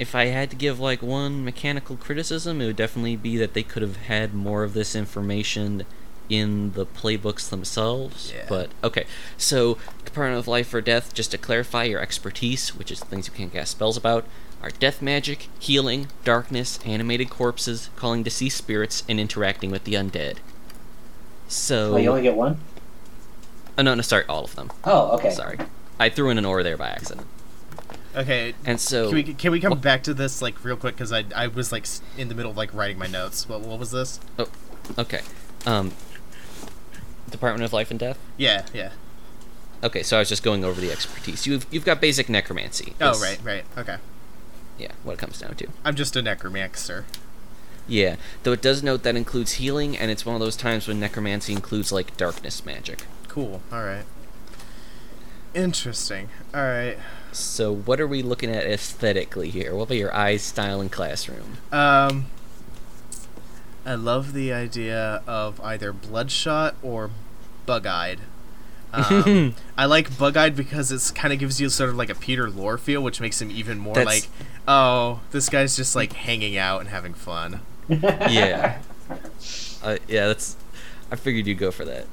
if 0.00 0.14
I 0.14 0.26
had 0.26 0.48
to 0.48 0.56
give 0.56 0.80
like 0.80 1.02
one 1.02 1.44
mechanical 1.44 1.94
criticism, 1.94 2.62
it 2.62 2.66
would 2.66 2.76
definitely 2.76 3.16
be 3.16 3.36
that 3.36 3.52
they 3.52 3.62
could 3.62 3.82
have 3.82 3.96
had 3.96 4.32
more 4.32 4.64
of 4.64 4.72
this 4.72 4.96
information 4.96 5.84
in 6.30 6.72
the 6.72 6.86
playbooks 6.86 7.50
themselves. 7.50 8.32
Yeah. 8.34 8.46
But 8.48 8.70
okay, 8.82 9.04
so 9.36 9.76
Department 10.06 10.38
of 10.38 10.48
Life 10.48 10.72
or 10.72 10.80
Death, 10.80 11.12
just 11.12 11.32
to 11.32 11.38
clarify 11.38 11.84
your 11.84 12.00
expertise, 12.00 12.74
which 12.74 12.90
is 12.90 13.00
things 13.00 13.28
you 13.28 13.34
can't 13.34 13.52
cast 13.52 13.72
spells 13.72 13.98
about, 13.98 14.24
are 14.62 14.70
death 14.70 15.02
magic, 15.02 15.48
healing, 15.58 16.06
darkness, 16.24 16.78
animated 16.86 17.28
corpses, 17.28 17.90
calling 17.96 18.22
deceased 18.22 18.56
spirits, 18.56 19.02
and 19.06 19.20
interacting 19.20 19.70
with 19.70 19.84
the 19.84 19.94
undead. 19.94 20.38
So 21.46 21.94
Oh, 21.94 21.96
you 21.98 22.08
only 22.08 22.22
get 22.22 22.36
one? 22.36 22.58
Oh, 23.76 23.82
no, 23.82 23.94
no, 23.94 24.02
sorry, 24.02 24.24
all 24.30 24.44
of 24.44 24.54
them. 24.56 24.72
Oh, 24.84 25.10
okay. 25.16 25.30
Sorry. 25.30 25.58
I 25.98 26.08
threw 26.08 26.30
in 26.30 26.38
an 26.38 26.46
or 26.46 26.62
there 26.62 26.78
by 26.78 26.88
accident. 26.88 27.26
Okay, 28.16 28.54
And 28.64 28.80
so, 28.80 29.06
can 29.08 29.14
we 29.14 29.22
can 29.22 29.52
we 29.52 29.60
come 29.60 29.70
What- 29.70 29.80
back 29.82 30.02
to 30.04 30.14
this 30.14 30.42
like 30.42 30.64
real 30.64 30.76
quick 30.76 30.96
because 30.96 31.12
I 31.12 31.24
I 31.34 31.46
was 31.46 31.70
like 31.70 31.86
in 32.18 32.28
the 32.28 32.34
middle 32.34 32.50
of 32.50 32.56
like 32.56 32.74
writing 32.74 32.98
my 32.98 33.06
notes. 33.06 33.48
What 33.48 33.60
what 33.60 33.78
was 33.78 33.92
this? 33.92 34.18
Oh, 34.38 34.48
okay. 34.98 35.20
Um, 35.64 35.92
Department 37.30 37.64
of 37.64 37.72
Life 37.72 37.90
and 37.90 38.00
Death? 38.00 38.18
Yeah, 38.36 38.66
yeah. 38.74 38.90
Okay, 39.84 40.02
so 40.02 40.16
I 40.16 40.20
was 40.20 40.28
just 40.28 40.42
going 40.42 40.64
over 40.64 40.80
the 40.80 40.90
expertise. 40.90 41.46
You've, 41.46 41.66
you've 41.70 41.84
got 41.84 42.00
basic 42.00 42.28
necromancy. 42.28 42.94
Oh 43.00 43.18
right, 43.20 43.38
right. 43.44 43.64
Okay. 43.78 43.96
Yeah, 44.78 44.92
what 45.04 45.12
it 45.12 45.18
comes 45.18 45.38
down 45.38 45.54
to. 45.56 45.68
I'm 45.84 45.94
just 45.94 46.16
a 46.16 46.22
necromancer. 46.22 47.04
Yeah, 47.86 48.16
though 48.42 48.52
it 48.52 48.62
does 48.62 48.82
note 48.82 49.02
that 49.04 49.16
includes 49.16 49.52
healing, 49.52 49.96
and 49.96 50.10
it's 50.10 50.24
one 50.26 50.34
of 50.34 50.40
those 50.40 50.56
times 50.56 50.86
when 50.86 51.00
necromancy 51.00 51.52
includes, 51.52 51.90
like, 51.92 52.16
darkness 52.16 52.64
magic. 52.64 53.04
Cool. 53.28 53.62
All 53.72 53.82
right. 53.84 54.04
Interesting. 55.54 56.28
All 56.54 56.62
right. 56.62 56.96
So, 57.32 57.72
what 57.72 58.00
are 58.00 58.06
we 58.06 58.22
looking 58.22 58.50
at 58.50 58.66
aesthetically 58.66 59.50
here? 59.50 59.74
What 59.74 59.84
about 59.84 59.96
your 59.96 60.14
eyes, 60.14 60.42
style, 60.42 60.80
and 60.80 60.90
classroom? 60.90 61.58
Um, 61.70 62.26
I 63.86 63.94
love 63.94 64.32
the 64.32 64.52
idea 64.52 65.22
of 65.26 65.60
either 65.60 65.92
bloodshot 65.92 66.74
or 66.82 67.10
bug-eyed. 67.66 68.20
Um, 68.92 69.54
I 69.78 69.86
like 69.86 70.18
bug-eyed 70.18 70.56
because 70.56 70.90
it's 70.90 71.10
kind 71.12 71.32
of 71.32 71.38
gives 71.38 71.60
you 71.60 71.68
sort 71.68 71.90
of 71.90 71.96
like 71.96 72.10
a 72.10 72.14
Peter 72.14 72.48
Lorre 72.48 72.78
feel, 72.78 73.02
which 73.02 73.20
makes 73.20 73.40
him 73.40 73.50
even 73.50 73.78
more 73.78 73.94
That's- 73.94 74.22
like, 74.22 74.30
oh, 74.66 75.20
this 75.30 75.48
guy's 75.48 75.76
just 75.76 75.94
like 75.94 76.12
hanging 76.12 76.56
out 76.56 76.80
and 76.80 76.88
having 76.90 77.14
fun. 77.14 77.60
yeah. 77.88 78.78
Uh, 79.82 79.96
yeah, 80.06 80.26
that's. 80.26 80.56
I 81.10 81.16
figured 81.16 81.46
you'd 81.46 81.56
go 81.58 81.70
for 81.70 81.86
that. 81.86 82.06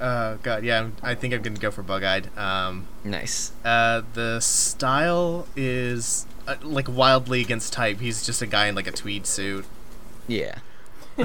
Uh, 0.00 0.34
God, 0.42 0.64
yeah, 0.64 0.80
I'm, 0.80 0.96
I 1.02 1.14
think 1.14 1.32
I'm 1.34 1.42
gonna 1.42 1.56
go 1.58 1.70
for 1.70 1.82
bug-eyed. 1.82 2.36
Um, 2.36 2.86
Nice. 3.04 3.52
uh, 3.64 4.02
the 4.14 4.40
style 4.40 5.46
is 5.56 6.26
uh, 6.48 6.56
like 6.62 6.88
wildly 6.88 7.40
against 7.40 7.72
type. 7.72 8.00
He's 8.00 8.24
just 8.26 8.42
a 8.42 8.46
guy 8.46 8.66
in 8.66 8.74
like 8.74 8.86
a 8.86 8.92
tweed 8.92 9.26
suit. 9.26 9.64
Yeah. 10.26 10.58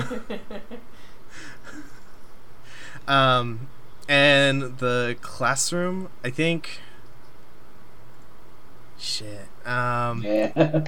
Um, 3.07 3.69
and 4.07 4.77
the 4.77 5.17
classroom, 5.21 6.09
I 6.23 6.29
think. 6.29 6.79
Shit. 8.99 9.47
Um, 9.65 10.21
yeah. 10.23 10.83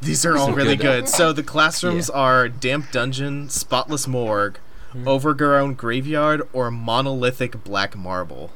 these 0.00 0.24
are 0.24 0.36
all 0.36 0.52
really 0.52 0.76
good- 0.76 1.04
good. 1.04 1.08
So 1.08 1.32
the 1.32 1.42
classrooms 1.42 2.08
are 2.08 2.48
damp 2.48 2.90
dungeon, 2.90 3.48
spotless 3.50 4.06
morgue, 4.06 4.58
overgrown 5.06 5.74
graveyard, 5.74 6.42
or 6.52 6.70
monolithic 6.70 7.62
black 7.64 7.96
marble. 7.96 8.50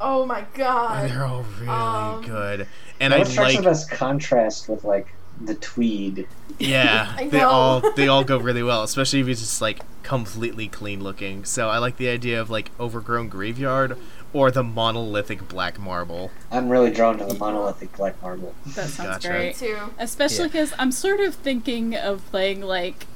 Oh 0.00 0.26
my 0.26 0.44
god. 0.54 1.08
They're 1.10 1.24
all 1.24 1.44
really 1.58 1.68
Um, 1.68 2.22
good, 2.22 2.66
and 3.00 3.14
I 3.14 3.18
what 3.18 3.28
strikes 3.28 3.54
like. 3.54 3.64
the 3.64 3.70
best 3.70 3.90
contrast 3.90 4.68
with 4.68 4.84
like 4.84 5.14
the 5.40 5.54
tweed? 5.54 6.28
Yeah, 6.58 7.12
I 7.16 7.28
they 7.28 7.38
know. 7.38 7.48
all 7.48 7.92
they 7.94 8.08
all 8.08 8.24
go 8.24 8.38
really 8.48 8.62
well, 8.62 8.82
especially 8.82 9.20
if 9.20 9.28
it's 9.28 9.40
just 9.40 9.60
like 9.62 9.80
completely 10.02 10.68
clean 10.68 11.02
looking. 11.02 11.44
So 11.44 11.68
I 11.70 11.78
like 11.78 11.96
the 11.96 12.08
idea 12.08 12.40
of 12.40 12.50
like 12.50 12.70
overgrown 12.78 13.28
graveyard 13.28 13.96
or 14.32 14.50
the 14.50 14.64
monolithic 14.64 15.48
black 15.48 15.78
marble. 15.78 16.30
I'm 16.50 16.68
really 16.68 16.90
drawn 16.90 17.18
to 17.18 17.24
the 17.24 17.34
monolithic 17.34 17.96
black 17.96 18.20
marble. 18.20 18.52
That 18.66 18.88
sounds 18.90 19.08
Gotcha. 19.24 19.28
Great. 19.28 19.56
too. 19.56 19.78
Especially 19.98 20.46
Yeah. 20.46 20.48
because 20.48 20.74
I'm 20.78 20.90
sort 20.92 21.20
of 21.20 21.36
thinking 21.36 21.94
of 21.96 22.24
playing 22.30 22.60
like 22.60 23.02
it, 23.04 23.06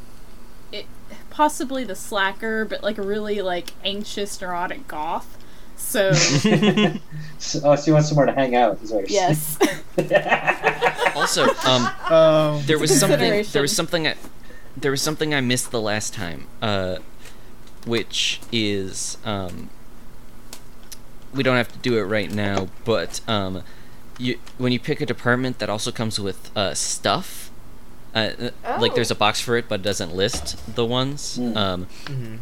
possibly 1.38 1.84
the 1.84 1.94
slacker, 1.94 2.64
but 2.64 2.82
like 2.82 2.98
a 2.98 3.02
really 3.02 3.40
like 3.40 3.70
anxious, 3.84 4.40
neurotic 4.40 4.88
goth. 4.88 5.38
So 5.76 6.12
So, 6.12 6.50
oh, 7.62 7.76
so 7.76 7.86
you 7.86 7.92
want 7.92 8.06
somewhere 8.06 8.26
to 8.26 8.32
hang 8.32 8.56
out? 8.56 8.82
Is 8.82 8.90
what 8.90 9.08
yes. 9.08 9.56
Also, 11.14 11.44
um, 11.44 11.88
Oh, 12.10 12.60
there 12.66 12.76
was 12.76 12.98
something. 12.98 13.44
There 13.52 13.62
was 13.62 13.74
something. 13.74 14.08
I, 14.08 14.16
there 14.76 14.90
was 14.90 15.00
something 15.00 15.32
I 15.32 15.40
missed 15.40 15.70
the 15.70 15.80
last 15.80 16.12
time, 16.12 16.48
uh, 16.60 16.96
which 17.86 18.40
is 18.50 19.16
um, 19.24 19.70
we 21.32 21.44
don't 21.44 21.56
have 21.56 21.70
to 21.70 21.78
do 21.78 21.98
it 21.98 22.02
right 22.02 22.32
now, 22.32 22.66
but 22.84 23.20
um, 23.28 23.62
you 24.18 24.40
when 24.58 24.72
you 24.72 24.80
pick 24.80 25.00
a 25.00 25.06
department 25.06 25.60
that 25.60 25.70
also 25.70 25.92
comes 25.92 26.18
with 26.18 26.50
uh, 26.56 26.74
stuff. 26.74 27.47
Uh, 28.14 28.18
uh, 28.64 28.78
Like 28.80 28.92
Oh. 28.92 28.94
there's 28.96 29.10
a 29.10 29.14
box 29.14 29.40
for 29.40 29.56
it, 29.56 29.68
but 29.68 29.80
it 29.80 29.82
doesn't 29.82 30.14
list 30.14 30.56
the 30.74 30.84
ones. 30.84 31.36
Hmm. 31.36 31.56
Um, 31.56 31.86
Mhm. 32.06 32.38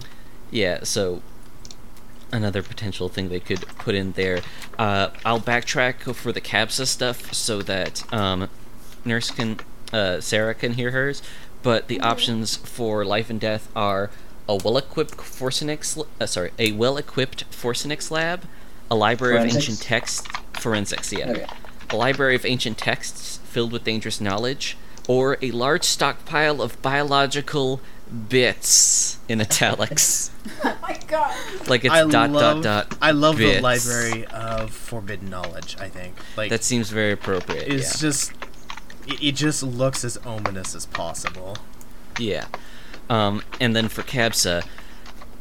yeah, 0.51 0.81
so 0.85 1.23
another 2.33 2.63
potential 2.63 3.09
thing 3.09 3.29
they 3.29 3.41
could 3.41 3.67
put 3.79 3.95
in 3.95 4.13
there. 4.13 4.41
Uh, 4.79 5.09
I'll 5.25 5.41
backtrack 5.41 6.15
for 6.15 6.33
the 6.33 6.41
CABSA 6.41 6.87
stuff 6.87 7.33
so 7.33 7.63
that 7.63 8.03
um, 8.13 8.49
Nurse 9.05 9.31
can, 9.31 9.59
uh, 9.93 10.21
Sarah 10.21 10.55
can 10.55 10.75
hear 10.75 10.91
hers. 10.91 11.23
But 11.63 11.89
the 11.89 12.01
options 12.01 12.57
for 12.57 13.05
life 13.05 13.29
and 13.31 13.41
death 13.41 13.69
are 13.75 14.11
a 14.49 14.55
well-equipped 14.57 15.21
forensics, 15.21 15.99
uh, 16.21 16.27
sorry, 16.27 16.53
a 16.59 16.73
well-equipped 16.73 17.45
forensics 17.51 18.11
lab, 18.11 18.43
a 18.91 18.95
library 18.95 19.37
of 19.39 19.45
ancient 19.55 19.81
texts, 19.81 20.29
forensics, 20.53 21.13
yeah, 21.13 21.31
Okay. 21.31 21.47
a 21.91 21.97
library 21.97 22.37
of 22.37 22.45
ancient 22.47 22.79
texts 22.79 23.41
filled 23.45 23.73
with 23.73 23.83
dangerous 23.83 24.21
knowledge, 24.21 24.77
or 25.09 25.39
a 25.43 25.51
large 25.53 25.85
stockpile 25.85 26.61
of 26.63 26.81
biological 26.83 27.81
bits 28.29 29.19
in 29.29 29.41
italics. 29.41 30.31
Oh 30.65 30.77
my 30.83 30.99
god. 31.09 31.35
Like 31.69 31.85
it's 31.85 31.95
I 31.95 32.07
dot 32.07 32.31
love, 32.31 32.63
dot 32.63 32.89
dot. 32.91 32.99
I 33.03 33.11
love 33.13 33.37
the 33.39 33.61
library 33.61 34.27
of 34.27 34.71
forbidden 34.71 35.29
knowledge. 35.31 35.77
I 35.81 35.89
think 35.89 36.15
like 36.37 36.51
That 36.51 36.63
seems 36.65 36.91
very 36.91 37.13
appropriate. 37.13 37.67
it's 37.69 37.99
just 38.01 38.33
it, 39.07 39.23
it 39.23 39.33
just 39.33 39.63
looks 39.63 40.05
as 40.05 40.17
ominous 40.19 40.75
as 40.75 40.87
possible. 40.87 41.57
yeah. 42.19 42.47
Yeah. 42.47 42.47
Um, 43.09 43.43
and 43.61 43.77
then 43.77 43.89
for 43.89 44.03
CABSA, 44.03 44.67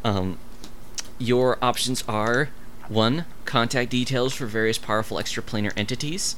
um, 0.03 0.38
your 1.18 1.57
options 1.63 2.03
are 2.07 2.49
one, 2.89 3.26
contact 3.45 3.89
details 3.89 4.36
for 4.36 4.45
various 4.45 4.78
powerful 4.78 5.18
extraplanar 5.18 5.74
entities, 5.76 6.36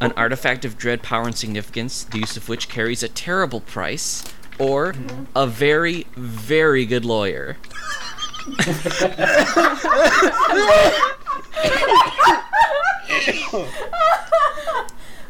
an 0.00 0.12
artifact 0.16 0.64
of 0.64 0.78
dread 0.78 1.02
power 1.02 1.24
and 1.26 1.36
significance, 1.36 2.04
the 2.04 2.18
use 2.18 2.36
of 2.36 2.48
which 2.48 2.68
carries 2.68 3.02
a 3.02 3.08
terrible 3.08 3.60
price, 3.60 4.24
or 4.58 4.94
a 5.36 5.46
very, 5.46 6.06
very 6.16 6.86
good 6.86 7.04
lawyer. 7.04 7.56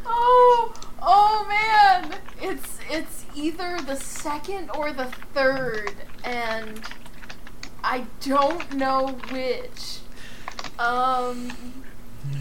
Oh, 0.07 0.73
oh 1.03 1.47
man. 1.49 2.15
It's 2.41 2.79
it's 2.89 3.25
either 3.35 3.79
the 3.87 3.97
second 3.97 4.71
or 4.71 4.93
the 4.93 5.07
third 5.35 5.95
and 6.25 6.81
I 7.83 8.07
don't 8.21 8.73
know 8.75 9.19
which. 9.31 9.99
Um 10.79 11.53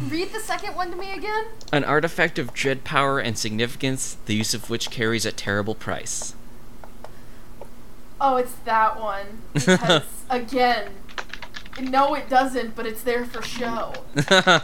Read 0.07 0.33
the 0.33 0.39
second 0.39 0.75
one 0.75 0.91
to 0.91 0.97
me 0.97 1.11
again. 1.13 1.45
An 1.71 1.83
artifact 1.83 2.39
of 2.39 2.53
dread 2.53 2.83
power 2.83 3.19
and 3.19 3.37
significance, 3.37 4.17
the 4.25 4.35
use 4.35 4.53
of 4.53 4.69
which 4.69 4.89
carries 4.89 5.25
a 5.25 5.31
terrible 5.31 5.75
price. 5.75 6.35
Oh, 8.21 8.35
it's 8.37 8.55
that 8.65 8.99
one. 8.99 9.41
Because 9.53 10.03
again, 10.29 10.91
no, 11.81 12.13
it 12.15 12.29
doesn't, 12.29 12.75
but 12.75 12.85
it's 12.85 13.01
there 13.01 13.25
for 13.25 13.41
show. 13.41 13.93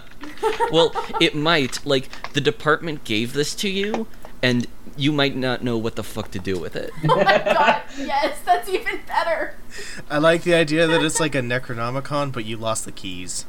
well, 0.71 0.91
it 1.21 1.35
might. 1.35 1.85
Like, 1.85 2.09
the 2.33 2.41
department 2.41 3.03
gave 3.03 3.33
this 3.33 3.55
to 3.55 3.69
you, 3.69 4.07
and 4.41 4.67
you 4.97 5.11
might 5.11 5.35
not 5.35 5.63
know 5.63 5.77
what 5.77 5.95
the 5.95 6.03
fuck 6.03 6.31
to 6.31 6.39
do 6.39 6.59
with 6.59 6.75
it. 6.75 6.91
Oh 7.07 7.15
my 7.15 7.37
god, 7.39 7.81
yes, 7.97 8.39
that's 8.45 8.67
even 8.69 8.99
better. 9.07 9.55
I 10.09 10.17
like 10.17 10.43
the 10.43 10.53
idea 10.53 10.87
that 10.87 11.03
it's 11.03 11.19
like 11.21 11.35
a 11.35 11.41
Necronomicon, 11.41 12.31
but 12.31 12.45
you 12.45 12.57
lost 12.57 12.85
the 12.85 12.91
keys. 12.91 13.45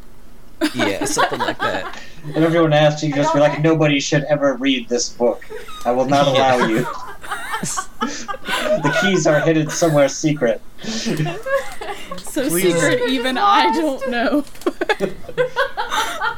Yeah, 0.75 1.05
something 1.05 1.39
like 1.39 1.59
that. 1.59 2.01
And 2.35 2.45
everyone 2.45 2.73
asks, 2.73 3.05
you 3.05 3.15
just 3.15 3.33
be 3.33 3.39
like, 3.39 3.61
nobody 3.61 4.01
should 4.01 4.25
ever 4.25 4.55
read 4.55 4.89
this 4.89 5.11
book. 5.11 5.45
I 5.85 5.93
will 5.93 6.07
not 6.07 6.27
allow 6.27 6.67
you. 6.67 6.79
the 8.01 8.99
keys 9.01 9.29
are 9.29 9.39
hidden 9.39 9.71
somewhere 9.71 10.09
secret. 10.09 10.61
So 10.83 12.49
Please. 12.49 12.75
secret, 12.75 13.09
even 13.09 13.39
I 13.39 13.71
don't 13.71 14.11
know. 14.11 14.43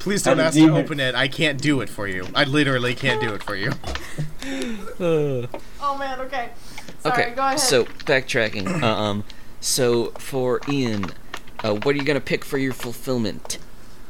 Please 0.00 0.24
don't 0.24 0.38
How 0.38 0.46
ask 0.46 0.54
did 0.54 0.66
to 0.66 0.76
open 0.76 0.98
it. 0.98 1.14
I 1.14 1.28
can't 1.28 1.62
do 1.62 1.80
it 1.82 1.88
for 1.88 2.08
you. 2.08 2.26
I 2.34 2.42
literally 2.42 2.96
can't 2.96 3.20
do 3.20 3.32
it 3.32 3.44
for 3.44 3.54
you. 3.54 3.70
Uh, 4.98 5.46
Oh 5.80 5.96
man, 5.98 6.20
okay. 6.22 6.50
Sorry, 7.00 7.26
okay, 7.26 7.34
go 7.34 7.42
ahead. 7.46 7.60
so 7.60 7.84
backtracking. 7.84 8.82
um, 8.82 9.24
so 9.60 10.06
for 10.18 10.60
Ian, 10.68 11.06
uh, 11.62 11.74
what 11.74 11.94
are 11.94 11.98
you 11.98 12.04
gonna 12.04 12.20
pick 12.20 12.44
for 12.44 12.58
your 12.58 12.72
fulfillment? 12.72 13.58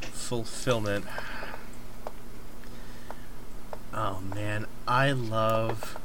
Fulfillment. 0.01 1.05
Oh 3.93 4.21
man, 4.33 4.65
I 4.87 5.11
love. 5.11 5.97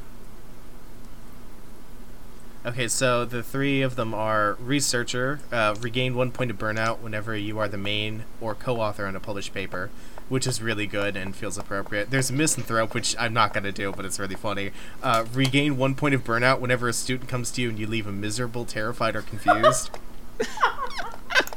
Okay, 2.67 2.89
so 2.89 3.25
the 3.25 3.43
three 3.43 3.81
of 3.81 3.97
them 3.97 4.13
are 4.13 4.59
researcher, 4.61 5.41
uh, 5.51 5.75
regain 5.81 6.15
one 6.15 6.31
point 6.33 6.51
of 6.51 6.59
burnout 6.59 6.99
whenever 6.99 7.35
you 7.35 7.59
are 7.59 7.69
the 7.69 7.79
main 7.79 8.25
or 8.43 8.55
co-author 8.55 9.07
on 9.07 9.17
a 9.17 9.21
published 9.21 9.55
paper, 9.55 9.91
which 10.29 10.47
is 10.47 10.61
really 10.61 10.87
good 10.87 11.17
and 11.17 11.35
feels 11.35 11.57
appropriate. 11.57 12.11
There's 12.11 12.31
misanthrope, 12.31 12.93
which 12.93 13.17
I'm 13.19 13.33
not 13.33 13.55
gonna 13.55 13.73
do, 13.73 13.93
but 13.93 14.05
it's 14.05 14.19
really 14.19 14.35
funny. 14.35 14.73
Uh, 15.03 15.25
regain 15.33 15.79
one 15.79 15.95
point 15.95 16.15
of 16.15 16.25
burnout 16.25 16.61
whenever 16.61 16.89
a 16.89 16.93
student 16.93 17.31
comes 17.31 17.51
to 17.53 17.63
you 17.63 17.71
and 17.71 17.79
you 17.79 17.87
leave 17.87 18.05
them 18.05 18.21
miserable, 18.21 18.67
terrified, 18.67 19.17
or 19.17 19.23
confused. 19.23 19.91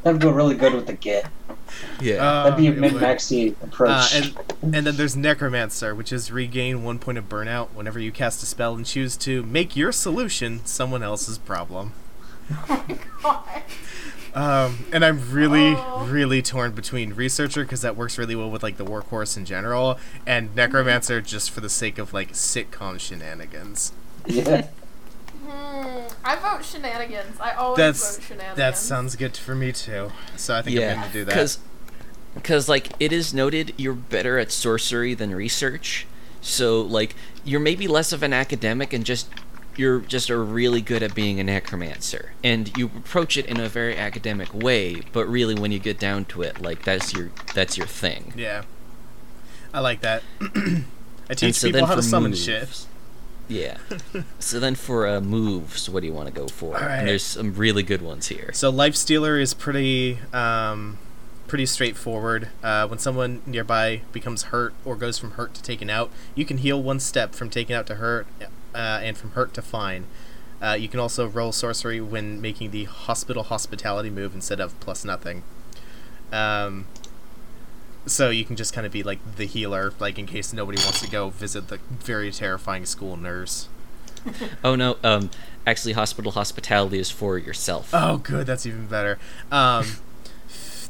That 0.04 0.14
would 0.14 0.22
go 0.22 0.32
really 0.32 0.56
good 0.56 0.74
with 0.74 0.88
the 0.88 0.94
Git. 0.94 1.26
Yeah. 2.02 2.16
Uh, 2.16 2.44
That'd 2.46 2.58
be 2.58 2.68
a 2.68 2.72
it 2.72 2.78
min 2.80 2.94
would. 2.96 3.04
maxi 3.04 3.56
approach. 3.64 4.16
Uh, 4.16 4.22
and 4.62 4.76
and 4.76 4.88
then 4.88 4.96
there's 4.98 5.16
Necromancer, 5.16 5.94
which 5.94 6.12
is 6.12 6.32
regain 6.32 6.84
one 6.84 6.98
point 7.00 7.18
of 7.20 7.30
burnout 7.30 7.68
whenever 7.76 8.00
you 8.00 8.12
cast 8.12 8.42
a 8.42 8.46
spell 8.48 8.74
and 8.76 8.86
choose 8.86 9.16
to 9.18 9.44
make 9.44 9.76
your 9.76 9.92
solution 9.92 10.62
someone 10.66 11.04
else's 11.04 11.38
problem. 11.38 11.94
Oh 12.68 12.84
my 12.88 12.98
God. 13.22 13.64
Um, 14.34 14.86
and 14.94 15.04
I'm 15.06 15.30
really, 15.32 15.74
Oh. 15.78 16.08
really 16.10 16.42
torn 16.42 16.72
between 16.72 17.14
Researcher 17.14 17.64
because 17.64 17.82
that 17.82 17.96
works 17.98 18.18
really 18.18 18.36
well 18.36 18.50
with 18.50 18.64
like 18.64 18.78
the 18.78 18.86
workhorse 18.86 19.36
in 19.38 19.46
general, 19.46 20.00
and 20.26 20.56
Necromancer 20.56 21.22
just 21.22 21.52
for 21.52 21.60
the 21.62 21.70
sake 21.70 21.98
of 21.98 22.14
like 22.14 22.32
sitcom 22.32 23.00
shenanigans. 23.00 23.92
yeah. 24.26 24.68
Hmm, 25.52 26.08
I 26.24 26.36
vote 26.38 26.64
shenanigans. 26.64 27.39
I 27.39 27.52
always 27.52 27.78
That's 27.78 28.18
vote 28.18 28.24
shenanigans. 28.26 28.58
that 28.58 28.78
sounds 28.78 29.16
good 29.16 29.36
for 29.36 29.56
me 29.56 29.72
too. 29.72 30.12
So 30.38 30.56
I 30.56 30.62
think 30.62 30.78
I'm 30.80 30.97
going 30.97 31.08
to 31.08 31.14
do 31.14 31.26
that. 31.26 31.32
because 31.32 31.60
because 32.36 32.70
like 32.70 32.89
it 32.99 33.12
is 33.12 33.34
noted 33.34 33.74
you're 33.78 33.93
better 33.93 34.38
at 34.39 34.52
sorcery 34.52 35.14
than 35.14 35.34
research. 35.36 36.08
So 36.41 36.82
like 36.82 37.16
you're 37.43 37.60
maybe 37.60 37.88
less 37.88 38.14
of 38.14 38.24
an 38.24 38.34
academic 38.34 38.93
and 38.93 39.06
just 39.06 39.28
you're 39.76 39.99
just 40.02 40.30
are 40.30 40.43
really 40.43 40.82
good 40.82 41.02
at 41.04 41.16
being 41.16 41.39
a 41.39 41.43
necromancer 41.43 42.34
and 42.43 42.76
you 42.78 42.88
approach 42.88 43.38
it 43.38 43.45
in 43.45 43.58
a 43.60 43.70
very 43.70 43.95
academic 43.97 44.54
way 44.54 45.02
but 45.14 45.26
really 45.28 45.56
when 45.56 45.72
you 45.72 45.80
get 45.80 45.97
down 45.97 46.26
to 46.26 46.41
it 46.41 46.62
like 46.62 46.84
that's 46.84 47.14
your 47.14 47.32
that's 47.56 47.78
your 47.78 47.88
thing 47.88 48.34
Yeah, 48.36 48.64
I 49.74 49.80
like 49.80 50.02
that. 50.02 50.24
I 51.30 51.34
teach 51.36 51.56
so 51.56 51.70
people 51.70 51.86
how 51.86 51.95
to 51.95 52.02
summon 52.04 52.32
moves- 52.32 52.43
shit. 52.43 52.86
Yeah 53.52 53.78
so 54.39 54.60
then 54.60 54.76
for 54.76 55.08
uh, 55.08 55.20
moves 55.22 55.89
what 55.89 56.02
do 56.02 56.08
you 56.08 56.14
want 56.14 56.28
to 56.28 56.34
go 56.34 56.47
for 56.47 56.76
Alright. 56.76 56.99
and 56.99 57.08
there's 57.08 57.24
some 57.24 57.54
really 57.54 57.84
good 57.84 58.02
ones 58.02 58.28
here 58.28 58.52
So 58.54 58.70
Life 58.70 58.95
Stealer 58.95 59.39
is 59.39 59.54
pretty 59.54 60.20
um, 60.34 60.97
pretty 61.52 61.66
straightforward. 61.66 62.47
Uh, 62.64 62.88
when 62.88 62.97
someone 62.97 63.41
nearby 63.45 64.02
becomes 64.14 64.43
hurt 64.43 64.74
or 64.86 64.95
goes 64.95 65.18
from 65.20 65.32
hurt 65.32 65.54
to 65.54 65.62
taken 65.62 65.89
out, 65.89 66.10
you 66.34 66.45
can 66.45 66.60
heal 66.60 66.82
one 66.82 66.97
step 66.97 67.36
from 67.36 67.49
taken 67.49 67.76
out 67.76 67.86
to 67.88 67.95
hurt, 67.95 68.26
uh, 68.74 68.78
and 69.04 69.18
from 69.18 69.32
hurt 69.32 69.54
to 69.54 69.62
fine. 69.62 70.06
Uh, 70.62 70.78
you 70.80 70.88
can 70.88 70.97
also 70.97 71.28
roll 71.28 71.52
sorcery 71.52 71.99
when 71.99 72.39
making 72.39 72.72
the 72.72 72.86
hospital 72.86 73.43
hospitality 73.43 74.10
move 74.10 74.34
instead 74.34 74.62
of 74.62 74.80
plus 74.80 75.04
nothing. 75.04 75.43
Um, 76.32 76.86
so 78.06 78.30
you 78.30 78.45
can 78.45 78.56
just 78.56 78.74
kind 78.74 78.86
of 78.88 78.91
be 78.93 79.04
like 79.04 79.20
the 79.38 79.45
healer, 79.45 79.93
like 79.99 80.18
in 80.20 80.26
case 80.26 80.54
nobody 80.54 80.78
wants 80.84 81.02
to 81.02 81.10
go 81.10 81.30
visit 81.30 81.68
the 81.68 81.78
very 81.89 82.32
terrifying 82.32 82.86
school 82.86 83.18
nurse. 83.18 83.68
oh 84.64 84.76
no 84.76 84.97
um 85.04 85.32
actually 85.66 85.93
hospital 85.93 86.32
hospitality 86.34 86.99
is 86.99 87.10
for 87.10 87.39
yourself 87.39 87.89
Oh, 87.91 88.18
good. 88.18 88.45
That's 88.45 88.68
even 88.68 88.86
better. 88.86 89.18
Um, 89.52 89.86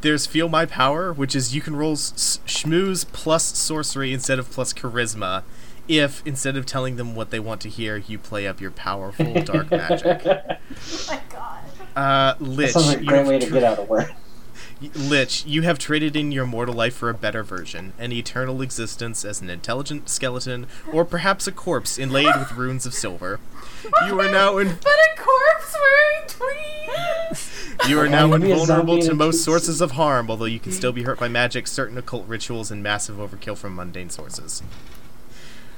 there's 0.01 0.26
Feel 0.26 0.49
My 0.49 0.66
Power, 0.66 1.14
which 1.14 1.34
is 1.36 1.55
you 1.55 1.62
can 1.62 1.76
roll 1.76 1.93
s- 1.93 2.39
schmooze 2.45 3.05
plus 3.14 3.57
sorcery 3.57 4.12
instead 4.14 4.38
of 4.39 4.49
plus 4.51 4.74
charisma. 4.74 5.43
If 5.88 6.22
instead 6.26 6.57
of 6.57 6.66
telling 6.66 6.95
them 6.97 7.16
what 7.16 7.30
they 7.32 7.39
want 7.39 7.62
to 7.62 7.70
hear, 7.70 7.97
you 7.97 8.18
play 8.18 8.47
up 8.47 8.59
your 8.59 8.72
powerful 8.72 9.34
dark 9.43 9.70
magic. 9.72 10.22
Oh 10.26 11.07
my 11.07 11.22
god. 11.30 11.64
Uh, 11.95 12.36
That 12.39 12.70
sounds 12.72 12.88
like 12.88 13.01
a 13.01 13.03
great 13.05 13.28
way 13.28 13.39
to 13.39 13.45
tra- 13.47 13.53
get 13.59 13.64
out 13.64 13.80
of 13.80 13.88
work. 13.89 14.12
Lich, 14.96 15.46
you 15.46 15.62
have 15.62 15.78
traded 15.78 16.16
in 16.16 16.32
your 16.32 16.48
mortal 16.48 16.74
life 16.74 16.96
for 16.96 17.10
a 17.10 17.14
better 17.14 17.44
version, 17.44 17.94
an 18.00 18.12
eternal 18.12 18.62
existence 18.64 19.24
as 19.24 19.40
an 19.40 19.50
intelligent 19.50 20.10
skeleton, 20.10 20.66
or 20.92 21.06
perhaps 21.06 21.46
a 21.46 21.52
corpse 21.52 22.00
inlaid 22.00 22.36
with 22.40 22.52
runes 22.54 22.86
of 22.86 22.94
silver. 22.94 23.40
You 24.08 24.20
are 24.20 24.32
now 24.32 24.58
in 24.58 24.68
But 24.68 24.88
a 24.88 25.20
corpse 25.20 25.76
wearing 25.76 26.28
tweeds. 26.28 27.90
You 27.90 28.00
are 28.00 28.08
now 28.08 28.28
would 28.28 28.42
be 28.42 28.52
a 28.52 28.54
invulnerable 28.54 29.00
to 29.00 29.14
most 29.16 29.44
sources 29.44 29.82
of 29.82 29.92
harm, 29.92 30.30
although 30.30 30.46
you 30.46 30.60
can 30.60 30.72
still 30.72 30.92
be 30.92 31.04
hurt 31.04 31.20
by 31.20 31.28
magic, 31.28 31.68
certain 31.68 31.98
occult 31.98 32.28
rituals, 32.28 32.70
and 32.70 32.84
massive 32.84 33.18
overkill 33.18 33.58
from 33.58 33.76
mundane 33.76 34.10
sources. 34.10 34.62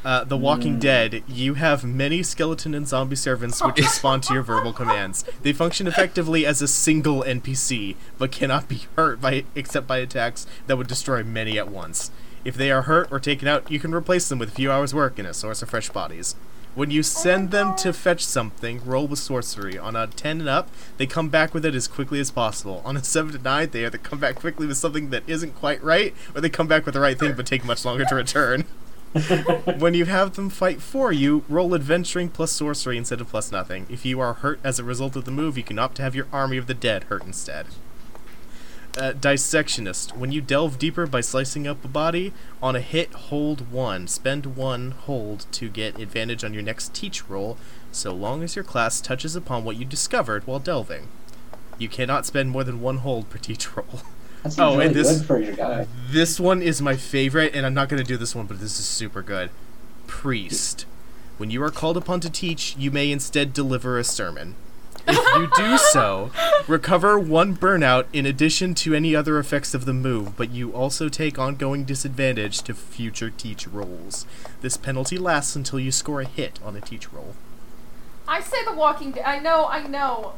Uh, 0.04 0.26
the 0.26 0.36
Walking 0.36 0.80
Dead, 0.80 1.24
you 1.30 1.54
have 1.54 1.86
many 1.86 2.24
skeleton 2.24 2.74
and 2.74 2.86
zombie 2.86 3.16
servants 3.16 3.64
which 3.64 3.78
respond 3.78 4.24
to 4.24 4.34
your 4.34 4.44
verbal 4.44 4.74
commands. 4.74 5.24
They 5.44 5.54
function 5.54 5.88
effectively 5.88 6.46
as 6.46 6.62
a 6.62 6.68
single 6.68 7.24
NPC, 7.24 7.96
but 8.18 8.32
cannot 8.32 8.68
be 8.68 8.82
hurt 8.98 9.22
by 9.22 9.46
except 9.56 9.88
by 9.88 10.00
attacks 10.00 10.46
that 10.68 10.78
would 10.78 10.88
destroy 10.88 11.24
many 11.24 11.58
at 11.58 11.70
once. 11.70 12.12
If 12.44 12.56
they 12.56 12.70
are 12.70 12.82
hurt 12.82 13.10
or 13.14 13.20
taken 13.22 13.48
out, 13.48 13.72
you 13.72 13.80
can 13.80 13.96
replace 13.96 14.28
them 14.28 14.40
with 14.40 14.50
a 14.50 14.56
few 14.56 14.70
hours' 14.70 14.94
work 14.94 15.18
and 15.18 15.28
a 15.28 15.34
source 15.34 15.62
of 15.62 15.70
fresh 15.70 15.90
bodies. 15.90 16.36
When 16.76 16.92
you 16.92 17.02
send 17.02 17.52
them 17.52 17.74
to 17.78 17.94
fetch 17.94 18.26
something, 18.26 18.84
roll 18.84 19.08
with 19.08 19.20
sorcery. 19.20 19.78
On 19.78 19.96
a 19.96 20.08
10 20.08 20.42
and 20.42 20.50
up, 20.50 20.70
they 20.98 21.06
come 21.06 21.30
back 21.30 21.54
with 21.54 21.64
it 21.66 21.76
as 21.76 21.88
quickly 21.88 22.20
as 22.20 22.32
possible. 22.32 22.82
On 22.84 22.98
a 22.98 23.04
7 23.04 23.32
to 23.32 23.38
9, 23.38 23.70
they 23.70 23.86
either 23.86 24.00
come 24.00 24.20
back 24.20 24.36
quickly 24.36 24.68
with 24.68 24.78
something 24.78 25.12
that 25.12 25.24
isn't 25.28 25.56
quite 25.56 25.82
right, 25.82 26.14
or 26.36 26.42
they 26.42 26.50
come 26.50 26.68
back 26.68 26.86
with 26.86 26.96
the 26.96 27.00
right 27.00 27.18
thing 27.18 27.36
but 27.36 27.46
take 27.46 27.64
much 27.64 27.86
longer 27.86 28.04
to 28.04 28.16
return. 28.16 28.66
when 29.78 29.94
you 29.94 30.06
have 30.06 30.34
them 30.34 30.50
fight 30.50 30.82
for 30.82 31.12
you, 31.12 31.44
roll 31.48 31.76
adventuring 31.76 32.30
plus 32.30 32.52
sorcery 32.52 32.98
instead 32.98 33.22
of 33.22 33.30
plus 33.30 33.52
nothing. 33.52 33.86
If 33.90 34.06
you 34.06 34.20
are 34.20 34.34
hurt 34.34 34.60
as 34.64 34.80
a 34.80 34.84
result 34.84 35.16
of 35.16 35.26
the 35.26 35.32
move, 35.32 35.58
you 35.58 35.64
can 35.64 35.78
opt 35.78 35.96
to 35.98 36.02
have 36.02 36.16
your 36.16 36.28
army 36.32 36.58
of 36.58 36.66
the 36.66 36.74
dead 36.74 37.06
hurt 37.06 37.24
instead. 37.24 37.68
Uh, 38.98 39.12
dissectionist. 39.12 40.16
When 40.16 40.32
you 40.32 40.42
delve 40.42 40.80
deeper 40.80 41.06
by 41.06 41.22
slicing 41.22 41.68
up 41.68 41.84
a 41.86 41.88
body, 41.88 42.34
on 42.62 42.76
a 42.76 42.80
hit, 42.80 43.12
hold 43.14 43.72
one. 43.72 44.08
Spend 44.08 44.56
one 44.56 44.92
hold 44.92 45.46
to 45.54 45.70
get 45.70 46.00
advantage 46.00 46.44
on 46.44 46.54
your 46.54 46.64
next 46.64 46.94
teach 46.94 47.28
roll, 47.28 47.58
so 47.92 48.14
long 48.14 48.44
as 48.44 48.56
your 48.56 48.66
class 48.66 49.02
touches 49.02 49.36
upon 49.36 49.64
what 49.64 49.78
you 49.78 49.86
discovered 49.86 50.46
while 50.48 50.60
delving. 50.60 51.08
You 51.78 51.90
cannot 51.90 52.26
spend 52.26 52.52
more 52.52 52.64
than 52.64 52.82
one 52.82 52.98
hold 52.98 53.30
per 53.30 53.38
teach 53.38 53.76
roll. 53.76 54.02
That 54.44 54.52
seems 54.52 54.60
Oh, 54.60 54.74
really 54.74 54.88
and 54.88 54.96
this- 54.96 55.18
good 55.20 55.26
for 55.26 55.40
your 55.40 55.54
guy. 55.56 55.88
This 56.12 56.40
one 56.40 56.62
is 56.62 56.82
my 56.82 56.96
favorite, 56.96 57.56
and 57.56 57.66
I'm 57.66 57.74
not 57.74 57.90
going 57.90 58.02
to 58.02 58.08
do 58.08 58.18
this 58.18 58.36
one, 58.36 58.46
but 58.46 58.60
this 58.60 58.78
is 58.80 58.86
super 58.86 59.22
good. 59.22 59.50
Priest. 60.08 60.86
When 61.38 61.50
you 61.50 61.64
are 61.64 61.72
called 61.72 61.98
upon 61.98 62.20
to 62.22 62.30
teach, 62.30 62.76
you 62.78 62.92
may 62.92 63.12
instead 63.12 63.54
deliver 63.54 63.98
a 63.98 64.04
sermon. 64.04 64.56
If 65.08 65.18
you 65.36 65.50
do 65.56 65.78
so, 65.92 66.32
recover 66.68 67.18
one 67.20 67.58
burnout 67.58 68.06
in 68.14 68.26
addition 68.26 68.74
to 68.76 68.94
any 68.94 69.16
other 69.16 69.38
effects 69.40 69.74
of 69.74 69.86
the 69.86 69.94
move, 69.94 70.38
but 70.38 70.52
you 70.52 70.72
also 70.72 71.10
take 71.10 71.38
ongoing 71.40 71.84
disadvantage 71.84 72.62
to 72.64 72.74
future 72.74 73.30
teach 73.30 73.68
rolls. 73.68 74.26
This 74.62 74.78
penalty 74.78 75.18
lasts 75.18 75.56
until 75.56 75.80
you 75.80 75.92
score 75.92 76.22
a 76.22 76.26
hit 76.28 76.60
on 76.64 76.76
a 76.78 76.82
teach 76.82 77.12
roll. 77.12 77.34
I 78.28 78.40
say 78.40 78.64
The 78.64 78.74
Walking 78.74 79.12
Dead. 79.12 79.24
I 79.26 79.40
know, 79.40 79.66
I 79.68 79.86
know. 79.88 80.34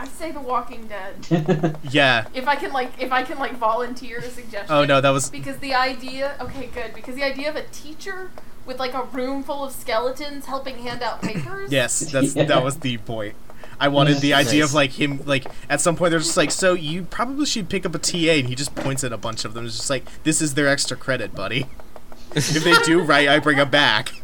I 0.00 0.06
say 0.06 0.32
The 0.32 0.40
Walking 0.40 0.88
Dead. 0.88 1.76
Yeah. 1.90 2.26
If 2.32 2.48
I 2.48 2.56
can 2.56 2.72
like, 2.72 2.90
if 2.98 3.12
I 3.12 3.22
can 3.22 3.38
like 3.38 3.52
volunteer 3.56 4.18
a 4.18 4.22
suggestion. 4.22 4.74
Oh 4.74 4.86
no, 4.86 5.00
that 5.02 5.10
was 5.10 5.28
Because 5.28 5.58
the 5.58 5.74
idea, 5.74 6.36
okay, 6.40 6.68
good. 6.72 6.94
Because 6.94 7.16
the 7.16 7.22
idea 7.22 7.50
of 7.50 7.56
a 7.56 7.64
teacher 7.64 8.30
with 8.64 8.78
like 8.78 8.94
a 8.94 9.02
room 9.02 9.42
full 9.42 9.62
of 9.62 9.72
skeletons 9.72 10.46
helping 10.46 10.78
hand 10.78 11.02
out 11.02 11.20
papers. 11.20 11.70
yes. 11.70 12.00
That's 12.00 12.34
Yeah. 12.34 12.44
that 12.52 12.64
was 12.64 12.78
the 12.78 12.96
point. 12.96 13.34
I 13.78 13.88
wanted 13.88 14.18
the 14.18 14.32
idea 14.32 14.64
of 14.64 14.72
like 14.72 14.92
him 14.92 15.20
like 15.26 15.46
at 15.68 15.82
some 15.82 15.96
point 15.96 16.12
they're 16.12 16.20
just 16.20 16.36
like 16.36 16.50
so 16.50 16.72
you 16.72 17.02
probably 17.04 17.44
should 17.44 17.68
pick 17.68 17.84
up 17.84 17.94
a 17.94 17.98
TA 17.98 18.16
and 18.40 18.48
he 18.48 18.54
just 18.54 18.74
points 18.74 19.04
at 19.04 19.12
a 19.12 19.18
bunch 19.18 19.44
of 19.44 19.52
them. 19.52 19.66
It's 19.66 19.76
just 19.76 19.90
like 19.90 20.04
this 20.22 20.40
is 20.40 20.54
their 20.54 20.68
extra 20.68 20.96
credit, 20.96 21.34
buddy. 21.34 21.66
if 22.34 22.64
they 22.64 22.74
do 22.84 23.02
right, 23.02 23.28
I 23.28 23.38
bring 23.38 23.58
them 23.58 23.68
back. 23.70 24.14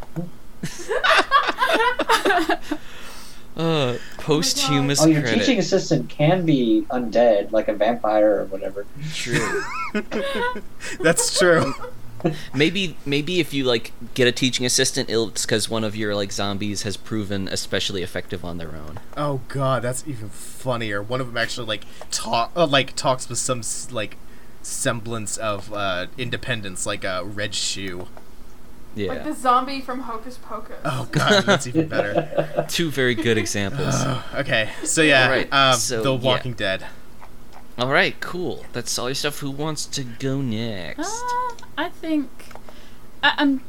Uh, 3.56 3.96
posthumous 4.18 5.02
oh, 5.02 5.06
your 5.06 5.22
credit. 5.22 5.38
teaching 5.38 5.58
assistant 5.58 6.10
can 6.10 6.44
be 6.44 6.84
undead, 6.90 7.52
like 7.52 7.68
a 7.68 7.72
vampire 7.72 8.40
or 8.40 8.44
whatever. 8.46 8.84
True. 9.14 9.64
That's 11.00 11.38
true. 11.38 11.72
maybe 12.54 12.96
maybe 13.04 13.40
if 13.40 13.52
you 13.52 13.64
like 13.64 13.92
get 14.14 14.28
a 14.28 14.32
teaching 14.32 14.66
assistant, 14.66 15.08
it's 15.08 15.46
because 15.46 15.68
one 15.70 15.84
of 15.84 15.96
your 15.96 16.14
like 16.14 16.32
zombies 16.32 16.82
has 16.82 16.96
proven 16.96 17.48
especially 17.48 18.02
effective 18.02 18.44
on 18.44 18.58
their 18.58 18.74
own. 18.74 19.00
Oh 19.16 19.40
god, 19.48 19.82
that's 19.82 20.06
even 20.06 20.28
funnier. 20.28 21.02
One 21.02 21.20
of 21.20 21.26
them 21.28 21.36
actually 21.36 21.66
like 21.66 21.84
talk 22.10 22.52
uh, 22.56 22.66
like 22.66 22.94
talks 22.94 23.28
with 23.28 23.38
some 23.38 23.62
like 23.94 24.16
semblance 24.62 25.36
of 25.36 25.72
uh, 25.72 26.06
independence, 26.18 26.86
like 26.86 27.04
a 27.04 27.22
red 27.24 27.54
shoe. 27.54 28.08
Yeah. 28.96 29.10
Like 29.10 29.24
the 29.24 29.34
zombie 29.34 29.80
from 29.82 30.00
Hocus 30.00 30.38
Pocus. 30.38 30.76
Oh 30.84 31.06
god, 31.12 31.44
that's 31.44 31.66
even 31.66 31.86
better. 31.86 32.64
Two 32.68 32.90
very 32.90 33.14
good 33.14 33.36
examples. 33.38 33.94
okay, 34.34 34.70
so 34.84 35.02
yeah, 35.02 35.24
Alright, 35.24 35.52
um, 35.52 35.74
so, 35.76 36.02
The 36.02 36.12
yeah. 36.14 36.18
Walking 36.20 36.54
Dead. 36.54 36.86
All 37.78 37.90
right, 37.92 38.18
cool. 38.20 38.64
That's 38.72 38.98
all 38.98 39.08
your 39.10 39.14
stuff. 39.14 39.40
Who 39.40 39.50
wants 39.50 39.84
to 39.86 40.02
go 40.02 40.40
next? 40.40 41.00
Uh, 41.22 41.54
I 41.76 41.90
think 41.90 42.30
I, 43.22 43.34
I'm. 43.36 43.60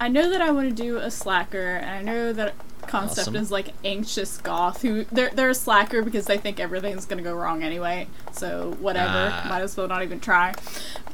I 0.00 0.06
know 0.08 0.30
that 0.30 0.40
I 0.40 0.50
want 0.52 0.68
to 0.68 0.82
do 0.82 0.98
a 0.98 1.10
slacker, 1.10 1.76
and 1.76 1.90
I 1.90 2.02
know 2.02 2.32
that 2.32 2.54
concept 2.86 3.20
Awesome. 3.28 3.36
is 3.36 3.50
like 3.50 3.68
anxious 3.84 4.38
goth 4.38 4.82
who 4.82 5.04
they're 5.10 5.30
they're 5.30 5.50
a 5.50 5.54
slacker 5.54 6.02
because 6.02 6.26
they 6.26 6.38
think 6.38 6.60
everything's 6.60 7.04
gonna 7.04 7.22
go 7.22 7.34
wrong 7.34 7.64
anyway. 7.64 8.06
So 8.32 8.76
whatever, 8.80 9.30
Ah. 9.32 9.46
might 9.48 9.62
as 9.62 9.76
well 9.76 9.88
not 9.88 10.02
even 10.04 10.20
try. 10.20 10.54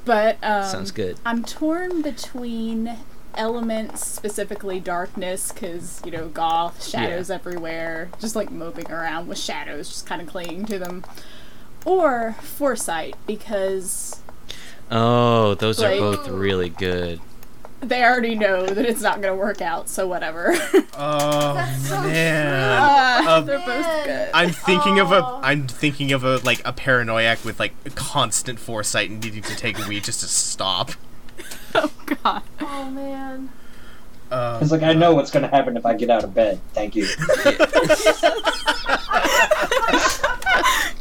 But 0.04 0.36
um, 0.42 0.64
Sounds 0.64 0.90
good. 0.90 1.18
I'm 1.24 1.44
torn 1.44 2.02
between 2.02 2.96
elements, 3.38 4.06
specifically 4.06 4.80
darkness, 4.80 5.52
because 5.52 6.02
you 6.04 6.10
know 6.10 6.28
goth 6.28 6.84
shadows 6.84 7.30
everywhere, 7.30 8.10
just 8.20 8.36
like 8.36 8.50
moping 8.50 8.90
around 8.90 9.28
with 9.28 9.38
shadows, 9.38 9.88
just 9.88 10.04
kind 10.06 10.20
of 10.20 10.28
clinging 10.28 10.66
to 10.66 10.78
them, 10.78 11.04
or 11.86 12.34
foresight 12.42 13.14
because 13.26 14.20
Oh, 14.90 15.54
those 15.54 15.82
are 15.82 15.90
both 15.98 16.28
really 16.28 16.68
good. 16.70 17.20
they 17.80 18.02
already 18.02 18.34
know 18.34 18.66
that 18.66 18.84
it's 18.84 19.02
not 19.02 19.20
going 19.22 19.32
to 19.32 19.38
work 19.38 19.60
out, 19.62 19.88
so 19.88 20.06
whatever. 20.06 20.54
Oh 21.00 21.54
That's 21.54 21.88
so 21.90 22.00
man. 22.02 22.80
Ah, 22.80 23.36
Um, 23.36 23.46
they're 23.46 23.58
both 23.60 24.04
good. 24.04 24.30
I'm 24.34 24.50
thinking 24.50 24.98
of 24.98 25.12
a 25.12 25.22
Aw. 25.22 25.40
I'm 25.44 25.68
thinking 25.68 26.10
of 26.10 26.24
a 26.24 26.38
like 26.38 26.60
a 26.64 26.72
paranoiac 26.72 27.44
with 27.44 27.60
like 27.60 27.72
constant 27.94 28.58
foresight 28.58 29.08
and 29.08 29.22
needing 29.22 29.44
to 29.44 29.54
take 29.54 29.78
a 29.78 29.86
weed 29.86 30.02
just 30.02 30.18
to 30.22 30.26
stop. 30.26 30.90
oh 31.74 31.90
god. 32.22 32.42
Oh 32.60 32.90
man. 32.90 33.50
Uh, 34.30 34.58
It's 34.60 34.70
like 34.70 34.82
I 34.82 34.92
know 34.92 35.14
what's 35.14 35.30
gonna 35.30 35.48
happen 35.48 35.76
if 35.76 35.86
I 35.86 35.94
get 35.94 36.10
out 36.10 36.22
of 36.24 36.34
bed. 36.34 36.60
Thank 36.74 36.94
you. 36.96 37.06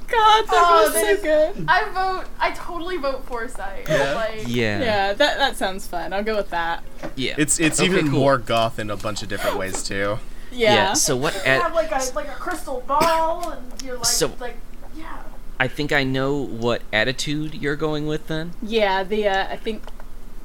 God, 0.10 0.46
they're 0.48 0.60
Oh, 0.60 0.92
both 0.94 1.02
so 1.02 1.22
good. 1.22 1.66
I 1.68 1.90
vote. 1.90 2.26
I 2.40 2.52
totally 2.52 2.98
vote 2.98 3.26
Foresight. 3.26 3.86
Yeah? 3.90 4.14
Like, 4.16 4.44
Yeah. 4.48 4.80
Yeah, 4.80 5.14
that 5.14 5.38
that 5.38 5.58
sounds 5.58 5.86
fun. 5.88 6.14
I'll 6.14 6.24
go 6.24 6.36
with 6.38 6.50
that. 6.52 6.84
Yeah. 7.16 7.36
it's 7.38 7.60
it's 7.60 7.80
Okay, 7.80 7.90
even 7.90 8.10
cool. 8.12 8.20
more 8.20 8.38
goth 8.38 8.80
in 8.80 8.90
a 8.90 8.96
bunch 8.98 9.22
of 9.24 9.30
different 9.30 9.58
ways 9.58 9.84
too. 9.84 10.20
Yeah. 10.52 10.74
Yeah. 10.74 10.94
So 10.94 11.18
what? 11.18 11.34
You 11.36 11.42
At, 11.42 11.62
have 11.64 11.74
like 11.74 11.92
a 11.92 12.02
like 12.16 12.28
a 12.30 12.32
crystal 12.40 12.82
ball, 12.88 13.50
and 13.52 13.82
you're 13.84 13.98
like 13.98 14.06
So- 14.06 14.32
like 14.40 14.58
yeah. 14.96 15.24
I 15.60 15.68
think 15.68 15.92
I 15.92 16.04
know 16.04 16.36
what 16.38 16.84
attitude 16.94 17.56
you're 17.56 17.76
going 17.76 18.06
with 18.08 18.28
then. 18.28 18.54
Yeah, 18.62 19.04
the 19.04 19.28
uh, 19.28 19.48
I 19.50 19.58
think 19.58 19.82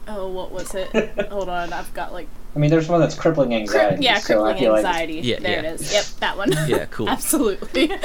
oh, 0.08 0.28
what 0.28 0.50
was 0.50 0.74
it? 0.74 0.90
Hold 1.30 1.48
on, 1.48 1.72
I've 1.72 1.92
got 1.94 2.12
like 2.12 2.28
I 2.54 2.58
mean, 2.58 2.70
there's 2.70 2.86
one 2.88 3.00
that's 3.00 3.14
crippling 3.14 3.54
anxiety. 3.54 4.04
yeah, 4.04 4.18
so 4.18 4.34
crippling 4.34 4.58
feel 4.58 4.72
like 4.72 4.84
anxiety. 4.84 5.14
Yeah, 5.20 5.38
there 5.40 5.62
yeah. 5.62 5.72
it 5.72 5.80
is. 5.80 5.92
Yep, 5.92 6.04
that 6.20 6.36
one. 6.36 6.52
Yeah, 6.68 6.84
cool. 6.90 7.08
Absolutely. 7.08 7.90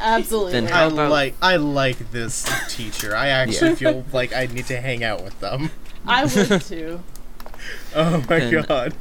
Absolutely. 0.00 0.52
Then 0.52 0.66
I 0.68 0.70
How 0.70 0.86
about- 0.88 1.10
like 1.10 1.34
I 1.42 1.56
like 1.56 2.12
this 2.12 2.48
teacher. 2.68 3.16
I 3.16 3.28
actually 3.28 3.74
feel 3.74 4.04
like 4.12 4.32
I 4.32 4.46
need 4.46 4.66
to 4.66 4.80
hang 4.80 5.02
out 5.02 5.24
with 5.24 5.38
them. 5.40 5.70
I 6.06 6.24
would 6.24 6.60
too. 6.62 7.02
Oh 7.94 8.18
my 8.28 8.38
Then- 8.38 8.64
god. 8.64 8.94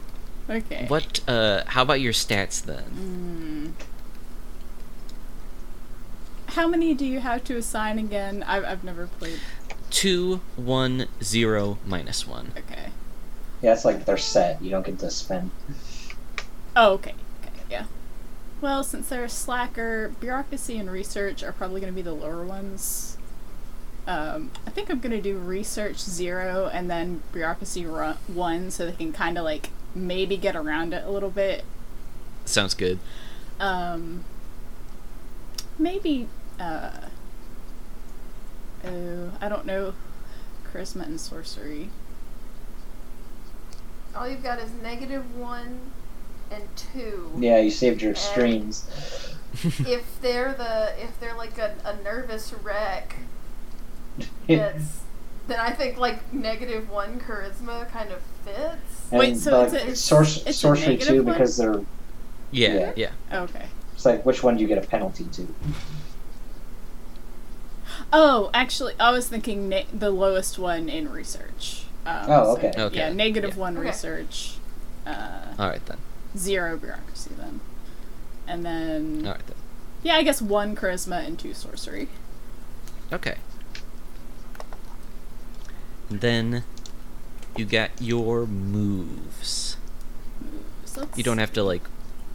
Okay. 0.50 0.86
What? 0.88 1.20
Uh, 1.28 1.64
how 1.68 1.82
about 1.84 2.00
your 2.02 2.14
stats 2.14 2.64
then? 2.64 3.76
How 6.48 6.68
many 6.68 6.94
do 6.96 7.06
you 7.06 7.20
have 7.20 7.44
to 7.46 7.58
assign 7.58 8.00
again? 8.00 8.44
I've 8.48 8.64
I've 8.64 8.84
never 8.84 9.08
played. 9.08 9.40
Two, 9.90 10.42
one, 10.56 11.08
zero, 11.24 11.78
minus 11.86 12.28
one. 12.28 12.52
Okay. 12.58 12.90
yeah, 13.62 13.74
it's 13.74 13.86
like 13.86 14.06
they're 14.06 14.18
set. 14.18 14.62
You 14.62 14.70
don't 14.70 14.86
get 14.86 15.00
to 15.00 15.10
spend. 15.10 15.52
Oh, 16.76 16.94
okay. 16.94 17.14
Okay, 17.42 17.52
yeah. 17.70 17.86
Well, 18.62 18.84
since 18.84 19.10
they're 19.10 19.24
a 19.24 19.30
slacker, 19.30 20.14
bureaucracy 20.20 20.78
and 20.78 20.92
research 20.92 21.44
are 21.44 21.52
probably 21.52 21.80
going 21.82 21.92
to 21.92 21.96
be 21.96 22.02
the 22.02 22.14
lower 22.14 22.44
ones. 22.44 23.18
Um, 24.06 24.52
I 24.66 24.70
think 24.70 24.90
I'm 24.90 25.00
going 25.00 25.12
to 25.12 25.22
do 25.22 25.38
research 25.38 25.98
zero 25.98 26.70
and 26.72 26.90
then 26.90 27.24
bureaucracy 27.34 27.86
ru- 27.86 28.14
one 28.28 28.72
so 28.72 28.86
they 28.86 28.94
can 28.94 29.12
kind 29.12 29.38
of 29.38 29.44
like 29.44 29.70
maybe 29.94 30.38
get 30.38 30.56
around 30.56 30.94
it 30.94 31.04
a 31.06 31.10
little 31.10 31.30
bit. 31.30 31.66
Sounds 32.46 32.74
good. 32.74 33.00
Um, 33.60 34.24
maybe, 35.78 36.28
uh, 36.60 36.92
oh, 38.88 39.32
I 39.42 39.50
don't 39.50 39.66
know. 39.66 39.94
Charisma 40.72 41.04
and 41.06 41.20
sorcery. 41.20 41.90
All 44.16 44.28
you've 44.28 44.44
got 44.44 44.60
is 44.60 44.72
negative 44.82 45.36
one 45.36 45.80
and 46.52 46.64
two. 46.76 47.32
Yeah, 47.38 47.60
you 47.60 47.70
saved 47.72 48.02
your 48.02 48.12
extremes. 48.12 48.88
If 49.80 50.20
they're 50.22 50.54
the 50.54 50.94
if 51.02 51.20
they're 51.20 51.34
like 51.34 51.58
a, 51.58 51.74
a 51.84 51.96
nervous 52.04 52.54
wreck, 52.62 53.16
that's 54.48 55.00
then 55.48 55.60
I 55.60 55.72
think 55.72 55.98
like 55.98 56.32
negative 56.32 56.90
one 56.92 57.20
charisma 57.20 57.90
kind 57.90 58.12
of 58.12 58.22
fits. 58.44 59.10
And 59.10 59.20
Wait, 59.20 59.38
so 59.38 59.62
like, 59.64 59.74
it's 59.74 59.84
a- 59.84 59.96
source, 59.96 60.46
it's 60.46 60.58
sorcery 60.60 60.90
negative 60.98 61.08
too 61.08 61.24
one? 61.24 61.34
because 61.34 61.58
they're 61.58 61.82
Yeah, 62.52 62.92
Yeah. 62.96 63.12
yeah. 63.32 63.42
Okay. 63.44 63.66
it's 63.94 64.06
like 64.06 64.26
which 64.28 64.44
one 64.44 64.58
do 64.58 64.62
you 64.62 64.68
get 64.68 64.78
a 64.84 64.86
penalty 64.88 65.24
to? 65.32 65.48
Oh, 68.14 68.50
actually, 68.54 68.94
I 69.00 69.12
was 69.12 69.28
thinking 69.28 69.70
na- 69.70 69.82
the 69.94 70.10
lowest 70.10 70.58
one 70.58 70.88
in 70.90 71.12
research. 71.12 71.84
Um, 72.06 72.26
Oh, 72.30 72.44
so, 72.56 72.58
okay. 72.68 72.74
Okay, 72.82 72.98
Yeah, 72.98 73.12
negative 73.14 73.56
yeah. 73.56 73.60
one 73.62 73.78
Okay. 73.78 73.88
research, 73.88 74.56
uh, 75.06 75.54
All 75.60 75.68
right 75.70 75.86
then. 75.86 75.98
zero 76.38 76.78
bureaucracy 76.78 77.32
then, 77.38 77.60
and 78.48 78.66
then 78.66 79.24
All 79.26 79.34
right 79.34 79.46
then. 79.48 79.58
yeah, 80.04 80.16
I 80.16 80.24
guess 80.24 80.42
one 80.42 80.76
charisma 80.76 81.26
and 81.26 81.38
two 81.38 81.54
sorcery. 81.54 82.08
Okay. 83.12 83.36
Then 86.10 86.64
you 87.58 87.66
got 87.66 87.90
your 88.00 88.46
moves. 88.46 89.76
So 90.86 91.02
let's- 91.02 91.18
You 91.18 91.24
don't 91.24 91.40
have 91.40 91.52
to 91.54 91.64
like 91.64 91.84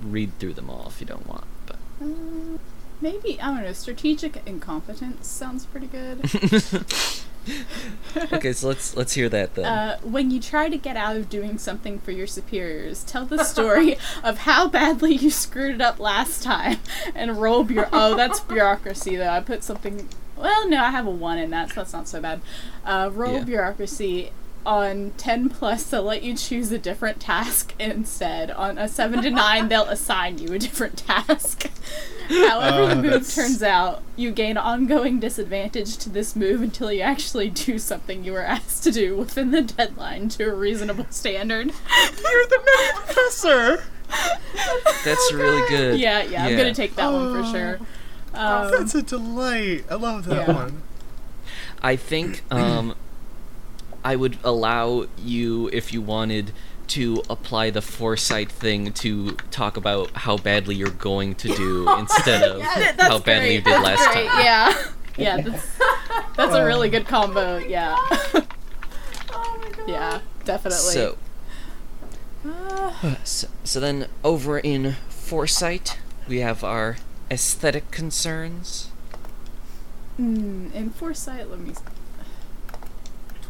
read 0.03 0.39
through 0.39 0.53
them 0.55 0.69
all 0.69 0.87
if 0.89 1.01
you 1.01 1.07
don't 1.07 1.27
want, 1.27 1.45
but 1.67 1.77
Uh, 2.03 2.59
maybe 3.03 3.41
I 3.41 3.55
don't 3.55 3.65
know. 3.65 3.73
Strategic 3.73 4.41
incompetence 4.47 5.27
sounds 5.27 5.67
pretty 5.67 5.89
good. 5.89 6.25
okay. 8.33 8.53
So 8.53 8.69
let's 8.69 8.97
let's 8.97 9.15
hear 9.15 9.29
that 9.29 9.55
then. 9.55 9.65
Uh, 9.65 9.99
when 10.03 10.31
you 10.31 10.41
try 10.41 10.69
to 10.69 10.79
get 10.79 10.97
out 10.97 11.17
of 11.17 11.29
doing 11.29 11.59
something 11.59 11.99
for 11.99 12.13
your 12.13 12.27
superiors, 12.27 13.03
tell 13.05 13.27
the 13.27 13.43
story 13.45 13.97
of 14.25 14.39
how 14.39 14.69
badly 14.69 15.15
you 15.15 15.31
screwed 15.31 15.75
it 15.77 15.81
up 15.81 15.99
last 15.99 16.43
time, 16.43 16.79
and 17.15 17.41
roll 17.41 17.65
bureau. 17.65 17.89
Oh, 17.93 18.17
that's 18.17 18.41
bureaucracy 18.41 19.17
though. 19.17 19.29
I 19.31 19.41
put 19.41 19.65
something. 19.65 20.09
Well, 20.37 20.69
no, 20.69 20.83
I 20.83 20.91
have 20.91 21.07
a 21.07 21.11
one 21.11 21.39
in 21.39 21.51
that, 21.51 21.71
so 21.71 21.75
that's 21.77 21.93
not 21.93 22.09
so 22.09 22.21
bad. 22.21 22.41
Uh, 22.85 23.11
roll 23.13 23.35
Yeah. 23.35 23.45
bureaucracy 23.45 24.33
on 24.65 25.13
ten 25.17 25.49
plus. 25.49 25.85
They'll 25.85 26.03
let 26.03 26.23
you 26.23 26.37
choose 26.37 26.71
a 26.73 26.79
different 26.79 27.21
task 27.21 27.75
instead. 27.79 28.51
On 28.51 28.79
a 28.79 28.89
seven 28.89 29.23
to 29.23 29.31
nine, 29.31 29.69
they'll 29.69 29.85
assign 29.89 30.39
you 30.39 30.53
a 30.53 30.59
different 30.59 30.99
task. 30.99 31.71
However, 32.29 32.83
Oh, 32.83 32.87
the 32.89 32.95
move 32.97 33.05
that's- 33.05 33.35
turns 33.35 33.63
out, 33.63 34.03
you 34.17 34.31
gain 34.31 34.57
ongoing 34.57 35.19
disadvantage 35.21 35.97
to 35.99 36.09
this 36.09 36.35
move 36.37 36.63
until 36.63 36.93
you 36.93 37.03
actually 37.03 37.51
do 37.51 37.79
something 37.79 38.25
you 38.25 38.33
were 38.33 38.41
asked 38.43 38.85
to 38.85 38.93
do 38.93 39.17
within 39.17 39.51
the 39.51 39.63
deadline 39.63 40.29
to 40.31 40.45
a 40.45 40.55
reasonable 40.55 41.07
standard. 41.11 41.67
You're 41.69 42.47
the 42.47 42.59
nutty 42.65 43.05
professor. 43.07 43.85
That's 45.05 45.33
really 45.33 45.67
good. 45.69 45.99
yeah, 45.99 46.23
yeah, 46.23 46.45
I'm 46.45 46.57
gonna 46.57 46.75
take 46.75 46.95
that 46.97 47.13
one 47.13 47.33
for 47.35 47.51
sure. 47.51 47.79
Um, 48.35 48.71
That's 48.71 48.95
a 48.95 49.03
delight. 49.03 49.85
I 49.91 49.95
love 49.97 50.25
that 50.27 50.49
Yeah. 50.49 50.55
one. 50.55 50.83
I 51.83 51.97
think 51.97 52.43
um, 52.51 52.95
I 54.05 54.17
would 54.17 54.37
allow 54.45 55.07
you, 55.19 55.69
if 55.73 55.93
you 55.93 56.03
wanted, 56.03 56.53
to 56.89 57.23
apply 57.31 57.71
the 57.71 57.81
foresight 57.83 58.51
thing 58.51 58.93
to 58.95 59.33
talk 59.51 59.77
about 59.77 60.11
how 60.11 60.37
badly 60.37 60.75
you're 60.75 60.91
going 60.91 61.35
to 61.37 61.49
do 61.55 61.89
instead 61.99 62.43
of 62.43 62.59
Yes. 62.59 63.01
how 63.01 63.19
badly 63.19 63.55
you 63.55 63.61
did 63.63 63.73
That's 63.73 63.85
last 63.85 64.13
great, 64.13 64.29
time. 64.29 64.45
Yeah. 64.45 64.75
Yeah, 65.19 65.43
that's, 65.43 65.79
that's 66.37 66.55
a 66.55 66.65
really 66.65 66.89
good 66.89 67.07
combo. 67.07 67.59
Yeah. 67.59 67.97
Oh 69.35 69.59
my 69.63 69.71
god. 69.77 69.89
yeah, 69.89 70.21
definitely. 70.45 70.79
So, 70.95 71.19
Uh, 72.49 73.15
so, 73.25 73.47
so 73.63 73.79
then 73.81 74.07
over 74.25 74.59
in 74.59 74.97
foresight, 75.11 75.99
we 76.27 76.39
have 76.41 76.65
our 76.65 76.97
aesthetic 77.31 77.91
concerns. 77.91 78.89
mm, 80.19 80.73
in 80.75 80.91
foresight, 80.91 81.51
let 81.51 81.61
me. 81.61 81.73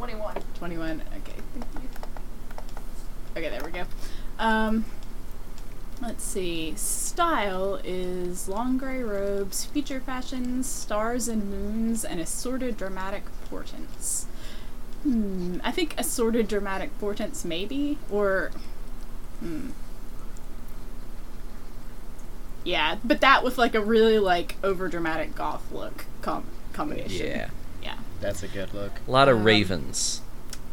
21. 0.03 0.35
21. 0.57 1.01
Okay, 1.01 1.39
thank 1.55 1.65
you. 1.81 1.89
Okay, 3.37 3.49
there 3.51 3.65
we 3.65 3.71
go. 3.71 3.85
Um, 4.37 4.85
let's 6.01 6.25
see. 6.25 6.75
Style 6.75 7.81
is 7.85 8.49
long 8.49 8.79
gray 8.79 9.01
robes, 9.05 9.65
feature 9.65 10.01
fashions, 10.01 10.69
stars 10.69 11.29
and 11.29 11.49
moons, 11.49 12.05
and 12.05 12.19
assorted 12.19 12.77
dramatic 12.77 13.23
portents. 13.49 14.27
Hmm, 15.05 15.59
I 15.63 15.71
think 15.71 15.95
assorted 15.97 16.49
dramatic 16.49 16.99
portents, 16.99 17.45
maybe? 17.45 17.97
Or. 18.11 18.51
Hmm. 19.39 19.69
Yeah, 22.65 22.97
but 23.05 23.21
that 23.21 23.45
with 23.45 23.57
like 23.57 23.77
a 23.77 23.81
really 23.81 24.19
like 24.19 24.57
over 24.65 24.89
dramatic 24.89 25.37
goth 25.37 25.71
look 25.71 26.07
com- 26.23 26.47
combination. 26.73 27.27
Yeah. 27.27 27.51
Yeah. 28.23 28.29
That's 28.29 28.43
a 28.43 28.49
good 28.49 28.73
look. 28.75 28.93
A 29.07 29.11
lot 29.11 29.29
of 29.29 29.39
Um, 29.39 29.45
ravens. 29.45 30.21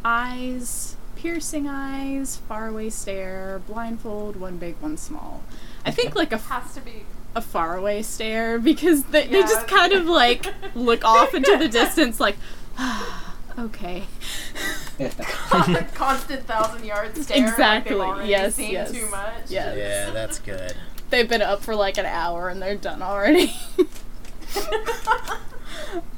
eyes, 0.04 0.96
piercing 1.16 1.68
eyes, 1.68 2.36
faraway 2.48 2.88
stare, 2.90 3.60
blindfold, 3.66 4.36
one 4.36 4.56
big, 4.56 4.76
one 4.80 4.96
small. 4.96 5.42
I 5.84 5.90
think 5.90 6.14
like 6.14 6.32
a, 6.32 6.36
f- 6.36 6.48
Has 6.48 6.74
to 6.74 6.80
be. 6.80 7.04
a 7.34 7.42
faraway 7.42 8.02
stare 8.02 8.58
because 8.58 9.04
they, 9.04 9.26
they 9.26 9.40
just 9.42 9.66
kind 9.68 9.92
of 9.92 10.06
like 10.06 10.46
look 10.74 11.04
off 11.04 11.34
into 11.34 11.56
the 11.58 11.68
distance 11.80 12.18
like, 12.20 12.36
"Ah, 12.78 13.34
okay. 13.58 14.04
constant 15.94 16.46
thousand 16.46 16.84
yard 16.84 17.16
stare. 17.16 17.38
Exactly, 17.48 17.96
Like 17.96 18.18
they've 18.20 18.28
yes, 18.28 18.54
seen 18.54 18.72
yes. 18.72 18.92
too 18.92 19.06
much. 19.10 19.48
Yes. 19.48 19.76
Yeah, 19.76 20.10
that's 20.12 20.38
good. 20.38 20.74
They've 21.10 21.28
been 21.28 21.42
up 21.42 21.62
for 21.62 21.74
like 21.74 21.98
an 21.98 22.06
hour 22.06 22.48
and 22.48 22.60
they're 22.62 22.76
done 22.76 23.02
already. 23.02 23.52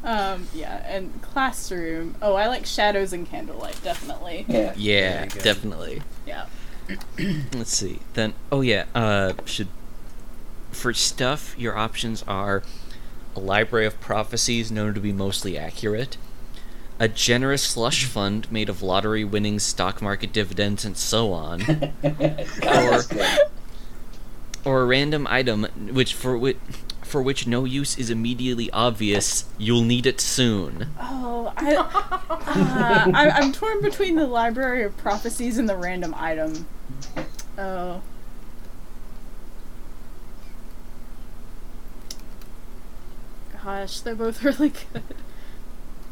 um, 0.04 0.48
yeah, 0.54 0.82
and 0.86 1.20
classroom. 1.22 2.14
Oh, 2.22 2.34
I 2.34 2.46
like 2.48 2.66
shadows 2.66 3.12
and 3.12 3.26
candlelight, 3.26 3.80
definitely. 3.82 4.44
Yeah. 4.48 4.74
Yeah, 4.76 5.26
Very 5.26 5.42
definitely. 5.42 6.02
Yeah. 6.26 6.46
Let's 7.52 7.72
see. 7.72 8.00
Then, 8.14 8.34
oh 8.50 8.60
yeah, 8.60 8.86
uh, 8.94 9.34
should 9.44 9.68
for 10.70 10.92
stuff 10.92 11.54
your 11.58 11.76
options 11.76 12.22
are 12.26 12.62
a 13.36 13.40
library 13.40 13.86
of 13.86 14.00
prophecies 14.00 14.70
known 14.70 14.94
to 14.94 15.00
be 15.00 15.12
mostly 15.12 15.56
accurate, 15.56 16.16
a 16.98 17.08
generous 17.08 17.62
slush 17.62 18.04
fund 18.04 18.50
made 18.50 18.68
of 18.68 18.82
lottery 18.82 19.24
winnings, 19.24 19.62
stock 19.62 20.02
market 20.02 20.32
dividends, 20.32 20.84
and 20.84 20.96
so 20.96 21.32
on, 21.32 21.62
or 22.62 23.02
or 24.64 24.82
a 24.82 24.84
random 24.84 25.26
item 25.28 25.64
which 25.92 26.14
for 26.14 26.36
which 26.36 26.58
for 27.12 27.20
which 27.20 27.46
no 27.46 27.66
use 27.66 27.98
is 27.98 28.08
immediately 28.08 28.70
obvious. 28.70 29.44
You'll 29.58 29.84
need 29.84 30.06
it 30.06 30.18
soon. 30.18 30.88
Oh, 30.98 31.52
I, 31.58 31.76
uh, 31.76 33.10
I, 33.14 33.30
I'm 33.34 33.52
torn 33.52 33.82
between 33.82 34.16
the 34.16 34.26
Library 34.26 34.82
of 34.82 34.96
Prophecies 34.96 35.58
and 35.58 35.68
the 35.68 35.76
random 35.76 36.14
item. 36.16 36.66
Oh. 37.58 38.00
Gosh, 43.62 44.00
they're 44.00 44.14
both 44.14 44.42
really 44.44 44.70
good. 44.70 45.02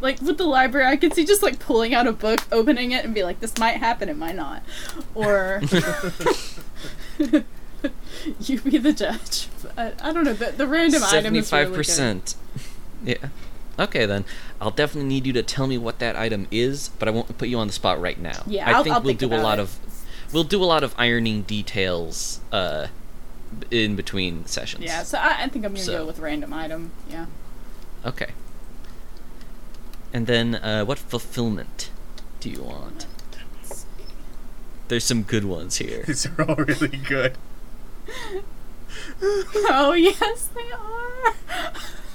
Like 0.02 0.20
with 0.20 0.36
the 0.36 0.44
library, 0.44 0.86
I 0.86 0.96
could 0.96 1.14
see 1.14 1.24
just 1.24 1.42
like 1.42 1.58
pulling 1.58 1.94
out 1.94 2.06
a 2.06 2.12
book, 2.12 2.40
opening 2.52 2.92
it, 2.92 3.04
and 3.06 3.14
be 3.14 3.22
like, 3.22 3.40
"This 3.40 3.58
might 3.58 3.76
happen, 3.76 4.08
it 4.08 4.16
might 4.16 4.36
not," 4.36 4.62
or 5.14 5.60
you 8.40 8.60
be 8.60 8.78
the 8.78 8.92
judge. 8.92 9.48
But 9.76 10.00
I 10.02 10.12
don't 10.12 10.24
know. 10.24 10.32
The, 10.32 10.52
the 10.52 10.66
random 10.66 11.02
item 11.02 11.04
is 11.04 11.12
really 11.12 11.22
Seventy-five 11.42 11.68
good. 11.68 11.76
percent. 11.76 12.34
Yeah. 13.02 13.16
Okay 13.78 14.04
then. 14.04 14.26
I'll 14.60 14.70
definitely 14.70 15.08
need 15.08 15.26
you 15.26 15.32
to 15.32 15.42
tell 15.42 15.66
me 15.66 15.78
what 15.78 16.00
that 16.00 16.16
item 16.16 16.46
is, 16.50 16.90
but 16.98 17.08
I 17.08 17.10
won't 17.12 17.38
put 17.38 17.48
you 17.48 17.58
on 17.58 17.66
the 17.66 17.72
spot 17.72 17.98
right 17.98 18.20
now. 18.20 18.42
Yeah, 18.46 18.68
I 18.68 18.72
I'll- 18.72 18.82
think 18.84 18.94
I'll 18.94 19.00
we'll 19.00 19.08
think 19.16 19.20
do 19.20 19.32
a 19.34 19.40
lot 19.40 19.58
it. 19.58 19.62
of 19.62 19.78
we'll 20.34 20.44
do 20.44 20.62
a 20.62 20.66
lot 20.66 20.84
of 20.84 20.94
ironing 20.98 21.42
details 21.42 22.40
uh 22.52 22.88
in 23.70 23.96
between 23.96 24.44
sessions. 24.44 24.84
Yeah, 24.84 25.02
so 25.02 25.16
I, 25.18 25.44
I 25.44 25.48
think 25.48 25.64
I'm 25.64 25.72
gonna 25.72 25.82
So- 25.84 25.98
go 26.00 26.06
with 26.06 26.18
random 26.18 26.52
item. 26.52 26.90
Yeah. 27.08 27.24
Okay. 28.04 28.32
And 30.12 30.26
then 30.26 30.56
uh 30.56 30.84
what 30.84 30.98
fulfillment 30.98 31.90
do 32.40 32.50
you 32.50 32.62
want? 32.62 33.06
There's 34.88 35.04
some 35.04 35.22
good 35.22 35.44
ones 35.44 35.76
here. 35.76 36.02
These 36.06 36.26
are 36.26 36.42
all 36.48 36.56
really 36.56 36.88
good. 36.98 37.38
oh 39.22 39.92
yes, 39.92 40.48
they 40.54 40.70
are. 40.72 41.34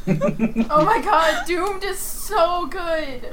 Oh 0.70 0.86
my 0.86 1.02
god, 1.02 1.48
Doomed 1.48 1.84
is 1.84 1.98
so 1.98 2.68
good. 2.68 3.28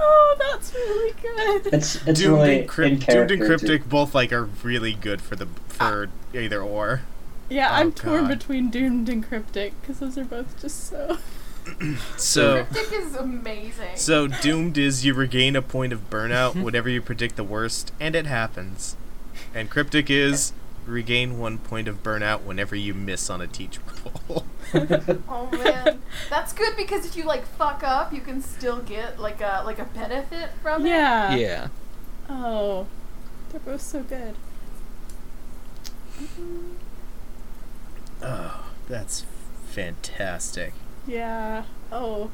oh, 0.00 0.36
that's 0.38 0.72
really 0.72 1.12
good. 1.20 1.74
It's 1.74 1.96
it's 2.06 2.20
Doomed 2.20 2.38
really 2.40 2.58
and, 2.60 2.68
Crypt- 2.68 2.92
in 2.92 2.98
Doomed 2.98 3.06
character. 3.06 3.34
and 3.34 3.42
too. 3.42 3.46
Cryptic 3.46 3.88
both 3.90 4.14
like 4.14 4.32
are 4.32 4.44
really 4.62 4.94
good 4.94 5.20
for 5.20 5.36
the 5.36 5.44
for 5.68 6.04
uh, 6.34 6.38
either 6.38 6.62
or. 6.62 7.02
Yeah, 7.50 7.68
Oh, 7.70 7.74
I'm 7.74 7.92
torn 7.92 8.28
between 8.28 8.70
Doomed 8.70 9.10
and 9.10 9.22
Cryptic 9.26 9.78
because 9.82 9.98
those 9.98 10.16
are 10.16 10.24
both 10.24 10.58
just 10.60 10.88
so. 10.88 11.18
So 12.16 12.64
Cryptic 12.64 12.98
is 12.98 13.14
amazing. 13.16 13.96
so 13.96 14.26
doomed 14.26 14.76
is 14.76 15.04
you 15.06 15.14
regain 15.14 15.56
a 15.56 15.62
point 15.62 15.94
of 15.94 16.10
burnout 16.10 16.62
whenever 16.62 16.88
you 16.90 17.00
predict 17.02 17.36
the 17.36 17.44
worst, 17.44 17.90
and 18.00 18.14
it 18.14 18.26
happens. 18.26 18.96
And 19.54 19.68
cryptic 19.70 20.08
is 20.10 20.52
regain 20.86 21.38
one 21.38 21.58
point 21.58 21.88
of 21.88 22.02
burnout 22.02 22.42
whenever 22.42 22.74
you 22.76 22.94
miss 22.94 23.28
on 23.30 23.40
a 23.40 23.46
teach 23.46 23.78
roll. 24.28 24.44
Oh 25.28 25.48
man, 25.52 26.02
that's 26.30 26.52
good 26.52 26.76
because 26.76 27.06
if 27.06 27.16
you 27.16 27.22
like 27.24 27.46
fuck 27.46 27.84
up, 27.84 28.12
you 28.12 28.20
can 28.20 28.42
still 28.42 28.80
get 28.80 29.20
like 29.20 29.40
a 29.40 29.62
like 29.64 29.78
a 29.78 29.84
benefit 29.84 30.50
from 30.62 30.84
it. 30.84 30.88
Yeah. 30.88 31.34
Yeah. 31.36 31.68
Oh, 32.28 32.86
they're 33.50 33.60
both 33.60 33.82
so 33.82 34.02
good. 34.02 34.34
oh, 38.22 38.64
that's 38.88 39.24
fantastic. 39.66 40.72
Yeah. 41.06 41.64
Oh, 41.92 42.30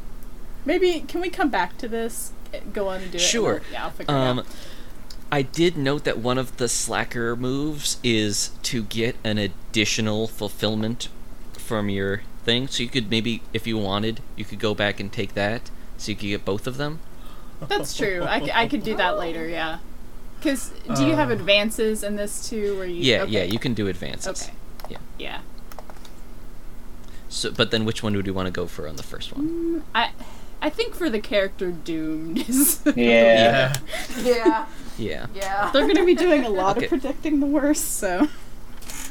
maybe 0.65 1.01
can 1.07 1.21
we 1.21 1.31
come 1.31 1.51
back 1.51 1.77
to 1.79 1.89
this? 1.89 2.33
Go 2.73 2.89
on 2.89 3.03
and 3.03 3.13
do 3.13 3.17
it. 3.17 3.21
and 3.21 3.31
Sure. 3.31 3.53
we'll- 3.55 3.63
yeah, 3.73 3.85
I'll 3.85 3.91
figure 3.91 4.15
Um 4.15 4.39
it 4.41 4.43
out. 4.43 4.47
I 5.33 5.43
did 5.43 5.77
note 5.77 6.05
that 6.05 6.19
one 6.19 6.39
of 6.39 6.57
the 6.57 6.69
slacker 6.69 7.37
moves 7.37 7.99
is 8.03 8.51
to 8.65 8.83
get 8.83 9.17
an 9.23 9.39
additional 9.39 10.27
fulfillment 10.27 11.09
from 11.53 11.89
your 11.89 12.23
thing. 12.45 12.67
So 12.69 12.83
you 12.83 12.89
could 12.89 13.11
maybe, 13.11 13.43
if 13.53 13.67
you 13.67 13.79
wanted, 13.79 14.21
you 14.35 14.45
could 14.45 14.59
go 14.59 14.75
back 14.75 14.99
and 14.99 15.13
take 15.13 15.35
that, 15.35 15.71
so 15.99 16.11
you 16.11 16.17
could 16.17 16.27
get 16.27 16.45
both 16.45 16.67
of 16.67 16.79
them. 16.79 16.99
That's 17.61 17.97
true. 17.97 18.23
I, 18.23 18.51
I 18.55 18.67
could 18.69 18.83
do 18.83 18.97
that 18.97 19.19
later. 19.19 19.47
Yeah. 19.49 19.79
Because 20.39 20.71
do 20.97 21.07
you 21.07 21.15
have 21.15 21.31
Uh. 21.31 21.35
advances 21.35 22.03
in 22.03 22.17
this 22.17 22.49
too? 22.49 22.77
Where 22.79 22.87
you? 22.87 22.95
Yeah, 23.03 23.23
okay. 23.23 23.33
yeah, 23.33 23.43
you 23.45 23.59
can 23.59 23.75
do 23.75 23.87
advances. 23.89 24.43
Okay. 24.49 24.53
Yeah. 24.89 24.97
Yeah. 25.19 25.41
So, 27.29 27.53
but 27.53 27.71
then 27.71 27.85
which 27.85 28.03
one 28.03 28.17
would 28.17 28.27
you 28.27 28.35
want 28.35 28.47
to 28.47 28.51
go 28.53 28.67
for 28.67 28.89
on 28.89 28.97
the 28.97 29.03
first 29.03 29.33
one? 29.37 29.49
Mm, 29.49 29.83
I 29.95 30.11
I 30.63 30.71
think 30.71 30.95
for 30.95 31.09
the 31.09 31.21
character 31.21 31.71
doomed 31.71 32.49
is 32.49 32.81
Yeah. 32.97 33.75
Yeah, 34.23 34.67
Yeah, 35.01 35.27
yeah. 35.35 35.71
they're 35.73 35.87
gonna 35.87 36.05
be 36.05 36.15
doing 36.15 36.45
a 36.45 36.49
lot 36.51 36.77
Okay. 36.77 36.87
of 36.87 36.91
predicting 36.91 37.41
the 37.41 37.47
worst. 37.47 37.97
So 37.99 38.29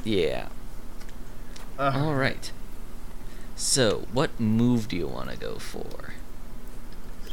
yeah. 0.04 0.48
Uh, 1.78 1.92
All 1.96 2.16
right. 2.16 2.52
So, 3.56 4.06
what 4.14 4.40
move 4.40 4.88
do 4.88 4.96
you 4.96 5.08
want 5.08 5.30
to 5.32 5.38
go 5.38 5.56
for? 5.56 6.14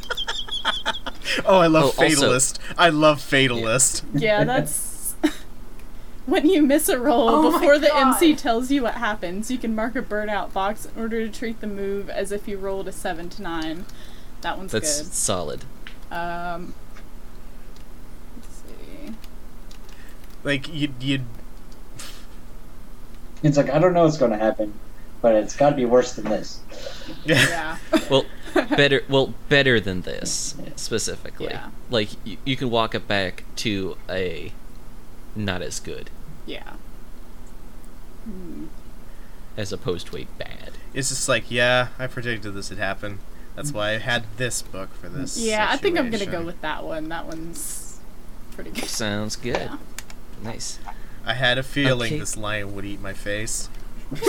oh, 1.45 1.59
I 1.59 1.67
love 1.67 1.83
Oh, 1.97 2.03
also- 2.03 2.27
Fatalist. 2.31 2.59
I 2.77 2.89
love 2.89 3.19
Fatalist. 3.21 4.03
yeah, 4.13 4.43
that's 4.45 5.15
when 6.25 6.47
you 6.47 6.61
miss 6.61 6.89
a 6.89 6.99
roll 6.99 7.29
Oh 7.29 7.51
before 7.51 7.77
the 7.79 7.93
MC 7.95 8.35
tells 8.35 8.71
you 8.71 8.83
what 8.83 8.95
happens. 8.95 9.49
You 9.51 9.57
can 9.57 9.73
mark 9.75 9.95
a 9.95 10.01
burnout 10.01 10.51
box 10.53 10.85
in 10.85 11.01
order 11.01 11.25
to 11.25 11.31
treat 11.31 11.61
the 11.61 11.67
move 11.67 12.09
as 12.09 12.31
if 12.31 12.47
you 12.47 12.57
rolled 12.57 12.87
a 12.87 12.91
seven 12.91 13.29
to 13.29 13.41
nine. 13.41 13.85
That 14.41 14.57
one's 14.57 14.71
That's 14.71 15.01
good. 15.01 15.13
solid. 15.13 15.65
Um, 16.11 16.73
let's 18.37 18.55
see. 18.55 19.13
Like 20.47 20.73
you, 20.73 20.93
you. 21.01 21.19
It's 23.43 23.57
like 23.57 23.69
I 23.69 23.79
don't 23.79 23.93
know 23.93 24.05
what's 24.05 24.17
going 24.17 24.31
to 24.31 24.37
happen, 24.37 24.73
but 25.21 25.35
it's 25.35 25.57
got 25.57 25.71
to 25.71 25.75
be 25.75 25.83
worse 25.83 26.13
than 26.13 26.23
this. 26.25 26.61
Yeah. 27.25 27.77
Well, 28.09 28.23
better. 28.53 29.03
Well, 29.09 29.33
better 29.49 29.81
than 29.81 30.03
this 30.03 30.55
specifically. 30.77 31.47
Yeah. 31.47 31.71
Like 31.89 32.11
you, 32.25 32.37
you 32.45 32.55
can 32.55 32.69
walk 32.69 32.95
it 32.95 33.09
back 33.09 33.43
to 33.57 33.97
a 34.09 34.53
not 35.35 35.61
as 35.61 35.81
good 35.81 36.09
yeah. 36.45 36.75
Hmm. 38.23 38.67
as 39.57 39.73
opposed 39.73 40.07
to 40.07 40.17
a 40.17 40.23
bad. 40.37 40.71
It's 40.93 41.09
just 41.09 41.27
like, 41.27 41.51
yeah, 41.51 41.89
I 41.99 42.07
predicted 42.07 42.53
this 42.53 42.69
would 42.69 42.79
happen. 42.79 43.19
That's 43.57 43.73
why 43.73 43.89
I 43.89 43.97
had 43.97 44.23
this 44.37 44.61
book 44.61 44.93
for 44.93 45.09
this. 45.09 45.37
Yeah, 45.37 45.67
I 45.69 45.75
think 45.75 45.99
I'm 45.99 46.09
gonna 46.09 46.25
go 46.25 46.41
with 46.41 46.61
that 46.61 46.85
one. 46.85 47.09
That 47.09 47.25
one's 47.25 47.99
pretty 48.51 48.71
good. 48.71 48.85
Sounds 48.85 49.35
good. 49.35 49.57
Yeah. 49.57 49.77
Nice. 50.43 50.79
I 51.25 51.33
had 51.33 51.57
a 51.57 51.63
feeling 51.63 52.13
Okay. 52.13 52.19
this 52.19 52.37
lion 52.37 52.73
would 52.75 52.85
eat 52.85 53.01
my 53.01 53.13
face. 53.13 53.69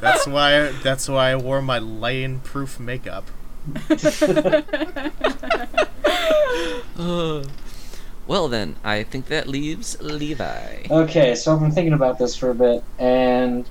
That's 0.00 0.26
why. 0.26 0.72
That's 0.82 1.08
why 1.08 1.30
I 1.32 1.36
wore 1.36 1.60
my 1.62 1.78
lion-proof 1.78 2.80
makeup. 2.80 3.26
Uh, 6.98 7.42
well 8.26 8.46
then, 8.48 8.76
I 8.84 9.02
think 9.02 9.26
that 9.26 9.48
leaves 9.48 10.00
Levi. 10.00 10.84
Okay, 10.90 11.34
so 11.34 11.52
I've 11.54 11.60
been 11.60 11.72
thinking 11.72 11.94
about 11.94 12.18
this 12.18 12.36
for 12.36 12.50
a 12.50 12.54
bit, 12.54 12.84
and 12.98 13.68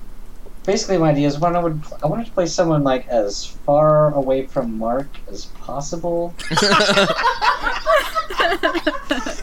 basically 0.64 0.98
my 0.98 1.10
idea 1.10 1.26
is 1.26 1.38
when 1.38 1.56
I 1.56 1.60
would 1.60 1.80
I 2.02 2.06
wanted 2.06 2.26
to 2.26 2.32
play 2.32 2.46
someone 2.46 2.82
like 2.82 3.06
as 3.08 3.46
far 3.46 4.14
away 4.14 4.46
from 4.46 4.78
Mark 4.78 5.08
as 5.30 5.46
possible 5.46 6.34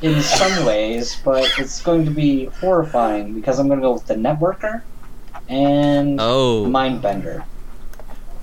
in 0.01 0.21
some 0.21 0.65
ways, 0.65 1.21
but 1.23 1.49
it's 1.57 1.81
going 1.81 2.05
to 2.05 2.11
be 2.11 2.45
horrifying 2.45 3.33
because 3.33 3.59
I'm 3.59 3.67
going 3.67 3.79
to 3.79 3.83
go 3.83 3.93
with 3.93 4.07
the 4.07 4.15
networker 4.15 4.81
and 5.49 6.19
oh. 6.21 6.65
Mindbender. 6.67 7.43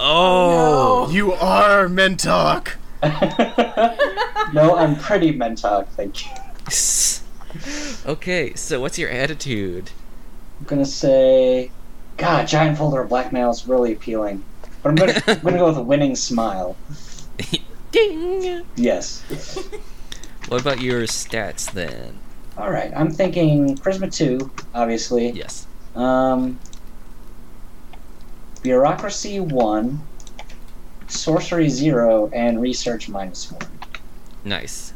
oh. 0.00 1.08
You 1.10 1.32
are 1.32 1.86
Mentok. 1.86 2.74
no, 4.52 4.76
I'm 4.76 4.96
pretty 4.96 5.32
Mentok, 5.32 5.86
thank 5.88 6.26
you. 6.26 6.32
okay, 8.10 8.54
so 8.54 8.80
what's 8.80 8.98
your 8.98 9.10
attitude? 9.10 9.90
I'm 10.58 10.66
gonna 10.66 10.84
say, 10.84 11.70
God, 12.16 12.48
giant 12.48 12.78
folder 12.78 13.02
of 13.02 13.08
blackmail 13.08 13.50
is 13.50 13.66
really 13.68 13.92
appealing, 13.92 14.44
but 14.82 14.88
I'm 14.90 14.94
gonna 14.94 15.22
I'm 15.26 15.40
gonna 15.40 15.58
go 15.58 15.68
with 15.68 15.76
a 15.76 15.82
winning 15.82 16.16
smile. 16.16 16.76
Ding. 17.92 18.64
Yes. 18.76 19.22
What 20.48 20.60
about 20.60 20.80
your 20.80 21.02
stats 21.02 21.72
then? 21.72 22.20
All 22.56 22.70
right, 22.70 22.92
I'm 22.94 23.10
thinking 23.10 23.76
Charisma 23.78 24.14
two, 24.14 24.48
obviously. 24.72 25.30
Yes. 25.30 25.66
Um, 25.96 26.60
bureaucracy 28.62 29.40
one, 29.40 30.00
sorcery 31.08 31.68
zero, 31.68 32.30
and 32.32 32.60
research 32.60 33.08
minus 33.08 33.50
one. 33.50 33.68
Nice. 34.44 34.92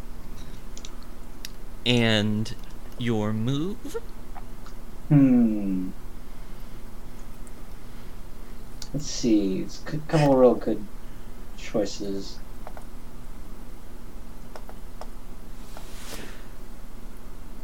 And 1.85 2.55
your 2.99 3.33
move? 3.33 3.97
Hmm. 5.09 5.89
Let's 8.93 9.07
see. 9.07 9.61
It's 9.61 9.81
a 9.87 9.99
couple 9.99 10.33
of 10.33 10.39
real 10.39 10.55
good 10.55 10.85
choices. 11.57 12.39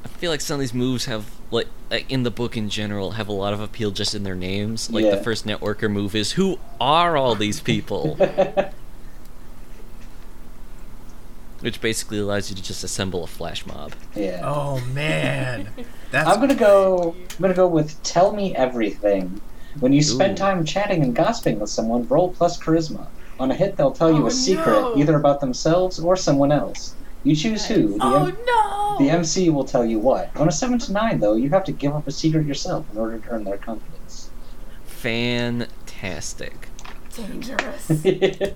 I 0.05 0.09
feel 0.09 0.31
like 0.31 0.41
some 0.41 0.55
of 0.55 0.61
these 0.61 0.73
moves 0.75 1.05
have 1.07 1.27
like 1.51 1.67
like, 1.91 2.11
in 2.11 2.23
the 2.23 2.31
book 2.31 2.57
in 2.57 2.69
general 2.71 3.13
have 3.13 3.29
a 3.29 3.33
lot 3.33 3.53
of 3.53 3.61
appeal 3.61 3.91
just 3.91 4.15
in 4.15 4.23
their 4.23 4.35
names. 4.35 4.91
Like 4.91 5.05
Yeah. 5.05 5.17
the 5.17 5.23
first 5.23 5.47
networker 5.47 5.91
move 5.91 6.15
is 6.15 6.33
who 6.33 6.59
are 6.81 7.17
all 7.17 7.35
these 7.35 7.61
people? 7.61 8.15
Which 11.61 11.81
basically 11.81 12.19
allows 12.19 12.51
you 12.51 12.57
to 12.57 12.63
just 12.63 12.85
assemble 12.85 13.25
a 13.25 13.27
flash 13.27 13.65
mob. 13.67 13.93
yeah. 14.15 14.43
Oh 14.45 14.79
man, 14.93 15.69
that's 16.11 16.29
I'm 16.29 16.39
gonna 16.41 16.55
go. 16.55 17.17
I'm 17.19 17.41
gonna 17.43 17.55
go 17.55 17.67
with 17.67 18.01
tell 18.03 18.33
me 18.33 18.55
everything. 18.55 19.41
When 19.81 19.93
you 19.93 20.03
spend 20.03 20.33
Ooh. 20.39 20.43
time 20.43 20.65
chatting 20.65 21.03
and 21.03 21.15
gossiping 21.15 21.59
with 21.61 21.71
someone, 21.71 22.07
roll 22.09 22.31
plus 22.33 22.59
charisma. 22.59 23.07
On 23.39 23.51
a 23.51 23.55
hit, 23.55 23.77
they'll 23.77 23.91
tell 23.93 24.11
you 24.13 24.25
Oh, 24.25 24.29
a 24.29 24.31
secret, 24.31 24.81
no. 24.81 24.97
either 24.97 25.17
about 25.17 25.41
themselves 25.41 25.99
or 26.01 26.17
someone 26.17 26.51
else. 26.51 26.95
You 27.23 27.37
choose 27.37 27.67
who. 27.67 27.89
The, 27.99 28.05
Oh 28.05 28.27
M- 28.27 28.37
no! 28.47 28.97
the 28.99 29.11
MC 29.11 29.51
will 29.51 29.65
tell 29.65 29.85
you 29.85 29.99
what. 29.99 30.35
On 30.37 30.49
a 30.49 30.53
seven 30.53 30.79
to 30.79 30.93
nine, 30.93 31.21
though, 31.21 31.35
you 31.35 31.51
have 31.51 31.65
to 31.65 31.73
give 31.73 31.93
up 31.95 32.07
a 32.07 32.13
secret 32.13 32.47
yourself 32.47 32.87
in 32.93 32.99
order 32.99 33.19
to 33.19 33.29
earn 33.31 33.45
their 33.45 33.59
confidence. 33.59 34.31
Fantastic. 34.87 36.69
Dangerous. 37.15 37.91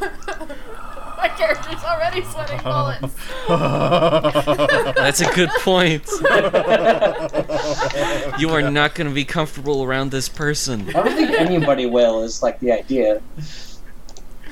My 1.24 1.30
character's 1.30 1.82
already 1.82 2.22
sweating 2.22 2.60
bullets. 2.62 3.14
That's 4.94 5.22
a 5.22 5.34
good 5.34 5.48
point. 5.60 6.06
You 8.38 8.50
are 8.50 8.68
not 8.70 8.94
going 8.94 9.08
to 9.08 9.14
be 9.14 9.24
comfortable 9.24 9.84
around 9.84 10.10
this 10.10 10.28
person. 10.28 10.88
I 10.88 10.92
don't 10.92 11.16
think 11.16 11.30
anybody 11.30 11.86
will. 11.86 12.22
Is 12.24 12.42
like 12.42 12.60
the 12.60 12.72
idea. 12.72 13.22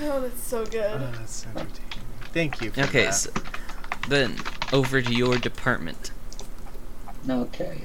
Oh, 0.00 0.20
that's 0.20 0.42
so 0.42 0.64
good. 0.64 0.90
Oh, 0.94 1.10
that's 1.18 1.44
entertaining. 1.46 1.80
Thank 2.32 2.62
you. 2.62 2.70
For 2.70 2.80
Okay, 2.82 3.04
that. 3.06 3.12
so 3.14 3.30
then 4.08 4.36
over 4.72 5.02
to 5.02 5.12
your 5.12 5.36
department. 5.36 6.10
Okay. 7.28 7.82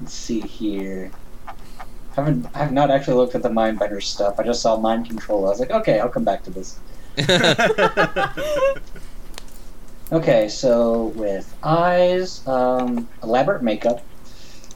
Let's 0.00 0.14
see 0.14 0.40
here. 0.40 1.10
I 1.46 1.52
Haven't 2.14 2.46
I 2.54 2.58
have 2.60 2.72
not 2.72 2.90
actually 2.90 3.16
looked 3.16 3.34
at 3.34 3.42
the 3.42 3.50
Mindbender 3.50 4.02
stuff. 4.02 4.40
I 4.40 4.44
just 4.44 4.62
saw 4.62 4.78
mind 4.78 5.06
control. 5.06 5.44
I 5.44 5.50
was 5.50 5.60
like, 5.60 5.70
okay, 5.70 6.00
I'll 6.00 6.08
come 6.08 6.24
back 6.24 6.42
to 6.44 6.50
this. 6.50 6.78
Okay, 10.12 10.48
so 10.48 11.04
with 11.14 11.54
eyes, 11.62 12.44
um, 12.48 13.08
elaborate 13.22 13.62
makeup. 13.62 14.04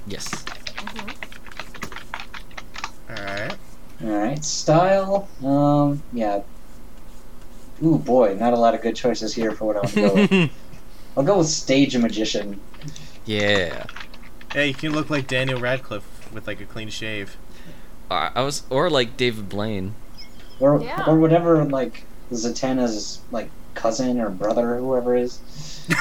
yes. 0.07 0.45
All 3.11 3.16
right. 3.16 3.55
All 4.05 4.11
right, 4.11 4.45
style. 4.45 5.28
Um, 5.45 6.03
yeah. 6.12 6.43
Ooh 7.82 7.99
boy, 7.99 8.37
not 8.39 8.53
a 8.53 8.57
lot 8.57 8.74
of 8.74 8.80
good 8.82 8.95
choices 8.95 9.35
here 9.35 9.51
for 9.51 9.64
what 9.64 9.76
I 9.76 9.80
want 9.80 9.91
to 9.95 10.01
go 10.01 10.14
with. 10.14 10.51
I'll 11.16 11.24
go 11.24 11.39
with 11.39 11.49
stage 11.49 11.97
magician. 11.97 12.61
yeah. 13.24 13.87
Yeah, 14.55 14.62
you 14.62 14.74
can 14.74 14.93
look 14.93 15.11
like 15.11 15.26
Daniel 15.26 15.59
Radcliffe 15.61 16.32
with 16.32 16.47
like 16.47 16.61
a 16.61 16.64
clean 16.64 16.91
shave. 16.91 17.37
I 18.09 18.30
I 18.37 18.43
was, 18.43 18.62
or 18.70 18.89
like 18.89 19.16
David 19.16 19.49
Blaine. 19.49 19.97
or 20.61 20.80
Yeah. 20.80 21.03
or 21.09 21.18
whatever 21.18 21.64
like 21.64 22.05
Zatanna's 22.35 23.20
like 23.30 23.51
cousin 23.74 24.20
or 24.20 24.30
brother 24.30 24.74
or 24.74 24.78
whoever 24.78 25.16
is. 25.16 25.41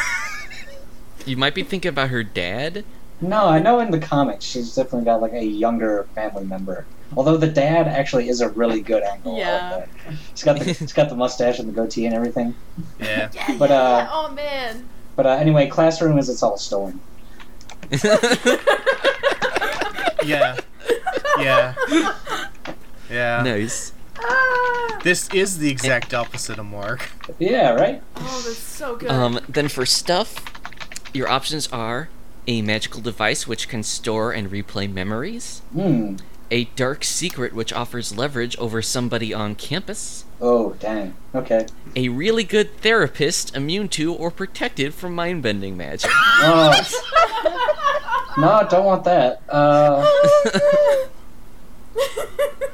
You 1.26 1.38
might 1.38 1.56
be 1.56 1.64
thinking 1.64 1.88
about 1.90 2.10
her 2.10 2.24
dad. 2.24 2.84
No, 3.22 3.48
I 3.48 3.60
know 3.60 3.80
in 3.80 3.92
the 3.92 4.00
comics 4.00 4.44
she's 4.44 4.76
definitely 4.76 5.06
got 5.06 5.22
like 5.22 5.32
a 5.32 5.46
younger 5.46 6.06
family 6.16 6.44
member. 6.44 6.86
Although 7.16 7.38
the 7.38 7.48
dad 7.48 7.88
actually 7.88 8.28
is 8.28 8.42
a 8.42 8.50
really 8.50 8.82
good 8.82 9.04
angle. 9.04 9.38
Yeah. 9.38 9.70
that. 9.70 9.90
He's 10.32 10.44
got 10.44 10.60
the 10.60 10.66
he's 10.66 10.92
got 10.92 11.10
the 11.10 11.16
mustache 11.16 11.60
and 11.60 11.70
the 11.70 11.74
goatee 11.74 12.06
and 12.06 12.14
everything. 12.14 12.56
Yeah. 13.00 13.30
Yeah, 13.34 13.56
But, 13.60 13.70
yeah, 13.70 13.82
uh, 13.82 13.98
yeah. 14.00 14.10
Oh 14.12 14.34
man. 14.34 14.90
But 15.16 15.28
uh, 15.28 15.30
anyway, 15.30 15.70
classroom 15.70 16.18
is 16.18 16.28
it's 16.28 16.44
all 16.44 16.58
stolen. 16.58 17.00
Yeah. 20.26 20.58
Yeah. 21.38 21.74
Yeah. 23.10 23.44
nice. 23.44 23.92
This 25.04 25.28
is 25.34 25.58
the 25.58 25.70
exact 25.70 26.14
opposite 26.14 26.58
of 26.58 26.66
Mark. 26.66 27.10
Yeah, 27.38 27.72
right. 27.72 28.02
Oh, 28.16 28.44
that's 28.46 28.58
so 28.58 28.96
good. 28.96 29.12
Um, 29.12 29.42
then 29.50 29.68
for 29.68 29.86
stuff, 29.86 30.36
your 31.14 31.28
options 31.28 31.68
are 31.74 32.08
a 32.48 32.62
magical 32.62 33.02
device 33.02 33.46
which 33.46 33.68
can 33.68 33.84
store 33.84 34.32
and 34.32 34.50
replay 34.50 34.90
memories, 34.92 35.62
Hmm. 35.74 36.16
a 36.50 36.66
dark 36.78 37.04
secret 37.04 37.52
which 37.54 37.74
offers 37.74 38.16
leverage 38.18 38.58
over 38.58 38.82
somebody 38.82 39.34
on 39.34 39.56
campus, 39.56 40.24
Oh, 40.40 40.72
dang. 40.80 41.16
Okay. 41.36 41.66
a 41.98 42.08
really 42.10 42.46
good 42.46 42.78
therapist 42.78 43.54
immune 43.58 43.90
to 43.90 44.14
or 44.14 44.32
protected 44.32 44.94
from 44.94 45.14
mind-bending 45.16 45.76
magic. 45.76 46.12
Oh. 46.46 46.74
no, 48.38 48.66
don't 48.70 48.86
want 48.86 49.04
that. 49.04 49.42
Uh, 49.50 50.06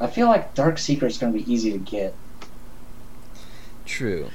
I 0.00 0.06
feel 0.06 0.28
like 0.28 0.54
Dark 0.54 0.78
Secret's 0.78 1.18
gonna 1.18 1.32
be 1.32 1.50
easy 1.52 1.72
to 1.72 1.78
get. 1.78 2.14
True. 3.84 4.30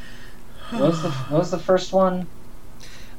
What 0.69 0.81
was 0.81 1.01
the 1.01 1.09
What 1.11 1.39
was 1.39 1.51
the 1.51 1.59
first 1.59 1.91
one? 1.93 2.27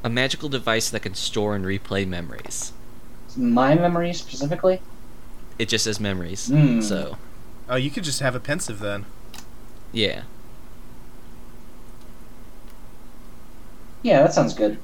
A 0.04 0.08
magical 0.08 0.48
device 0.48 0.88
that 0.90 1.00
can 1.00 1.14
store 1.14 1.56
and 1.56 1.64
replay 1.64 2.06
memories. 2.06 2.72
My 3.36 3.74
memory 3.74 4.12
specifically. 4.12 4.80
It 5.58 5.68
just 5.68 5.84
says 5.84 5.98
memories. 5.98 6.46
Hmm. 6.48 6.80
So, 6.80 7.18
Oh, 7.68 7.76
you 7.76 7.90
could 7.90 8.04
just 8.04 8.20
have 8.20 8.34
a 8.36 8.40
Pensieve 8.40 8.78
then. 8.78 9.06
yeah. 9.92 10.22
Yeah, 14.02 14.22
that 14.22 14.32
sounds 14.34 14.54
good. 14.54 14.78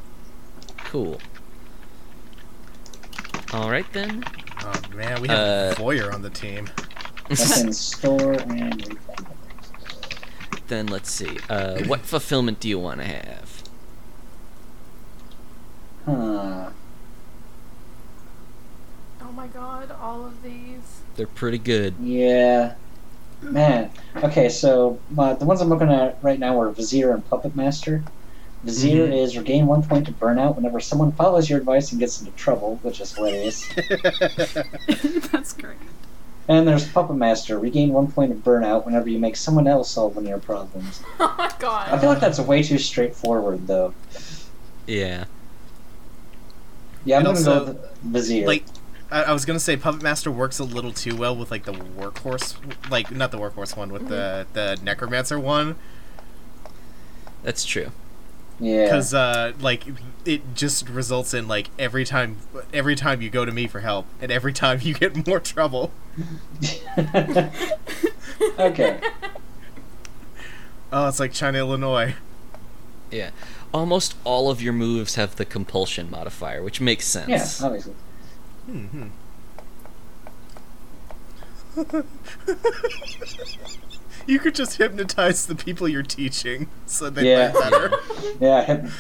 Cool. 0.79 1.21
Alright 3.55 3.87
then. 3.93 4.25
Oh 4.65 4.73
man, 4.97 5.21
we 5.21 5.29
have 5.29 5.39
Uh, 5.39 5.75
Voyeur 5.77 6.13
on 6.13 6.23
the 6.23 6.31
team. 6.31 6.69
Weapons 7.29 7.79
store 7.97 8.33
and 8.33 8.77
reclaim. 8.89 9.27
then 10.69 10.87
let's 10.87 11.11
see. 11.11 11.39
Uh, 11.49 11.83
what 11.85 12.01
fulfillment 12.01 12.61
do 12.61 12.69
you 12.69 12.79
want 12.79 13.01
to 13.01 13.07
have? 13.07 13.63
Huh. 16.05 16.71
Oh 19.23 19.33
my 19.33 19.47
god, 19.49 19.91
all 20.01 20.25
of 20.27 20.43
these. 20.43 21.01
They're 21.17 21.27
pretty 21.27 21.59
good. 21.59 21.95
Yeah. 22.01 22.75
Man. 23.43 23.91
Okay, 24.17 24.49
so 24.49 24.99
uh, 25.19 25.35
the 25.35 25.45
ones 25.45 25.61
I'm 25.61 25.69
looking 25.69 25.91
at 25.91 26.19
right 26.23 26.39
now 26.39 26.61
are 26.61 26.71
Vizier 26.71 27.13
and 27.13 27.29
Puppet 27.29 27.57
Master. 27.57 28.03
Vizier 28.63 29.09
Mhm. 29.09 29.23
is 29.25 29.37
regain 29.37 29.67
one 29.67 29.83
point 29.83 30.07
to 30.07 30.13
burnout 30.13 30.55
whenever 30.55 30.79
someone 30.79 31.11
follows 31.13 31.51
your 31.51 31.59
advice 31.59 31.91
and 31.91 31.99
gets 31.99 32.21
into 32.21 32.31
trouble, 32.37 32.79
which 32.83 33.01
is 33.01 33.13
hilarious. 33.13 33.69
That's 35.33 35.53
great. 35.53 35.77
And 36.49 36.67
there's 36.67 36.89
Puppet 36.89 37.17
Master, 37.17 37.59
regain 37.59 37.93
one 37.93 38.11
point 38.11 38.33
of 38.33 38.39
burnout 38.39 38.85
whenever 38.85 39.09
you 39.09 39.19
make 39.19 39.37
someone 39.37 39.67
else 39.67 39.91
solve 39.91 40.17
one 40.17 40.25
of 40.25 40.29
your 40.31 40.41
problems. 40.41 41.03
Oh 41.21 41.35
my 41.39 41.51
I 41.91 41.99
feel 41.99 42.11
like 42.11 42.21
that's 42.21 42.39
way 42.41 42.63
too 42.63 42.79
straightforward, 42.79 43.67
though. 43.67 43.95
Yeah. 44.87 45.27
Yeah, 47.05 47.19
I'm 47.19 47.27
And 47.27 47.27
gonna 47.27 47.39
also, 47.39 47.61
go 47.61 47.73
with 47.73 47.79
Vizier. 48.03 48.47
like 48.47 48.65
I, 49.11 49.25
I 49.25 49.33
was 49.33 49.45
gonna 49.45 49.61
say 49.61 49.77
Puppet 49.77 50.03
Master 50.03 50.31
works 50.31 50.59
a 50.59 50.65
little 50.65 50.93
too 50.93 51.17
well 51.17 51.37
with 51.37 51.51
like 51.51 51.65
the 51.65 51.73
workhorse 51.73 52.57
like 52.91 53.11
not 53.11 53.31
the 53.31 53.39
workhorse 53.39 53.77
one 53.77 53.93
with 53.93 54.03
mm-hmm. 54.03 54.11
the 54.11 54.47
the 54.53 54.79
necromancer 54.83 55.39
one 55.39 55.77
That's 57.43 57.65
true. 57.65 57.91
Yeah. 58.63 58.85
because 58.85 59.13
uh 59.13 59.53
like 59.61 59.85
it 60.25 60.55
just 60.55 60.89
results 60.89 61.35
in 61.35 61.49
like 61.49 61.69
every 61.79 62.05
time 62.05 62.37
every 62.73 62.95
time 62.95 63.21
you 63.21 63.29
go 63.29 63.45
to 63.45 63.51
me 63.53 63.67
for 63.67 63.81
help 63.81 64.07
and 64.21 64.31
every 64.31 64.53
time 64.53 64.79
you 64.83 64.95
get 64.95 65.27
more 65.27 65.41
trouble 65.41 65.91
okay. 68.59 69.01
oh 70.93 71.09
it's 71.09 71.19
like 71.21 71.33
China 71.33 71.59
Illinois 71.59 72.15
Yeah. 73.11 73.31
Almost 73.75 74.15
all 74.25 74.51
of 74.51 74.61
your 74.63 74.73
moves 74.75 75.15
have 75.17 75.37
the 75.37 75.45
compulsion 75.47 76.11
modifier, 76.11 76.63
which 76.63 76.79
makes 76.81 77.07
sense. 77.07 77.61
Yeah, 77.61 77.67
obviously. 77.67 77.95
hmm 78.67 79.09
you 84.27 84.39
could 84.39 84.55
just 84.55 84.77
hypnotize 84.79 85.47
the 85.47 85.55
people 85.55 85.89
you're 85.89 86.03
teaching 86.03 86.69
so 86.87 87.11
they 87.11 87.31
Yeah. 87.31 87.53
learn 87.53 87.71
better 87.71 87.91
Yeah, 88.41 88.65
hyp- 88.67 88.91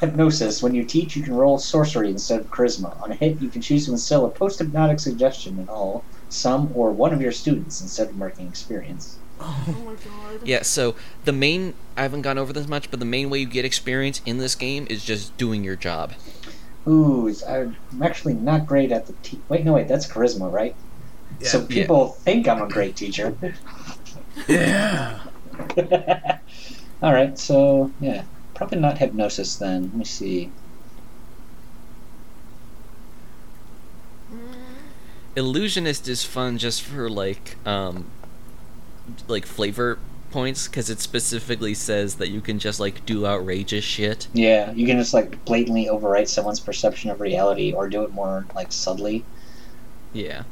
hypnosis. 0.00 0.62
When 0.62 0.74
you 0.74 0.84
teach, 0.84 1.16
you 1.16 1.22
can 1.22 1.34
roll 1.34 1.58
sorcery 1.58 2.10
instead 2.10 2.40
of 2.40 2.50
charisma. 2.50 3.00
On 3.02 3.10
a 3.12 3.14
hit, 3.14 3.40
you 3.40 3.48
can 3.48 3.62
choose 3.62 3.86
to 3.86 3.92
instill 3.92 4.26
a 4.26 4.30
post-hypnotic 4.30 4.98
suggestion 5.00 5.58
in 5.58 5.68
all, 5.68 6.04
some, 6.28 6.70
or 6.74 6.90
one 6.90 7.12
of 7.12 7.20
your 7.22 7.32
students 7.32 7.80
instead 7.80 8.08
of 8.08 8.16
marking 8.16 8.46
experience. 8.48 9.18
Oh 9.40 9.64
my 9.84 9.94
god. 9.94 10.40
Yeah, 10.46 10.62
so 10.62 10.94
the 11.24 11.32
main 11.32 11.74
I 11.96 12.02
haven't 12.02 12.22
gone 12.22 12.38
over 12.38 12.52
this 12.52 12.68
much, 12.68 12.90
but 12.90 13.00
the 13.00 13.06
main 13.06 13.28
way 13.30 13.38
you 13.40 13.46
get 13.46 13.64
experience 13.64 14.20
in 14.24 14.38
this 14.38 14.54
game 14.54 14.86
is 14.88 15.04
just 15.04 15.36
doing 15.36 15.64
your 15.64 15.76
job. 15.76 16.12
Ooh, 16.86 17.32
I'm 17.48 17.76
actually 18.02 18.34
not 18.34 18.66
great 18.66 18.90
at 18.92 19.06
the 19.06 19.12
te- 19.22 19.40
Wait, 19.48 19.64
no, 19.64 19.72
wait, 19.74 19.88
that's 19.88 20.06
charisma, 20.06 20.50
right? 20.50 20.74
yeah 21.40 21.48
So 21.48 21.64
people 21.64 22.08
think 22.08 22.48
I'm 22.48 22.62
a 22.62 22.68
great 22.68 22.96
teacher. 22.96 23.36
yeah 24.48 25.20
All 27.02 27.12
right, 27.12 27.36
so 27.36 27.90
yeah, 28.00 28.22
probably 28.54 28.78
not 28.78 28.98
hypnosis 28.98 29.56
then. 29.56 29.82
Let 29.82 29.94
me 29.94 30.04
see. 30.04 30.52
Mm, 34.32 34.38
Illusionist 35.34 36.08
is 36.08 36.24
fun 36.24 36.58
just 36.58 36.82
for 36.82 37.10
like 37.10 37.56
um 37.66 38.06
like 39.26 39.46
flavor 39.46 39.98
points 40.30 40.68
cuz 40.68 40.88
it 40.88 41.00
specifically 41.00 41.74
says 41.74 42.14
that 42.14 42.30
you 42.30 42.40
can 42.40 42.58
just 42.60 42.78
like 42.78 43.04
do 43.04 43.26
outrageous 43.26 43.84
shit. 43.84 44.28
Yeah, 44.32 44.70
you 44.72 44.86
can 44.86 44.96
just 44.96 45.12
like 45.12 45.44
blatantly 45.44 45.86
overwrite 45.86 46.28
someone's 46.28 46.60
perception 46.60 47.10
of 47.10 47.20
reality, 47.20 47.72
or 47.72 47.88
do 47.88 48.02
it 48.04 48.12
more 48.12 48.46
like 48.54 48.70
subtly. 48.70 49.24
Yeah. 50.12 50.44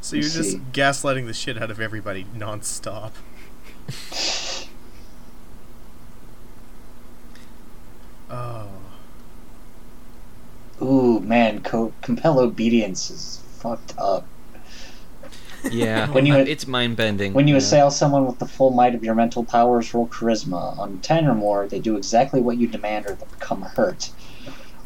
So 0.00 0.16
you're 0.16 0.22
just 0.22 0.52
see. 0.52 0.60
gaslighting 0.72 1.26
the 1.26 1.34
shit 1.34 1.60
out 1.60 1.70
of 1.70 1.80
everybody 1.80 2.24
nonstop. 2.36 3.12
Oh. 8.30 8.68
Ooh, 10.82 11.20
man, 11.20 11.62
co- 11.62 11.92
compel 12.02 12.38
obedience 12.40 13.10
is 13.10 13.40
fucked 13.58 13.94
up. 13.98 14.26
Yeah. 15.70 16.10
When 16.12 16.26
you- 16.26 16.36
it's 16.36 16.66
mind 16.66 16.96
bending. 16.96 17.32
When 17.32 17.48
you 17.48 17.56
assail 17.56 17.90
someone 17.90 18.26
with 18.26 18.38
the 18.38 18.46
full 18.46 18.70
might 18.70 18.94
of 18.94 19.02
your 19.02 19.14
mental 19.14 19.44
powers, 19.44 19.92
roll 19.92 20.06
charisma. 20.08 20.78
On 20.78 20.98
10 21.00 21.26
or 21.26 21.34
more, 21.34 21.66
they 21.66 21.80
do 21.80 21.96
exactly 21.96 22.40
what 22.40 22.58
you 22.58 22.68
demand 22.68 23.06
or 23.06 23.14
they 23.14 23.24
become 23.38 23.62
hurt. 23.62 24.10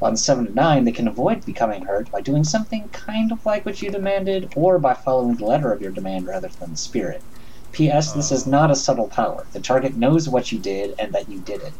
On 0.02 0.16
7 0.16 0.46
to 0.46 0.52
9, 0.52 0.84
they 0.84 0.92
can 0.92 1.06
avoid 1.08 1.46
becoming 1.46 1.82
hurt 1.84 2.10
by 2.10 2.20
doing 2.20 2.42
something 2.44 2.88
kind 2.88 3.30
of 3.32 3.46
like 3.46 3.64
what 3.64 3.80
you 3.80 3.90
demanded 3.90 4.52
or 4.56 4.78
by 4.78 4.94
following 4.94 5.36
the 5.36 5.44
letter 5.46 5.72
of 5.72 5.80
your 5.80 5.92
demand 5.92 6.26
rather 6.26 6.48
than 6.48 6.72
the 6.72 6.76
spirit. 6.76 7.22
P.S. 7.70 8.12
This 8.12 8.32
is 8.32 8.46
Oh. 8.46 8.50
not 8.50 8.70
a 8.70 8.76
subtle 8.76 9.08
power. 9.08 9.46
The 9.52 9.60
target 9.60 9.96
knows 9.96 10.28
what 10.28 10.50
you 10.52 10.58
did 10.58 10.94
and 10.98 11.12
that 11.14 11.28
you 11.30 11.38
did 11.40 11.62
it. 11.62 11.72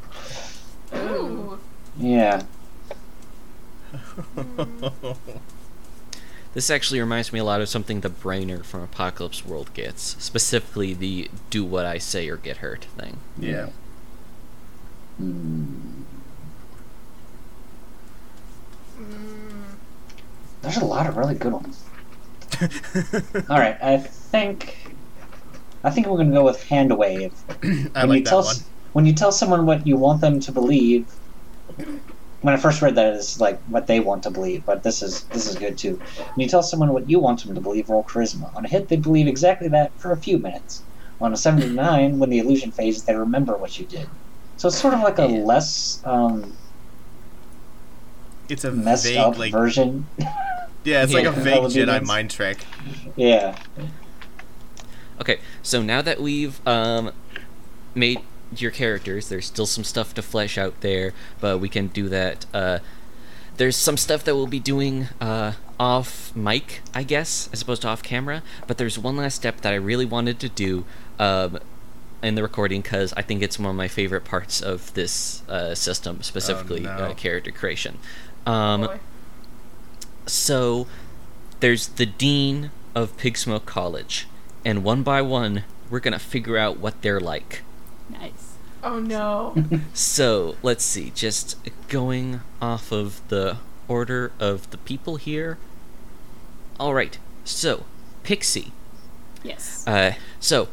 Ooh. 0.97 1.59
Yeah. 1.99 2.43
This 6.55 6.69
actually 6.69 7.01
reminds 7.01 7.33
me 7.33 7.39
a 7.39 7.45
lot 7.45 7.63
of 7.63 7.69
something 7.71 8.01
the 8.03 8.11
Brainer 8.11 8.63
from 8.63 8.83
Apocalypse 8.83 9.43
World 9.43 9.73
gets, 9.73 10.23
specifically 10.23 10.93
the 10.93 11.31
do 11.49 11.65
what 11.65 11.87
I 11.87 11.97
say 11.97 12.29
or 12.29 12.37
get 12.37 12.59
hurt 12.59 12.85
thing. 12.85 13.17
yeah. 13.39 13.69
Hmm. 15.17 16.02
Mm. 19.03 19.63
There's 20.63 20.77
a 20.77 20.85
lot 20.85 21.07
of 21.07 21.17
really 21.17 21.35
good 21.35 21.53
ones. 21.53 21.83
All 23.49 23.59
right, 23.59 23.77
I 23.83 23.99
think 23.99 24.77
I 25.85 25.91
think 25.91 26.07
we're 26.07 26.17
gonna 26.17 26.33
go 26.33 26.45
with 26.45 26.63
hand 26.65 26.97
wave. 26.97 27.33
I 27.51 27.55
when 27.63 27.73
you 27.73 28.07
like 28.07 28.25
that 28.25 28.31
tell 28.31 28.45
one. 28.45 28.57
when 28.93 29.07
you 29.07 29.13
tell 29.13 29.33
someone 29.33 29.67
what 29.67 29.87
you 29.87 29.97
want 29.97 30.21
them 30.21 30.41
to 30.41 30.53
believe. 30.53 31.07
When 32.43 32.53
I 32.53 32.57
first 32.57 32.83
read 32.83 32.97
that, 32.97 33.15
it's 33.15 33.41
like 33.41 33.61
what 33.69 33.87
they 33.87 34.01
want 34.01 34.25
to 34.25 34.31
believe, 34.31 34.67
but 34.67 34.83
this 34.83 35.01
is 35.01 35.25
this 35.25 35.47
is 35.47 35.55
good 35.57 35.79
too. 35.79 36.01
When 36.35 36.43
you 36.45 36.49
tell 36.49 36.63
someone 36.63 36.93
what 36.93 37.09
you 37.09 37.21
want 37.21 37.45
them 37.45 37.55
to 37.55 37.61
believe, 37.61 37.89
roll 37.89 38.05
charisma. 38.05 38.55
On 38.57 38.65
a 38.65 38.69
hit, 38.69 38.89
they 38.89 38.97
believe 38.97 39.29
exactly 39.29 39.69
that 39.69 39.93
for 39.99 40.11
a 40.13 40.17
few 40.17 40.39
minutes. 40.39 40.83
On 41.21 41.33
a 41.33 41.37
seven 41.37 41.61
to 41.61 41.71
nine, 41.71 42.19
when 42.19 42.31
the 42.31 42.39
illusion 42.39 42.73
phases, 42.73 43.05
they 43.05 43.15
remember 43.15 43.57
what 43.57 43.79
you 43.79 43.87
did. 43.87 44.09
So 44.57 44.69
it's 44.69 44.77
sort 44.77 44.95
of 44.95 45.01
like 45.01 45.19
a 45.19 45.27
less 45.27 46.03
um, 46.05 46.57
It's 48.53 48.65
a 48.65 48.71
messed 48.71 49.05
vague, 49.05 49.17
up 49.17 49.39
like 49.39 49.51
version. 49.51 50.07
yeah, 50.85 51.03
it's 51.03 51.15
like 51.15 51.25
a 51.25 51.33
vague 51.33 51.63
Jedi 51.63 51.83
Obedience. 51.83 52.07
mind 52.07 52.31
trick. 52.31 52.59
yeah. 53.17 53.59
Okay, 55.19 55.39
so 55.63 55.83
now 55.83 56.03
that 56.03 56.21
we've 56.21 56.65
um, 56.67 57.13
made 57.95 58.21
your 58.55 58.71
characters, 58.71 59.31
there's 59.31 59.47
still 59.47 59.65
some 59.65 59.85
stuff 59.85 60.13
to 60.15 60.23
flesh 60.23 60.59
out 60.59 60.83
there, 60.83 61.15
but 61.41 61.61
we 61.61 61.71
can 61.71 61.87
do 61.87 62.11
that. 62.11 62.45
Uh, 62.53 62.81
there's 63.57 63.77
some 63.77 63.97
stuff 63.97 64.23
that 64.25 64.35
we'll 64.35 64.47
be 64.47 64.61
doing 64.61 65.09
uh, 65.19 65.53
off 65.81 66.35
mic, 66.37 66.83
I 66.95 67.05
guess, 67.05 67.49
as 67.55 67.63
opposed 67.63 67.83
to 67.83 67.89
off 67.89 68.03
camera. 68.03 68.43
But 68.67 68.77
there's 68.77 68.99
one 68.99 69.17
last 69.17 69.37
step 69.37 69.63
that 69.63 69.73
I 69.73 69.77
really 69.77 70.05
wanted 70.05 70.39
to 70.41 70.49
do 70.51 70.85
um, 71.19 71.59
in 72.23 72.35
the 72.35 72.43
recording 72.43 72.83
because 72.83 73.13
I 73.15 73.23
think 73.23 73.43
it's 73.43 73.59
one 73.59 73.71
of 73.71 73.77
my 73.77 73.89
favorite 73.89 74.25
parts 74.25 74.61
of 74.61 74.95
this 74.95 75.43
uh, 75.49 75.75
system, 75.75 76.23
specifically 76.23 76.81
no. 76.81 76.91
uh, 76.91 77.15
character 77.15 77.51
creation. 77.51 77.99
Um, 78.47 78.83
Boy. 78.83 79.01
so 80.27 80.87
there's 81.61 81.89
the 81.89 82.07
dean 82.07 82.71
of 82.95 83.17
Pigsmoke 83.17 83.67
College, 83.67 84.27
and 84.65 84.83
one 84.85 85.03
by 85.03 85.23
one, 85.23 85.65
we're 85.91 86.01
gonna 86.01 86.19
figure 86.19 86.57
out 86.57 86.79
what 86.79 87.03
they're 87.03 87.21
like. 87.21 87.63
Nice. 88.09 88.55
Oh 88.83 88.99
no. 88.99 89.55
So 89.95 90.57
let's 90.63 90.85
see, 90.85 91.11
just 91.15 91.57
going 91.89 92.41
off 92.61 92.91
of 92.91 93.21
the 93.29 93.59
order 93.89 94.33
of 94.41 94.69
the 94.71 94.79
people 94.79 95.17
here. 95.17 95.59
All 96.81 96.95
right, 96.95 97.19
so 97.45 97.85
Pixie. 98.25 98.73
Yes. 99.45 99.87
Uh, 99.87 100.15
so 100.41 100.69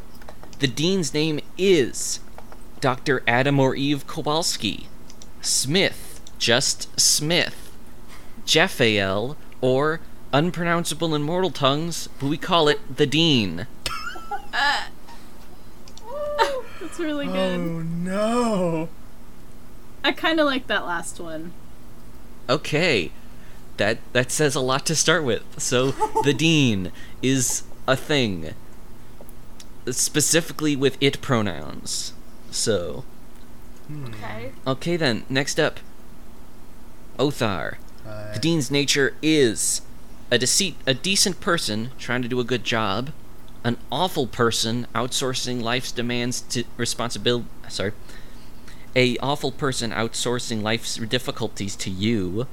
the 0.58 0.66
dean's 0.66 1.12
name 1.14 1.40
is 1.58 2.20
Dr. 2.80 3.22
Adam 3.26 3.60
or 3.60 3.74
Eve 3.74 4.06
Kowalski. 4.06 4.88
Smith, 5.42 6.09
just 6.40 6.88
Smith. 6.98 7.70
Jephael, 8.44 9.36
or 9.60 10.00
unpronounceable 10.32 11.14
in 11.14 11.22
mortal 11.22 11.50
tongues, 11.50 12.08
but 12.18 12.26
we 12.26 12.36
call 12.36 12.66
it 12.66 12.96
the 12.96 13.06
dean. 13.06 13.68
Uh, 14.52 14.86
that's 16.80 16.98
really 16.98 17.28
oh, 17.28 17.32
good. 17.32 17.60
Oh 17.60 17.82
no! 17.82 18.88
I 20.02 20.10
kind 20.10 20.40
of 20.40 20.46
like 20.46 20.66
that 20.66 20.84
last 20.84 21.20
one. 21.20 21.52
Okay. 22.48 23.12
that 23.76 23.98
that 24.12 24.32
says 24.32 24.56
a 24.56 24.60
lot 24.60 24.84
to 24.86 24.96
start 24.96 25.22
with. 25.22 25.44
So 25.60 25.92
the 26.24 26.34
dean 26.36 26.90
is 27.22 27.62
a 27.86 27.96
thing, 27.96 28.54
specifically 29.90 30.74
with 30.74 30.96
it 31.00 31.20
pronouns. 31.20 32.12
So 32.50 33.04
Okay. 34.06 34.52
okay 34.66 34.96
then, 34.96 35.24
next 35.28 35.58
up, 35.60 35.78
Othar. 37.20 37.76
Uh, 38.06 38.32
The 38.32 38.40
dean's 38.40 38.70
nature 38.70 39.14
is 39.22 39.82
a 40.30 40.38
deceit, 40.38 40.76
a 40.86 40.94
decent 40.94 41.40
person 41.40 41.90
trying 41.98 42.22
to 42.22 42.28
do 42.28 42.40
a 42.40 42.44
good 42.44 42.64
job, 42.64 43.12
an 43.62 43.76
awful 43.92 44.26
person 44.26 44.86
outsourcing 44.94 45.60
life's 45.60 45.92
demands 45.92 46.40
to 46.40 46.64
responsibility. 46.76 47.46
Sorry, 47.68 47.92
a 48.96 49.18
awful 49.18 49.52
person 49.52 49.90
outsourcing 49.90 50.62
life's 50.62 50.96
difficulties 50.96 51.76
to 51.76 51.90
you, 51.90 52.46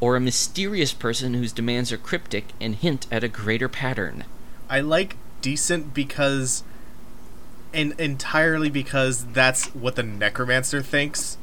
or 0.00 0.16
a 0.16 0.20
mysterious 0.20 0.92
person 0.92 1.34
whose 1.34 1.52
demands 1.52 1.92
are 1.92 1.98
cryptic 1.98 2.46
and 2.60 2.76
hint 2.76 3.06
at 3.10 3.24
a 3.24 3.28
greater 3.28 3.68
pattern. 3.68 4.24
I 4.70 4.80
like 4.80 5.16
decent 5.40 5.92
because, 5.94 6.62
and 7.74 7.92
entirely 7.98 8.70
because 8.70 9.26
that's 9.26 9.74
what 9.74 9.96
the 9.96 10.02
necromancer 10.02 10.80
thinks. 10.80 11.36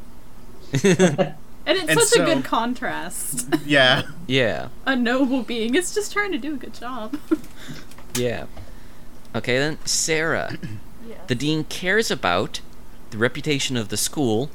And 1.69 1.77
it's 1.77 1.87
And 1.89 1.99
such 1.99 2.09
so- 2.09 2.23
a 2.23 2.25
good 2.25 2.43
contrast. 2.43 3.47
Yeah. 3.65 4.03
Yeah, 4.25 4.69
a 4.85 4.95
noble 4.95 5.43
being 5.43 5.75
is 5.75 5.93
just 5.93 6.11
trying 6.11 6.31
to 6.31 6.37
do 6.39 6.55
a 6.55 6.57
good 6.57 6.73
job. 6.73 7.17
yeah. 8.15 8.45
Okay 9.35 9.57
then, 9.59 9.77
Sarah. 9.85 10.57
Yes. 11.07 11.19
The 11.27 11.33
dean 11.35 11.63
cares 11.63 12.11
about 12.11 12.61
the 13.09 13.17
reputation 13.17 13.75
of 13.77 13.89
the 13.89 13.97
school, 13.97 14.51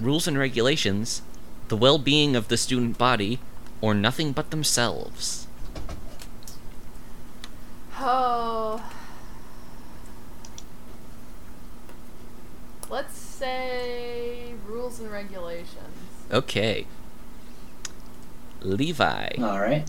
rules 0.00 0.26
and 0.26 0.36
regulations, 0.36 1.22
the 1.68 1.76
well 1.76 1.96
being 1.98 2.34
of 2.34 2.48
the 2.48 2.56
student 2.56 2.98
body, 2.98 3.38
or 3.80 3.94
nothing 3.94 4.32
but 4.32 4.50
themselves. 4.50 5.46
Oh. 8.00 8.82
Let's 12.90 13.16
say 13.16 14.54
rules 14.66 14.98
and 14.98 15.08
regulations. 15.12 16.01
Okay. 16.32 16.86
Levi. 18.62 19.30
All 19.38 19.60
right. 19.60 19.84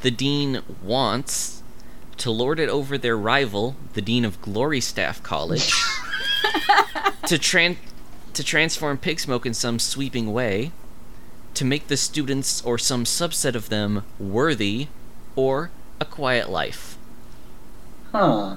The 0.00 0.10
dean 0.10 0.62
wants 0.82 1.62
to 2.16 2.30
lord 2.30 2.58
it 2.58 2.68
over 2.68 2.96
their 2.96 3.16
rival, 3.16 3.76
the 3.94 4.02
dean 4.02 4.24
of 4.24 4.40
Glory 4.40 4.80
Staff 4.80 5.22
College, 5.22 5.70
to 7.26 7.36
tran- 7.36 7.76
to 8.32 8.42
transform 8.42 8.98
Pigsmoke 8.98 9.44
in 9.44 9.54
some 9.54 9.78
sweeping 9.78 10.32
way, 10.32 10.72
to 11.54 11.64
make 11.64 11.88
the 11.88 11.96
students 11.96 12.62
or 12.62 12.78
some 12.78 13.04
subset 13.04 13.54
of 13.54 13.68
them 13.68 14.04
worthy, 14.18 14.88
or 15.36 15.70
a 16.00 16.04
quiet 16.04 16.48
life. 16.50 16.96
Huh. 18.10 18.56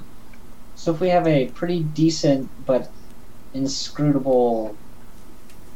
So 0.74 0.94
if 0.94 1.00
we 1.00 1.08
have 1.08 1.26
a 1.26 1.48
pretty 1.48 1.82
decent 1.82 2.48
but 2.66 2.90
inscrutable, 3.54 4.76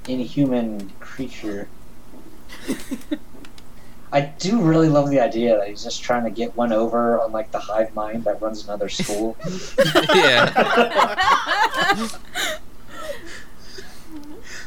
inhuman 0.09 0.91
creature. 1.01 1.69
I 4.13 4.23
do 4.23 4.61
really 4.61 4.89
love 4.89 5.09
the 5.09 5.21
idea 5.21 5.57
that 5.57 5.69
he's 5.69 5.85
just 5.85 6.03
trying 6.03 6.25
to 6.25 6.31
get 6.31 6.57
one 6.57 6.73
over 6.73 7.21
on 7.21 7.31
like 7.31 7.53
the 7.53 7.61
hive 7.61 7.95
mind 7.95 8.25
that 8.25 8.43
runs 8.43 8.65
another 8.65 8.89
school. 8.89 9.37
yeah. 10.15 10.51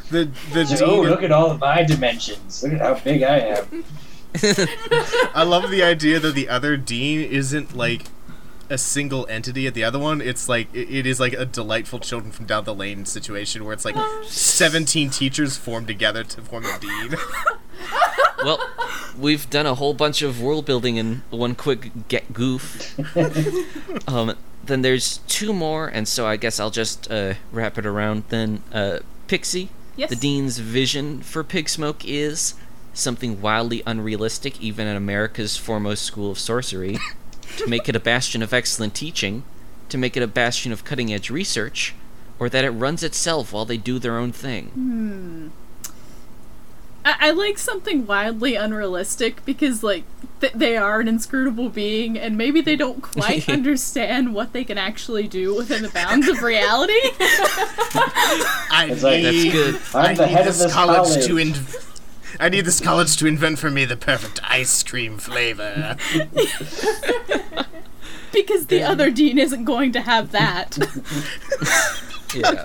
The 0.09 0.29
the 0.53 0.65
He's 0.65 0.81
like, 0.81 0.89
oh, 0.89 1.01
look 1.01 1.23
at 1.23 1.31
all 1.31 1.51
of 1.51 1.59
my 1.59 1.83
dimensions. 1.83 2.63
Look 2.63 2.73
at 2.73 2.81
how 2.81 2.93
big 3.03 3.23
I 3.23 3.39
am. 3.39 3.83
I 5.35 5.43
love 5.43 5.69
the 5.69 5.83
idea 5.83 6.19
that 6.19 6.35
the 6.35 6.49
other 6.49 6.77
dean 6.77 7.21
isn't 7.21 7.75
like 7.75 8.05
a 8.69 8.77
single 8.77 9.25
entity 9.29 9.67
at 9.67 9.73
the 9.73 9.83
other 9.83 9.99
one. 9.99 10.21
It's 10.21 10.47
like 10.49 10.67
it, 10.73 10.89
it 10.89 11.05
is 11.05 11.19
like 11.19 11.33
a 11.33 11.45
delightful 11.45 11.99
children 11.99 12.31
from 12.31 12.45
down 12.45 12.63
the 12.63 12.73
lane 12.73 13.05
situation 13.05 13.63
where 13.65 13.73
it's 13.73 13.85
like 13.85 13.95
seventeen 14.25 15.09
teachers 15.09 15.57
form 15.57 15.85
together 15.85 16.23
to 16.23 16.41
form 16.41 16.65
a 16.65 16.79
dean. 16.79 17.15
Well, 18.43 18.59
we've 19.17 19.49
done 19.49 19.65
a 19.65 19.75
whole 19.75 19.93
bunch 19.93 20.21
of 20.21 20.41
world 20.41 20.65
building 20.65 20.97
in 20.97 21.21
one 21.29 21.55
quick 21.55 21.91
get 22.09 22.33
goof. 22.33 22.97
Um, 24.07 24.35
then 24.65 24.81
there's 24.81 25.19
two 25.27 25.53
more, 25.53 25.87
and 25.87 26.07
so 26.07 26.25
I 26.27 26.35
guess 26.35 26.59
I'll 26.59 26.69
just 26.69 27.09
uh, 27.09 27.35
wrap 27.53 27.77
it 27.77 27.85
around. 27.85 28.25
Then 28.29 28.61
uh, 28.73 28.99
Pixie, 29.27 29.69
Yes. 29.95 30.09
the 30.09 30.15
dean's 30.17 30.57
vision 30.59 31.21
for 31.21 31.41
Pigsmoke 31.43 32.03
is 32.05 32.55
something 32.93 33.41
wildly 33.41 33.81
unrealistic, 33.85 34.59
even 34.61 34.87
in 34.87 34.97
America's 34.97 35.55
foremost 35.55 36.03
school 36.03 36.31
of 36.31 36.39
sorcery. 36.39 36.97
to 37.57 37.67
make 37.67 37.87
it 37.89 37.95
a 37.95 37.99
bastion 37.99 38.41
of 38.41 38.53
excellent 38.53 38.93
teaching, 38.95 39.43
to 39.89 39.97
make 39.97 40.15
it 40.17 40.23
a 40.23 40.27
bastion 40.27 40.71
of 40.71 40.83
cutting 40.85 41.13
edge 41.13 41.29
research, 41.29 41.93
or 42.39 42.49
that 42.49 42.63
it 42.63 42.71
runs 42.71 43.03
itself 43.03 43.53
while 43.53 43.65
they 43.65 43.77
do 43.77 43.99
their 43.99 44.17
own 44.17 44.31
thing. 44.31 44.67
Hmm. 44.69 45.47
I, 47.05 47.15
I 47.19 47.31
like 47.31 47.57
something 47.57 48.05
wildly 48.07 48.55
unrealistic 48.55 49.43
because, 49.45 49.83
like, 49.83 50.03
th- 50.39 50.53
they 50.53 50.77
are 50.77 51.01
an 51.01 51.07
inscrutable 51.09 51.67
being, 51.69 52.17
and 52.17 52.37
maybe 52.37 52.61
they 52.61 52.77
don't 52.77 53.01
quite 53.01 53.47
understand 53.57 54.33
what 54.33 54.53
they 54.53 54.63
can 54.63 54.77
actually 54.77 55.27
do 55.27 55.53
within 55.53 55.81
the 55.83 55.89
bounds 55.89 56.27
of 56.29 56.41
reality. 56.41 56.93
I 58.71 58.87
It's 58.89 59.03
like- 59.03 59.23
That's 59.23 59.43
good. 59.51 59.75
I'm 59.93 60.05
I 60.11 60.13
the 60.13 60.25
need 60.25 60.31
head 60.31 60.47
of 60.47 60.53
this 60.53 60.63
this 60.63 60.73
college, 60.73 60.95
college. 61.09 61.25
to 61.25 61.33
inv- 61.35 61.92
I 62.39 62.49
need 62.49 62.65
this 62.65 62.79
college 62.79 63.15
to 63.17 63.27
invent 63.27 63.59
for 63.59 63.69
me 63.69 63.85
the 63.85 63.97
perfect 63.97 64.39
ice 64.43 64.81
cream 64.83 65.17
flavor. 65.17 65.97
because 68.31 68.67
the 68.67 68.81
other 68.83 69.09
dean 69.11 69.37
isn't 69.37 69.63
going 69.65 69.91
to 69.93 70.01
have 70.01 70.31
that. 70.31 70.77
Yeah. 72.35 72.63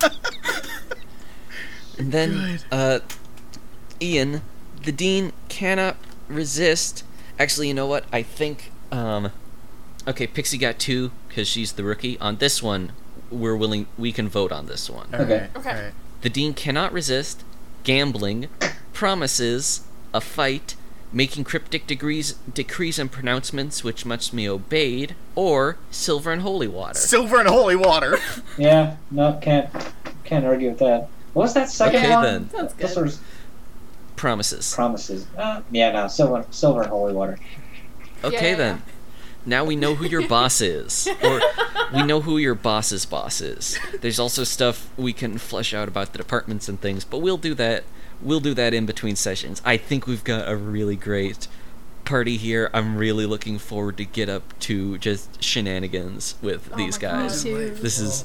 and 1.99 2.11
then, 2.11 2.61
uh, 2.73 3.01
Ian, 4.01 4.41
the 4.85 4.93
dean 4.93 5.35
cannot 5.51 5.99
resist. 6.27 7.05
Actually, 7.39 7.69
you 7.69 7.75
know 7.75 7.87
what? 7.87 8.05
I 8.11 8.23
think, 8.23 8.73
um, 8.91 9.31
okay, 10.07 10.27
Pixie 10.27 10.57
got 10.57 10.79
two 10.79 11.11
because 11.29 11.47
she's 11.49 11.73
the 11.73 11.85
rookie. 11.85 12.19
On 12.19 12.37
this 12.37 12.63
one, 12.63 12.93
we're 13.31 13.55
willing. 13.55 13.89
We 13.99 14.11
can 14.11 14.27
vote 14.27 14.53
on 14.53 14.65
this 14.65 14.89
one. 14.89 15.09
Okay. 15.13 15.49
Okay. 15.55 15.69
alright. 15.69 15.93
The 16.23 16.31
dean 16.31 16.55
cannot 16.55 16.91
resist 16.91 17.45
gambling, 17.85 18.49
promises, 19.03 19.83
a 20.13 20.21
fight, 20.21 20.75
making 21.13 21.45
cryptic 21.45 21.87
degrees, 21.87 22.33
decrees 22.53 22.99
and 22.99 23.13
pronouncements 23.13 23.85
which 23.85 24.05
must 24.05 24.35
be 24.35 24.49
obeyed, 24.49 25.15
or 25.37 25.77
silver 25.93 26.33
and 26.33 26.43
holy 26.43 26.67
water. 26.67 26.99
Silver 26.99 27.39
and 27.39 27.49
holy 27.49 27.77
water. 27.77 28.19
Yeah, 28.59 28.97
no, 29.13 29.39
can't 29.41 29.71
can't 30.25 30.45
argue 30.45 30.71
with 30.71 30.81
that. 30.81 31.09
What 31.33 31.45
was 31.45 31.55
that 31.55 31.71
second 31.71 32.01
Okay, 32.01 32.11
one? 32.13 32.25
then. 32.25 32.51
Sounds 32.51 32.75
Those 32.75 32.95
good. 32.95 33.05
were 33.05 33.13
Promises. 34.17 34.75
promises. 34.75 35.27
Uh, 35.39 35.61
yeah, 35.71 35.93
no, 35.93 36.09
silver, 36.09 36.45
silver 36.51 36.81
and 36.83 36.91
holy 36.91 37.13
water. 37.13 37.39
Okay 38.25 38.51
Yeah. 38.51 38.57
then. 38.57 38.83
Now 39.47 39.65
we 39.65 39.77
know 39.77 39.95
who 39.95 40.07
your 40.07 40.27
boss 40.27 40.61
is. 40.61 41.07
Or 41.23 41.41
we 41.95 42.03
know 42.03 42.21
who 42.23 42.37
your 42.37 42.57
boss's 42.57 43.07
boss 43.07 43.41
is. 43.41 43.79
There's 44.01 44.19
also 44.19 44.43
stuff 44.43 44.91
we 44.97 45.13
can 45.13 45.39
flesh 45.39 45.73
out 45.73 45.87
about 45.87 46.11
the 46.11 46.19
departments 46.19 46.69
and 46.69 46.81
things, 46.81 47.05
but 47.05 47.19
we'll 47.19 47.37
do 47.39 47.55
that 47.55 47.85
we'll 48.21 48.41
do 48.41 48.55
that 48.55 48.75
in 48.75 48.87
between 48.87 49.17
sessions. 49.17 49.61
I 49.65 49.77
think 49.77 50.07
we've 50.07 50.25
got 50.25 50.49
a 50.49 50.57
really 50.57 50.97
great 50.97 51.49
party 52.05 52.37
here. 52.39 52.71
I'm 52.73 52.97
really 52.97 53.27
looking 53.27 53.59
forward 53.59 53.97
to 53.99 54.05
get 54.05 54.29
up 54.29 54.59
to 54.61 54.97
just 54.99 55.43
shenanigans 55.43 56.37
with 56.41 56.71
Oh 56.73 56.77
these 56.77 56.97
my 56.97 57.01
God. 57.03 57.13
guys. 57.29 57.43
This 57.45 57.99
is 57.99 58.25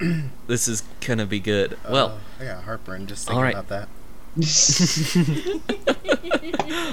this 0.46 0.66
is 0.68 0.82
gonna 1.06 1.26
be 1.26 1.38
good. 1.40 1.76
Well, 1.88 2.18
Oh, 2.18 2.42
I 2.42 2.44
got 2.46 2.64
heartburn 2.64 3.06
just 3.06 3.26
thinking 3.26 3.38
Alright. 3.38 3.54
about 3.54 3.68
that. 3.68 3.88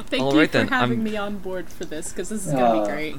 Thank 0.10 0.22
All 0.24 0.34
you 0.34 0.40
right 0.40 0.50
for 0.52 0.58
then, 0.58 0.68
having 0.70 1.00
I'm- 1.00 1.04
me 1.04 1.18
on 1.18 1.38
board 1.38 1.70
for 1.70 1.86
this 1.86 2.10
because 2.12 2.30
this 2.30 2.46
is 2.46 2.52
gonna 2.54 2.66
Uh, 2.66 2.86
be 2.86 2.92
great. 2.92 3.16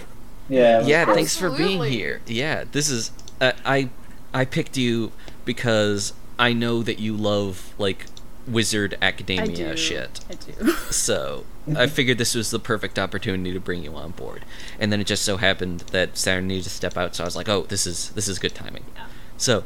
yeah. 0.49 0.83
yeah 0.85 1.05
great. 1.05 1.15
thanks 1.15 1.37
for 1.37 1.51
being 1.51 1.83
here 1.85 2.21
yeah 2.27 2.65
this 2.73 2.89
is 2.91 3.13
uh, 3.41 3.53
i 3.65 3.91
i 4.35 4.45
picked 4.45 4.77
you 4.77 5.13
because 5.45 6.13
i 6.39 6.53
know 6.53 6.83
that 6.83 6.99
you 6.99 7.15
love 7.17 7.75
like 7.79 8.07
wizard 8.51 8.97
I 9.03 9.07
academia 9.07 9.71
do. 9.71 9.77
shit 9.77 10.21
I 10.31 10.35
do. 10.35 10.73
so 10.91 11.45
i 11.77 11.87
figured 11.87 12.17
this 12.19 12.35
was 12.35 12.51
the 12.51 12.59
perfect 12.59 12.99
opportunity 12.99 13.53
to 13.53 13.61
bring 13.61 13.83
you 13.85 13.95
on 13.95 14.13
board 14.13 14.45
and 14.81 14.91
then 14.91 15.01
it 15.01 15.07
just 15.07 15.23
so 15.25 15.37
happened 15.37 15.81
that 15.93 16.17
saturn 16.17 16.47
needed 16.49 16.65
to 16.65 16.71
step 16.71 16.97
out 16.97 17.15
so 17.15 17.25
i 17.25 17.27
was 17.27 17.37
like 17.37 17.49
oh 17.49 17.63
this 17.65 17.87
is 17.87 18.09
this 18.11 18.27
is 18.29 18.39
good 18.39 18.55
timing 18.55 18.85
Yeah. 18.97 19.07
so 19.37 19.65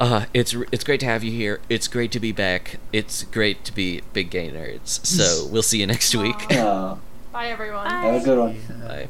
uh, 0.00 0.26
it's 0.32 0.54
it's 0.70 0.84
great 0.84 1.00
to 1.00 1.06
have 1.06 1.24
you 1.24 1.32
here. 1.32 1.60
It's 1.68 1.88
great 1.88 2.12
to 2.12 2.20
be 2.20 2.30
back. 2.30 2.76
It's 2.92 3.24
great 3.24 3.64
to 3.64 3.74
be 3.74 4.02
big 4.12 4.30
gay 4.30 4.48
nerds. 4.48 5.04
So 5.04 5.44
we'll 5.50 5.62
see 5.70 5.80
you 5.80 5.88
next 5.88 6.14
week. 6.14 6.36
Aw. 6.52 6.54
Uh, 6.92 6.98
Bye, 7.32 7.48
everyone. 7.48 7.84
Bye. 7.88 7.90
have 8.06 8.22
a 8.22 8.24
good 8.24 8.38
one. 8.38 8.56
Bye. 8.86 9.06